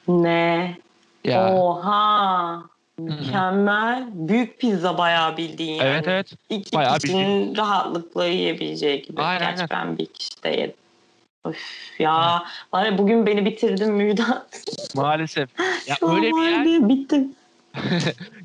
Ne? 0.08 0.78
Ya. 1.24 1.54
Oha. 1.54 2.64
Mükemmel. 3.00 4.08
Büyük 4.14 4.60
pizza 4.60 4.98
bayağı 4.98 5.38
bildiğin 5.38 5.76
yani. 5.76 5.90
Evet 5.90 6.08
evet. 6.08 6.32
İki 6.50 6.78
bayağı 6.78 7.00
kişinin 7.00 7.58
rahatlıkla 7.58 8.26
yiyebileceği 8.26 9.02
gibi. 9.02 9.22
Aynen, 9.22 9.40
Gerçi 9.40 9.74
aynen. 9.74 9.88
ben 9.90 9.98
bir 9.98 10.06
kişi 10.06 10.44
de 10.44 10.50
yedim. 10.50 10.76
Öf 11.46 11.60
ya. 12.00 12.44
Var 12.74 12.86
ya 12.86 12.98
bugün 12.98 13.26
beni 13.26 13.46
bitirdin 13.46 13.92
Müjdat. 13.94 14.64
Maalesef. 14.96 15.50
Ya 15.88 15.96
Şu 16.00 16.16
öyle 16.16 16.32
bir 16.32 16.52
yer. 16.52 16.66
diye 16.66 16.90
bittim. 16.90 17.36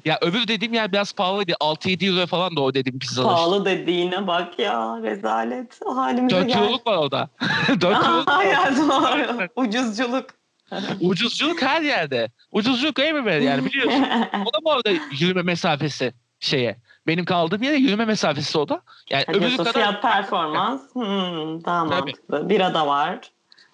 Ya 0.04 0.18
öbür 0.22 0.48
dediğim 0.48 0.74
yer 0.74 0.92
biraz 0.92 1.12
pahalıydı. 1.12 1.52
6-7 1.52 2.06
euro 2.06 2.26
falan 2.26 2.56
da 2.56 2.60
o 2.60 2.74
dediğim 2.74 2.98
pizzalar. 2.98 3.34
Pahalı 3.34 3.64
dediğine 3.64 4.26
bak 4.26 4.58
ya. 4.58 4.98
Rezalet. 5.02 5.80
Halimize 5.86 6.36
4 6.36 6.48
gel. 6.48 6.58
euroluk 6.58 6.86
var 6.86 6.96
orada. 6.96 7.28
4 7.68 7.84
euroluk. 7.84 8.28
Aynen 8.28 8.76
doğru. 8.76 9.48
Ucuzculuk. 9.56 10.26
Ucuzculuk 11.00 11.62
her 11.62 11.82
yerde. 11.82 12.28
Ucuzculuk 12.52 12.98
everywhere 12.98 13.44
yani 13.44 13.64
biliyorsun. 13.64 14.02
O 14.44 14.52
da 14.52 14.64
bu 14.64 14.72
arada 14.72 14.90
yürüme 15.20 15.42
mesafesi 15.42 16.12
şeye. 16.40 16.76
Benim 17.06 17.24
kaldığım 17.24 17.62
yere 17.62 17.76
yürüme 17.76 18.04
mesafesi 18.04 18.58
o 18.58 18.68
da. 18.68 18.82
Yani 19.10 19.24
Hani 19.26 19.36
öbürü 19.36 19.56
kadar 19.56 19.72
fiyat 19.72 20.02
performans. 20.02 20.94
Hmm, 20.94 21.64
daha 21.64 21.88
Tabii. 21.88 22.00
mantıklı. 22.00 22.48
Bira 22.48 22.74
da 22.74 22.86
var. 22.86 23.18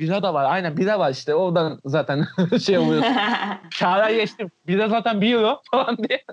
bira 0.00 0.22
da 0.22 0.34
var. 0.34 0.44
Aynen 0.44 0.76
bira 0.76 0.98
var 0.98 1.10
işte. 1.10 1.34
Oradan 1.34 1.80
zaten 1.84 2.26
şey 2.64 2.78
oluyor. 2.78 3.02
Çağrı'a 3.70 4.10
geçtim. 4.10 4.50
Bira 4.66 4.88
zaten 4.88 5.20
1 5.20 5.34
euro 5.34 5.60
falan 5.70 5.98
diye. 5.98 6.24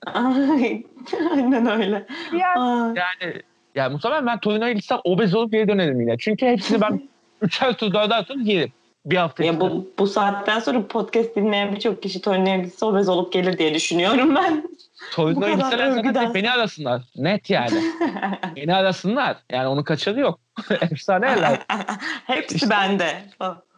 Aynen 1.34 1.66
öyle. 1.82 2.06
Yani, 2.40 3.00
yani 3.00 3.42
ya 3.76 3.90
muhtemelen 3.90 4.26
ben 4.26 4.40
Torino'ya 4.40 4.72
gitsem 4.74 5.00
obez 5.04 5.36
olup 5.36 5.52
geri 5.52 5.68
dönerim 5.68 6.02
yine. 6.02 6.18
Çünkü 6.18 6.46
hepsini 6.46 6.82
ben 6.82 7.10
3'er 7.42 7.74
tur 7.78 7.94
4'er 7.94 8.26
tur 8.26 8.40
yerim. 8.40 8.72
Bir 9.06 9.18
hafta 9.18 9.44
Ya 9.44 9.60
bu, 9.60 9.92
bu 10.00 10.08
saatten 10.08 10.60
sonra 10.60 10.88
podcast 10.88 11.36
dinleyen 11.36 11.76
birçok 11.76 12.04
kişi 12.04 12.22
Torino'ya 12.22 12.58
gitse 12.58 12.86
obez 12.86 13.10
olup 13.10 13.34
gelir 13.34 13.58
diye 13.58 13.74
düşünüyorum 13.74 14.36
ben. 14.36 14.70
Övgüden. 15.18 16.28
hep 16.28 16.36
beni 16.36 16.52
arasınlar. 16.52 17.02
Net 17.16 17.50
yani. 17.50 17.82
beni 18.56 18.76
arasınlar. 18.76 19.38
Yani 19.52 19.68
onun 19.68 19.84
kaçarı 19.84 20.20
yok. 20.20 20.40
Efsane 20.92 21.26
yerler. 21.26 21.60
Hepsi 22.28 22.56
İşte- 22.56 22.70
bende. 22.70 23.24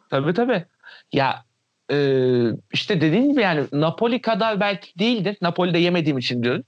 Tabii 0.09 0.33
tabii. 0.33 0.65
Ya 1.13 1.43
e, 1.91 1.97
işte 2.71 3.01
dediğim 3.01 3.31
gibi 3.31 3.41
yani 3.41 3.63
Napoli 3.71 4.21
kadar 4.21 4.59
belki 4.59 4.99
değildir. 4.99 5.37
Napoli'de 5.41 5.77
yemediğim 5.77 6.17
için 6.17 6.43
diyorum. 6.43 6.63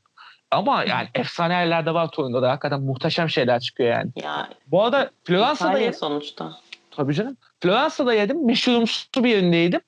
Ama 0.51 0.83
yani 0.83 1.07
efsane 1.15 1.53
yerlerde 1.53 1.93
var 1.93 2.11
Torino'da. 2.11 2.51
Hakikaten 2.51 2.81
muhteşem 2.81 3.29
şeyler 3.29 3.59
çıkıyor 3.59 3.89
yani. 3.89 4.11
Ya 4.23 4.49
Bu 4.67 4.83
arada 4.83 5.11
Floransa'da 5.23 5.93
sonuçta. 5.93 6.51
Tabii 6.95 7.13
canım. 7.13 7.37
Floransa'da 7.61 8.13
yedim. 8.13 8.45
Meşhurumsu 8.45 9.23
bir 9.23 9.29
yerinde 9.29 9.55
yedim. 9.57 9.81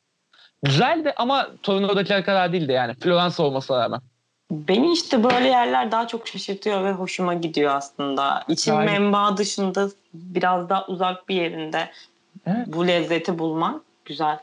Güzeldi 0.64 1.14
ama 1.18 1.48
Torino'dakiler 1.64 2.26
kadar 2.26 2.54
değildi 2.54 2.72
yani. 2.72 2.94
Floransa 2.94 3.44
olmasına 3.44 3.80
rağmen. 3.84 4.00
Beni 4.52 4.94
işte 4.94 5.24
böyle 5.24 5.48
yerler 5.48 5.92
daha 5.92 6.08
çok 6.08 6.28
şaşırtıyor 6.28 6.84
ve 6.84 6.92
hoşuma 6.92 7.34
gidiyor 7.34 7.76
aslında. 7.76 8.44
İçin 8.48 8.72
Aynen. 8.72 9.02
menbaı 9.02 9.38
dışında 9.38 9.90
biraz 10.14 10.70
daha 10.70 10.88
uzak 10.88 11.30
bir 11.30 11.36
yerinde 11.36 11.90
Evet. 12.48 12.68
bu 12.68 12.88
lezzeti 12.88 13.40
bulmak 13.40 13.82
güzel. 14.06 14.40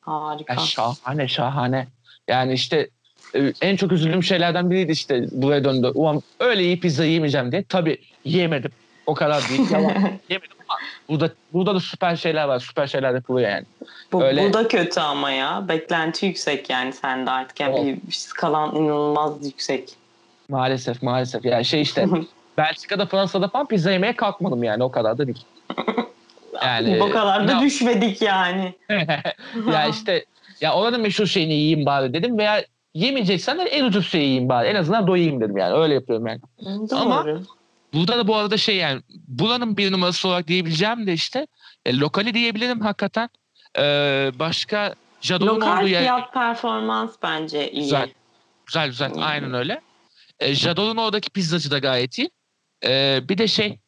Harika. 0.00 0.52
Ya 0.54 0.58
şahane 0.58 1.28
şahane. 1.28 1.86
Yani 2.28 2.52
işte 2.52 2.88
e, 3.34 3.52
en 3.60 3.76
çok 3.76 3.92
üzüldüğüm 3.92 4.22
şeylerden 4.22 4.70
biriydi 4.70 4.92
işte 4.92 5.26
buraya 5.32 5.64
döndü. 5.64 5.90
Ulan 5.94 6.22
öyle 6.40 6.62
iyi 6.62 6.80
pizza 6.80 7.04
yemeyeceğim 7.04 7.52
diye. 7.52 7.64
Tabii 7.68 7.98
yemedim. 8.24 8.70
O 9.06 9.14
kadar 9.14 9.48
değil. 9.48 9.60
Yalan. 9.70 9.92
yemedim 10.28 10.55
burada, 11.08 11.30
burada 11.52 11.74
da 11.74 11.80
süper 11.80 12.16
şeyler 12.16 12.44
var. 12.44 12.58
Süper 12.58 12.86
şeyler 12.86 13.14
yapılıyor 13.14 13.50
yani. 13.50 13.64
Bu, 14.12 14.24
Öyle- 14.24 14.48
bu 14.48 14.52
da 14.52 14.68
kötü 14.68 15.00
ama 15.00 15.30
ya. 15.30 15.64
Beklenti 15.68 16.26
yüksek 16.26 16.70
yani 16.70 16.92
sende 16.92 17.30
artık. 17.30 17.60
Yani 17.60 18.00
bir 18.06 18.12
skalan 18.12 18.74
inanılmaz 18.76 19.46
yüksek. 19.46 19.88
Maalesef 20.48 21.02
maalesef. 21.02 21.44
Yani 21.44 21.64
şey 21.64 21.80
işte 21.82 22.06
Belçika'da 22.58 23.06
Fransa'da 23.06 23.48
falan 23.48 23.66
pizza 23.66 23.90
yemeye 23.90 24.16
kalkmadım 24.16 24.64
yani. 24.64 24.82
O 24.84 24.90
kadar 24.90 25.18
da 25.18 25.26
değil. 25.26 25.44
Yani, 26.64 27.00
bu 27.00 27.10
kadar 27.10 27.48
da 27.48 27.52
inan- 27.52 27.62
düşmedik 27.64 28.22
yani. 28.22 28.74
ya 29.72 29.86
işte 29.90 30.24
ya 30.60 30.74
oranın 30.74 31.00
meşhur 31.00 31.26
şeyini 31.26 31.52
yiyeyim 31.54 31.86
bari 31.86 32.12
dedim 32.12 32.38
veya 32.38 32.64
yemeyeceksen 32.94 33.58
de 33.58 33.62
en 33.62 33.84
ucuz 33.84 34.08
şeyi 34.08 34.24
yiyeyim 34.24 34.48
bari. 34.48 34.68
En 34.68 34.74
azından 34.74 35.06
doyayım 35.06 35.40
dedim 35.40 35.56
yani. 35.56 35.74
Öyle 35.74 35.94
yapıyorum 35.94 36.26
yani. 36.26 36.40
Doğru. 36.90 36.98
Ama- 37.00 37.26
Burada 37.96 38.18
da 38.18 38.28
bu 38.28 38.36
arada 38.36 38.56
şey 38.56 38.76
yani 38.76 39.02
buranın 39.28 39.76
bir 39.76 39.92
numarası 39.92 40.28
olarak 40.28 40.48
diyebileceğim 40.48 41.06
de 41.06 41.12
işte 41.12 41.46
e, 41.86 41.96
lokali 41.98 42.34
diyebilirim 42.34 42.80
hakikaten. 42.80 43.28
Ee, 43.78 44.30
başka 44.38 44.94
Jadon'un 45.20 45.60
olduğu 45.60 45.88
yer 45.88 46.00
fiyat 46.00 46.32
performans 46.34 47.14
bence 47.22 47.70
iyi. 47.72 47.80
güzel. 47.82 48.10
Güzel 48.66 48.88
güzel 48.88 49.10
Hmm. 49.14 49.22
aynen 49.22 49.54
öyle. 49.54 49.80
E, 50.40 50.54
Jadon'un 50.54 50.96
oradaki 50.96 51.30
pizzacı 51.30 51.70
da 51.70 51.78
gayet 51.78 52.18
iyi. 52.18 52.30
E, 52.84 53.20
bir 53.28 53.38
de 53.38 53.48
şey 53.48 53.78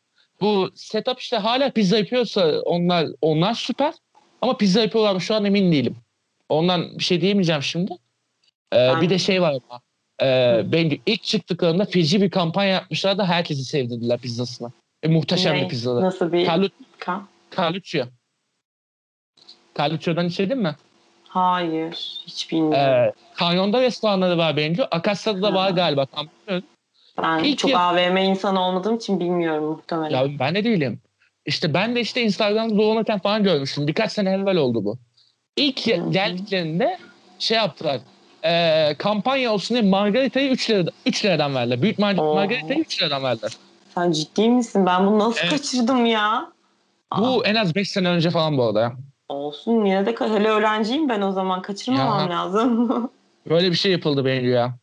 bu 0.41 0.71
setup 0.75 1.21
işte 1.21 1.37
hala 1.37 1.71
pizza 1.71 1.99
yapıyorsa 1.99 2.61
onlar 2.61 3.07
onlar 3.21 3.55
süper. 3.55 3.95
Ama 4.43 4.57
pizza 4.57 4.81
yapıyorlar 4.81 5.15
mı 5.15 5.21
şu 5.21 5.35
an 5.35 5.45
emin 5.45 5.73
değilim. 5.73 5.97
Ondan 6.49 6.99
bir 6.99 7.05
şey 7.05 7.21
diyemeyeceğim 7.21 7.63
şimdi. 7.63 7.93
E, 8.73 8.77
Ben- 8.77 9.01
bir 9.01 9.11
de 9.11 9.19
şey 9.19 9.43
var 9.43 9.55
ama. 10.21 10.31
E, 10.31 10.63
ben 10.73 10.99
ilk 11.07 11.23
çıktıklarında 11.23 11.85
feci 11.85 12.23
bir 12.23 12.31
kampanya 12.31 12.71
yapmışlar 12.71 13.19
da 13.19 13.29
herkesi 13.29 13.65
sevdirdiler 13.65 14.19
pizzasına. 14.19 14.71
E, 15.03 15.09
muhteşem 15.09 15.55
Ne? 15.57 15.63
bir 15.63 15.69
pizzalar. 15.69 16.03
Nasıl 16.03 16.33
bir 16.33 16.47
Carlu- 16.47 16.71
Ka- 17.01 17.23
Carluccio. 17.57 18.05
Carluccio'dan 19.79 20.27
içedin 20.27 20.59
mi? 20.59 20.77
Hayır. 21.29 21.93
Hiç 22.27 22.51
bilmiyorum. 22.53 22.79
Ee, 22.81 23.13
Kanyon'da 23.35 23.83
restoranları 23.83 24.39
var 24.39 24.57
bence. 24.57 24.85
Akasya'da 24.85 25.43
da 25.43 25.55
var 25.55 25.71
galiba. 25.71 26.07
Tam. 26.07 26.29
Ben 27.23 27.45
İlk 27.45 27.59
çok 27.59 27.71
ya- 27.71 27.79
AVM 27.81 28.17
insanı 28.17 28.61
olmadığım 28.63 28.97
için 28.97 29.21
bilmiyorum 29.21 29.65
muhtemelen. 29.65 30.27
Ya 30.31 30.39
ben 30.39 30.55
de 30.55 30.65
değilim. 30.65 31.01
İşte 31.47 31.75
ben 31.75 31.95
de 31.97 32.01
işte 32.01 32.23
Instagram'da 32.23 32.79
dolanırken 32.79 33.19
falan 33.19 33.43
görmüştüm. 33.45 33.87
Birkaç 33.87 34.13
sene 34.13 34.31
evvel 34.31 34.57
oldu 34.57 34.85
bu. 34.85 34.99
İlk 35.57 35.87
Hı 35.87 35.95
hı. 36.01 36.11
geldiklerinde 36.13 36.99
şey 37.39 37.57
yaptılar. 37.57 38.01
E, 38.45 38.95
kampanya 38.99 39.53
olsun 39.53 39.75
diye 39.77 39.91
Margarita'yı 39.91 40.51
3 40.51 40.71
liradan, 40.71 40.93
3 41.07 41.25
liradan 41.25 41.55
verdiler. 41.55 41.83
Büyük 41.83 41.99
mar- 41.99 42.21
Oo. 42.21 42.35
Margarita'yı 42.35 42.81
3 42.81 43.03
liradan 43.03 43.23
verdiler. 43.23 43.53
Sen 43.95 44.13
ciddi 44.13 44.49
misin? 44.49 44.87
Ben 44.87 45.07
bunu 45.07 45.19
nasıl 45.19 45.41
Evet. 45.41 45.51
kaçırdım 45.51 46.07
ya? 46.07 46.53
Bu 47.19 47.47
en 47.47 47.55
az 47.55 47.75
5 47.75 47.91
sene 47.91 48.09
önce 48.09 48.31
falan 48.31 48.59
bu 48.59 48.65
arada 48.65 48.81
ya. 48.81 48.93
Olsun 49.29 49.85
yine 49.85 50.07
de 50.07 50.11
ka- 50.11 50.35
hele 50.39 50.49
öğrenciyim 50.49 51.09
ben 51.09 51.21
o 51.23 51.33
zaman 51.33 51.63
kaçırmamam 51.63 52.31
lazım. 52.31 53.11
Böyle 53.51 53.71
bir 53.71 53.77
şey 53.77 53.93
yapıldı 53.93 54.25
benim 54.25 54.53
ya. 54.53 54.75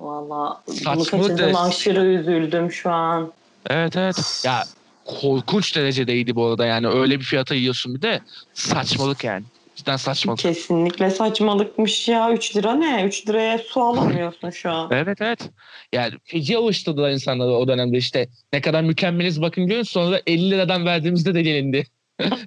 Valla 0.00 0.62
bunu 0.66 0.76
Saçmalık 0.76 1.10
kaçırdım 1.10 1.56
aşırı 1.56 2.04
üzüldüm 2.04 2.72
şu 2.72 2.90
an. 2.90 3.32
Evet 3.70 3.96
evet. 3.96 4.42
Ya 4.44 4.64
korkunç 5.04 5.76
derecedeydi 5.76 6.34
bu 6.36 6.46
arada 6.46 6.66
yani 6.66 6.88
öyle 6.88 7.18
bir 7.20 7.24
fiyata 7.24 7.54
yiyorsun 7.54 7.94
bir 7.94 8.02
de 8.02 8.20
saçmalık 8.54 9.24
yani. 9.24 9.44
Cidden 9.74 9.96
saçmalık. 9.96 10.38
Kesinlikle 10.40 11.10
saçmalıkmış 11.10 12.08
ya 12.08 12.32
3 12.32 12.56
lira 12.56 12.74
ne? 12.74 13.04
3 13.04 13.28
liraya 13.28 13.58
su 13.58 13.80
alamıyorsun 13.80 14.50
şu 14.50 14.70
an. 14.70 14.88
Evet 14.92 15.18
evet. 15.20 15.50
Yani 15.92 16.14
feci 16.24 16.56
alıştırdılar 16.56 17.10
insanları 17.10 17.50
o 17.50 17.68
dönemde 17.68 17.96
işte. 17.98 18.28
Ne 18.52 18.60
kadar 18.60 18.82
mükemmeliz 18.82 19.42
bakın 19.42 19.66
görün 19.66 19.82
sonra 19.82 20.20
50 20.26 20.50
liradan 20.50 20.86
verdiğimizde 20.86 21.34
de 21.34 21.42
gelindi. 21.42 21.86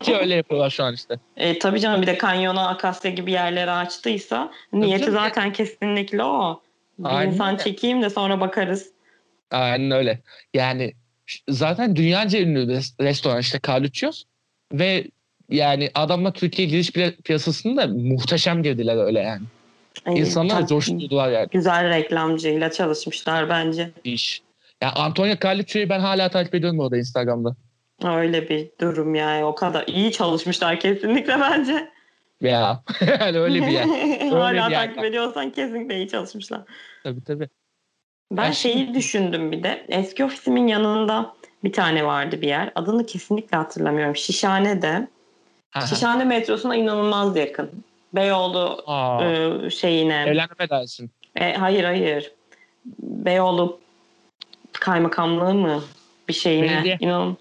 Ki 0.01 0.15
öyle 0.21 0.35
yapıyorlar 0.35 0.69
şu 0.69 0.83
an 0.83 0.93
işte. 0.93 1.19
E, 1.37 1.59
tabii 1.59 1.79
canım 1.79 2.01
bir 2.01 2.07
de 2.07 2.17
kanyona 2.17 2.67
Akasya 2.67 3.11
gibi 3.11 3.31
yerleri 3.31 3.71
açtıysa 3.71 4.51
niyeti 4.73 5.11
zaten 5.11 5.53
kesinlikle 5.53 6.23
o. 6.23 6.61
Bir 6.99 7.17
Aynen 7.17 7.31
insan 7.31 7.57
çekeyim 7.57 8.01
de 8.01 8.09
sonra 8.09 8.39
bakarız. 8.39 8.91
Aynen 9.51 9.91
öyle. 9.91 10.21
Yani 10.53 10.93
zaten 11.49 11.95
dünyaca 11.95 12.39
ünlü 12.39 12.59
res- 12.59 13.03
restoran 13.03 13.39
işte 13.39 13.59
Carluccio's 13.67 14.23
ve 14.73 15.07
yani 15.49 15.89
adamla 15.95 16.33
Türkiye 16.33 16.67
giriş 16.67 16.89
pi- 16.89 17.21
piyasasında 17.21 17.87
muhteşem 17.87 18.63
girdiler 18.63 19.05
öyle 19.05 19.19
yani. 19.19 19.41
Ay, 20.05 20.19
İnsanlar 20.19 20.67
coşturdular 20.67 21.31
yani. 21.31 21.47
Güzel 21.51 21.89
reklamcıyla 21.89 22.71
çalışmışlar 22.71 23.49
bence. 23.49 23.91
iş. 24.03 24.41
Ya 24.81 24.91
Antonio 24.91 25.35
Carluccio'yu 25.43 25.89
ben 25.89 25.99
hala 25.99 26.29
takip 26.29 26.55
ediyorum 26.55 26.79
orada 26.79 26.97
Instagram'da. 26.97 27.55
Öyle 28.03 28.49
bir 28.49 28.69
durum 28.81 29.15
yani. 29.15 29.45
O 29.45 29.55
kadar 29.55 29.83
iyi 29.87 30.11
çalışmışlar 30.11 30.79
kesinlikle 30.79 31.39
bence. 31.41 31.89
Ya 32.41 32.83
yani 33.21 33.37
öyle 33.39 33.61
bir 33.61 33.71
yer. 33.71 33.85
Hala 34.31 34.51
bir 34.67 34.71
yer. 34.71 34.85
takip 34.87 35.03
ediyorsan 35.03 35.49
kesinlikle 35.51 35.97
iyi 35.97 36.07
çalışmışlar. 36.07 36.61
Tabii 37.03 37.23
tabii. 37.23 37.49
Ben 38.31 38.45
Ya 38.45 38.53
şeyi 38.53 38.73
şimdi- 38.77 38.93
düşündüm 38.97 39.51
bir 39.51 39.63
de. 39.63 39.85
Eski 39.89 40.25
ofisimin 40.25 40.67
yanında 40.67 41.33
bir 41.63 41.73
tane 41.73 42.05
vardı 42.05 42.41
bir 42.41 42.47
yer. 42.47 42.71
Adını 42.75 43.05
kesinlikle 43.05 43.57
hatırlamıyorum. 43.57 44.15
Şişhane'de. 44.15 45.07
Şişhane 45.89 46.23
metrosuna 46.23 46.75
inanılmaz 46.75 47.37
yakın. 47.37 47.69
Beyoğlu 48.13 48.83
Aa, 48.87 49.25
e, 49.25 49.69
şeyine. 49.69 50.23
evlenme 50.27 50.69
dersin. 50.69 51.11
E, 51.35 51.53
hayır 51.53 51.83
hayır. 51.83 52.31
Beyoğlu 52.99 53.79
kaymakamlığı 54.73 55.53
mı? 55.53 55.83
Bir 56.27 56.33
şeyine. 56.33 56.67
Belediye. 56.71 56.97
İnan, 56.99 57.37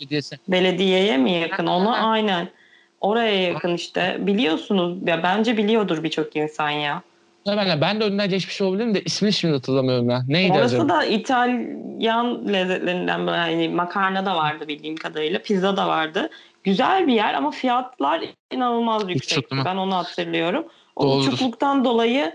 belediyeye 0.48 1.16
mi 1.16 1.32
yakın? 1.32 1.66
Ona 1.66 1.96
aynen. 2.10 2.48
Oraya 3.00 3.42
yakın 3.42 3.74
işte. 3.74 4.16
Biliyorsunuz. 4.20 4.98
Ya 5.06 5.22
bence 5.22 5.56
biliyordur 5.56 6.02
birçok 6.02 6.36
insan 6.36 6.70
ya. 6.70 7.02
Ben, 7.46 7.80
ben 7.80 8.00
de 8.00 8.04
önünden 8.04 8.28
geçmiş 8.28 8.60
olabilirim 8.60 8.94
de 8.94 9.02
ismini 9.02 9.32
şimdi 9.32 9.54
hatırlamıyorum 9.54 10.10
ya. 10.10 10.22
Neydi 10.28 10.52
Orası 10.52 10.76
acaba? 10.76 10.88
da 10.88 11.04
İtalyan 11.04 12.52
lezzetlerinden 12.52 13.26
hani 13.26 13.68
makarna 13.68 14.26
da 14.26 14.36
vardı 14.36 14.68
bildiğim 14.68 14.96
kadarıyla. 14.96 15.38
Pizza 15.38 15.76
da 15.76 15.88
vardı. 15.88 16.30
Güzel 16.66 17.06
bir 17.06 17.12
yer 17.12 17.34
ama 17.34 17.50
fiyatlar 17.50 18.22
inanılmaz 18.52 19.10
yüksek. 19.10 19.50
Ben 19.64 19.76
onu 19.76 19.94
hatırlıyorum. 19.94 20.66
O 20.96 21.04
Doğrudur. 21.04 21.28
uçukluktan 21.28 21.84
dolayı 21.84 22.34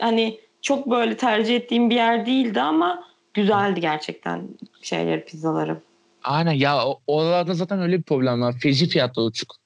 hani 0.00 0.40
çok 0.62 0.90
böyle 0.90 1.16
tercih 1.16 1.56
ettiğim 1.56 1.90
bir 1.90 1.94
yer 1.94 2.26
değildi 2.26 2.60
ama 2.60 3.04
güzeldi 3.34 3.80
gerçekten 3.80 4.48
şeyleri 4.82 5.24
pizzaları. 5.24 5.80
Aynen 6.24 6.52
ya 6.52 6.84
oralarda 7.06 7.54
zaten 7.54 7.80
öyle 7.80 7.98
bir 7.98 8.02
problem 8.02 8.42
var. 8.42 8.54
Feci 8.62 8.88
fiyatlar 8.88 9.22
uçuk. 9.24 9.56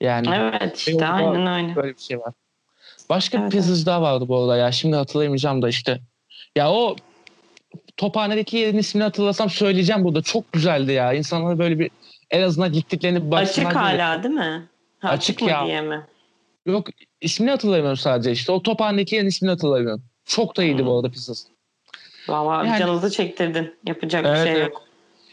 Yani 0.00 0.28
Evet 0.34 0.76
işte 0.78 0.90
Beyoğlu'da 0.90 1.08
aynen 1.08 1.64
öyle. 1.64 1.76
böyle 1.76 1.94
bir 1.96 2.02
şey 2.02 2.20
var. 2.20 2.32
Başka 3.08 3.38
Evet, 3.38 3.52
bir 3.52 3.56
pizzacı 3.56 3.86
daha 3.86 4.02
vardı 4.02 4.28
bu 4.28 4.38
arada 4.38 4.56
ya. 4.56 4.72
Şimdi 4.72 4.96
hatırlayamayacağım 4.96 5.62
da 5.62 5.68
işte. 5.68 6.00
Ya 6.56 6.72
o 6.72 6.96
Tophane'deki 7.96 8.56
yerin 8.56 8.78
ismini 8.78 9.04
hatırlasam 9.04 9.50
söyleyeceğim 9.50 10.04
burada. 10.04 10.22
Çok 10.22 10.52
güzeldi 10.52 10.92
ya. 10.92 11.12
İnsanlar 11.12 11.58
böyle 11.58 11.78
bir 11.78 11.90
en 12.30 12.42
azından 12.42 12.72
gittiklerini 12.72 13.30
baksınlar 13.30 13.66
Açık 13.68 13.80
hala 13.80 14.22
değil 14.22 14.34
mi? 14.34 14.68
Ha, 15.00 15.08
Açık 15.08 15.36
açık 15.36 15.48
ya. 15.48 15.66
diye 15.66 15.80
mi? 15.80 16.00
Yok 16.66 16.88
ismini 17.20 17.50
hatırlamıyorum 17.50 17.96
sadece 17.96 18.32
işte. 18.32 18.52
O 18.52 18.62
Tophane'deki 18.62 19.14
yerin 19.14 19.26
ismini 19.26 19.50
hatırlamıyorum. 19.50 20.02
Çok 20.24 20.56
da 20.56 20.64
iyiydi 20.64 20.78
Hmm. 20.78 20.86
bu 20.86 20.96
arada 20.96 21.10
pizzası. 21.10 21.48
Valla 22.28 22.64
Yani- 22.66 22.78
canınızı 22.78 23.10
çektirdin. 23.10 23.74
Yapacak 23.86 24.24
Evet, 24.26 24.46
bir 24.46 24.52
şey 24.52 24.60
yok. 24.62 24.82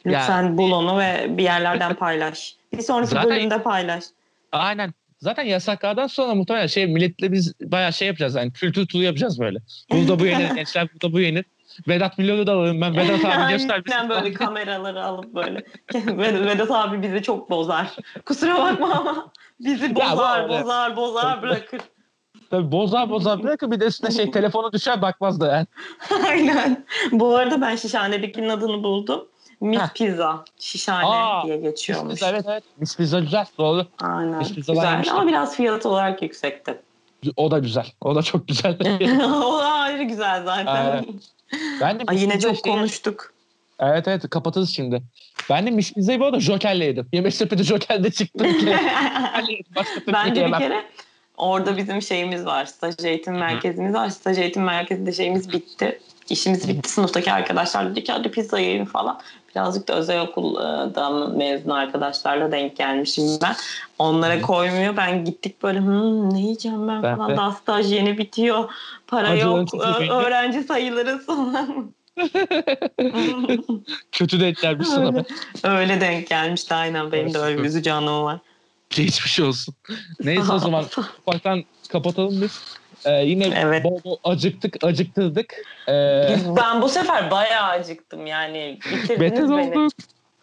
Lütfen 0.06 0.58
bul 0.58 0.72
onu 0.72 1.00
ve 1.00 1.26
bir 1.38 1.44
yerlerden 1.44 1.94
paylaş. 1.94 2.56
Bir 2.74 2.82
sonraki 2.82 3.10
Zaten- 3.10 3.30
bölümde 3.30 3.64
paylaş. 3.64 4.04
Aynen. 4.52 4.94
Zaten 5.20 5.44
yasaklardan 5.44 6.08
sonra 6.08 6.36
muhtemelen 6.36 6.68
şey 6.68 6.88
milletle 6.88 7.32
biz 7.32 7.54
bayağı 7.62 7.94
şey 7.94 8.08
yapacağız 8.08 8.36
yani 8.36 8.54
kültür 8.54 8.88
turu 8.88 9.04
yapacağız 9.04 9.40
böyle. 9.40 9.60
Burada 9.92 10.20
bu 10.20 10.26
yenir 10.26 10.50
gençler 10.56 10.88
burada 10.94 11.14
bu 11.14 11.20
yenir. 11.20 11.46
Vedat 11.88 12.18
Milor'u 12.18 12.48
da 12.48 12.52
alalım 12.54 12.82
ben. 12.82 12.98
Vedat 12.98 13.26
abi 13.36 13.52
göster 13.52 13.86
bize. 13.86 13.96
Aynen 13.96 14.10
böyle 14.10 14.34
kameraları 14.34 15.04
alıp 15.06 15.36
böyle. 15.36 15.60
Ved- 15.94 16.46
Vedat 16.46 16.72
abi 16.72 17.02
bizi 17.02 17.22
çok 17.24 17.50
bozar. 17.50 17.96
Kusura 18.26 18.58
bakma 18.58 18.92
ama 18.94 19.32
bizi 19.60 19.96
bozar, 19.96 20.50
bozar, 20.50 20.96
bozar 20.96 21.42
bırakır. 21.42 21.82
Tabii 22.50 22.72
bozar 22.72 23.10
bozar 23.10 23.44
bırakın 23.44 23.72
bir 23.72 23.80
de 23.80 23.86
üstüne 23.86 24.12
şey 24.12 24.32
telefonu 24.32 24.72
düşer 24.74 25.02
bakmaz 25.02 25.40
da 25.42 25.48
yani. 25.56 25.66
Aynen. 26.28 26.86
Bu 27.12 27.36
arada 27.36 27.62
ben 27.62 27.76
Şişhane'dekinin 27.76 28.50
adını 28.50 28.84
buldum. 28.84 29.28
Mis 29.62 29.80
Heh. 29.82 29.88
Pizza. 29.96 30.44
Şişhane 30.60 31.06
Aa, 31.06 31.44
diye 31.46 31.58
geçiyormuş. 31.58 32.14
pizza 32.14 32.30
evet 32.30 32.46
evet. 32.48 32.64
Mis 32.78 32.98
pizza 32.98 33.20
güzel 33.20 33.46
doğru. 33.58 33.86
Aynen. 34.02 34.38
Mis 34.38 34.54
pizzalar 34.56 34.76
Güzel 34.82 34.92
yemiştim. 34.92 35.18
ama 35.18 35.28
biraz 35.28 35.56
fiyat 35.56 35.86
olarak 35.86 36.22
yüksekti. 36.22 36.82
O 37.38 37.52
da 37.52 37.60
güzel. 37.60 37.86
O 38.02 38.16
da 38.16 38.22
çok 38.22 38.48
güzel. 38.48 38.78
o 39.36 39.60
da 39.60 39.68
ayrı 39.72 40.04
güzel 40.04 40.44
zaten. 40.46 40.66
Aynen. 40.66 41.06
Ben 41.82 42.00
de 42.00 42.04
Ay 42.08 42.22
yine 42.22 42.40
çok 42.40 42.56
işte- 42.56 42.70
konuştuk. 42.70 43.34
Evet 43.80 44.08
evet 44.08 44.30
kapatırız 44.30 44.70
şimdi. 44.70 45.02
Ben 45.50 45.66
de 45.66 45.72
mis 45.72 45.94
pizzayı 45.94 46.20
bu 46.20 46.26
arada 46.26 46.40
Joker'le 46.40 46.82
yedim. 46.82 47.08
Yemek 47.14 47.34
sepeti 47.34 47.64
Joker'de 47.64 48.08
yedim. 48.08 48.80
Başka 49.76 50.00
türlü 50.00 50.14
Bence 50.14 50.46
bir 50.46 50.52
kere 50.52 50.86
orada 51.38 51.78
bizim 51.78 52.02
şeyimiz 52.02 52.46
var. 52.46 52.66
Staj 52.66 52.96
eğitim 53.04 53.34
merkezimiz 53.34 53.94
var. 53.94 54.10
Staj 54.10 54.38
eğitim 54.38 54.64
merkezinde 54.64 55.12
şeyimiz 55.12 55.54
bitti. 55.54 56.00
İşimiz 56.30 56.68
bitti. 56.68 56.90
Sınıftaki 56.90 57.32
arkadaşlar 57.32 57.92
dedi 57.92 58.04
ki 58.04 58.12
hadi 58.12 58.32
pizza 58.32 58.60
yiyelim 58.60 58.86
falan. 58.86 59.22
Birazcık 59.56 59.88
da 59.88 59.94
özel 59.94 60.22
okuldan 60.22 61.38
mezun 61.38 61.70
arkadaşlarla 61.70 62.52
denk 62.52 62.78
gelmişim 62.78 63.26
ben. 63.42 63.56
Onlara 64.00 64.42
koymuyor. 64.42 64.98
Ben 64.98 65.26
gittik 65.26 65.64
böyle 65.64 65.82
ne 66.34 66.40
yiyeceğim 66.40 66.88
ben, 66.88 67.04
Ben 67.04 67.18
falan. 67.18 67.32
de. 67.32 67.38
Daha 67.38 67.52
staj 67.52 67.92
yeni 67.92 68.18
bitiyor. 68.18 68.70
Para 69.08 69.30
Acıların 69.30 70.06
yok. 70.06 70.26
öğrenci 70.26 70.64
sayılarız 70.64 71.26
falan. 71.26 71.92
Kötü 74.12 74.40
denk 74.40 74.62
gelmiş 74.62 74.88
sana. 74.88 75.08
öyle, 75.08 75.26
öyle 75.64 76.02
denk 76.02 76.28
gelmişti 76.28 76.74
aynen. 76.74 77.12
Benim 77.12 77.34
de 77.34 77.38
öyle 77.38 77.58
bir 77.58 77.64
üzücü 77.64 77.92
anım 77.92 78.24
var. 78.24 78.40
Geçmiş 78.90 79.40
olsun. 79.40 79.76
Neyse 80.24 80.52
o 80.54 80.60
zaman 80.60 80.86
ufaktan 81.28 81.64
kapatalım 81.90 82.42
biz. 82.42 82.62
Ee, 83.06 83.12
yine 83.26 83.54
Evet. 83.62 83.84
bol 83.84 84.04
bol 84.04 84.18
acıktık, 84.24 84.84
acıktırdık. 84.84 85.54
Ee, 85.88 86.36
Ben 86.58 86.82
bu 86.82 86.90
sefer 86.90 87.32
bayağı 87.32 87.70
acıktım 87.70 88.26
yani. 88.28 88.80
Bitirdiniz 88.92 89.20
beter 89.20 89.50
beni. 89.50 89.80
olduk. 89.80 89.94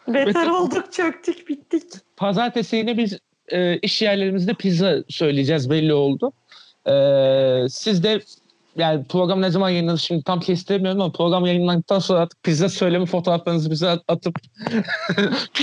Beter 0.08 0.26
Beter 0.26 0.46
olduk, 0.46 0.92
çöktük, 0.92 1.48
bittik. 1.48 1.82
Pazartesi 2.16 2.76
yine 2.76 2.98
biz 2.98 3.18
e, 3.48 3.76
iş 3.78 4.02
yerlerimizde 4.02 4.54
pizza 4.54 4.94
söyleyeceğiz 5.08 5.70
belli 5.70 5.94
oldu. 5.94 6.32
Ee, 6.86 7.66
siz 7.70 8.02
de 8.04 8.20
yani 8.78 9.04
program 9.04 9.42
ne 9.42 9.50
zaman 9.50 9.70
yayınlanır 9.70 9.98
şimdi 9.98 10.24
tam 10.24 10.40
kestiremiyorum 10.40 11.00
ama 11.00 11.12
program 11.12 11.46
yayınlandıktan 11.46 11.98
sonra 11.98 12.20
artık 12.20 12.42
pizza 12.42 12.68
söyleme 12.68 13.06
fotoğraflarınızı 13.06 13.70
bize 13.70 13.88
at- 13.88 14.04
atıp 14.08 14.38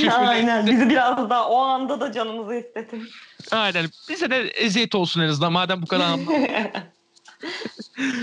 Aynen. 0.11 0.68
Bizi 0.68 0.89
biraz 0.89 1.30
daha 1.30 1.49
o 1.49 1.57
anda 1.57 1.99
da 1.99 2.11
canımızı 2.11 2.55
istedim. 2.55 3.07
Aynen. 3.51 3.86
Bize 4.09 4.30
de 4.30 4.38
eziyet 4.38 4.95
olsun 4.95 5.22
en 5.22 5.28
azından 5.28 5.51
madem 5.51 5.82
bu 5.82 5.86
kadar 5.86 6.05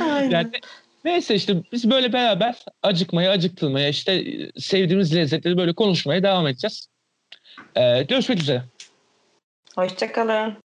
Aynen. 0.00 0.30
Yani 0.30 0.50
neyse 1.04 1.34
işte 1.34 1.56
biz 1.72 1.90
böyle 1.90 2.12
beraber 2.12 2.64
acıkmaya, 2.82 3.30
acıktırmaya 3.30 3.88
işte 3.88 4.12
e, 4.12 4.60
sevdiğimiz 4.60 5.14
lezzetleri 5.14 5.56
böyle 5.56 5.72
konuşmaya 5.72 6.22
devam 6.22 6.46
edeceğiz. 6.46 6.88
Ee, 7.76 8.02
görüşmek 8.02 8.40
üzere. 8.40 8.62
Hoşçakalın. 9.76 10.56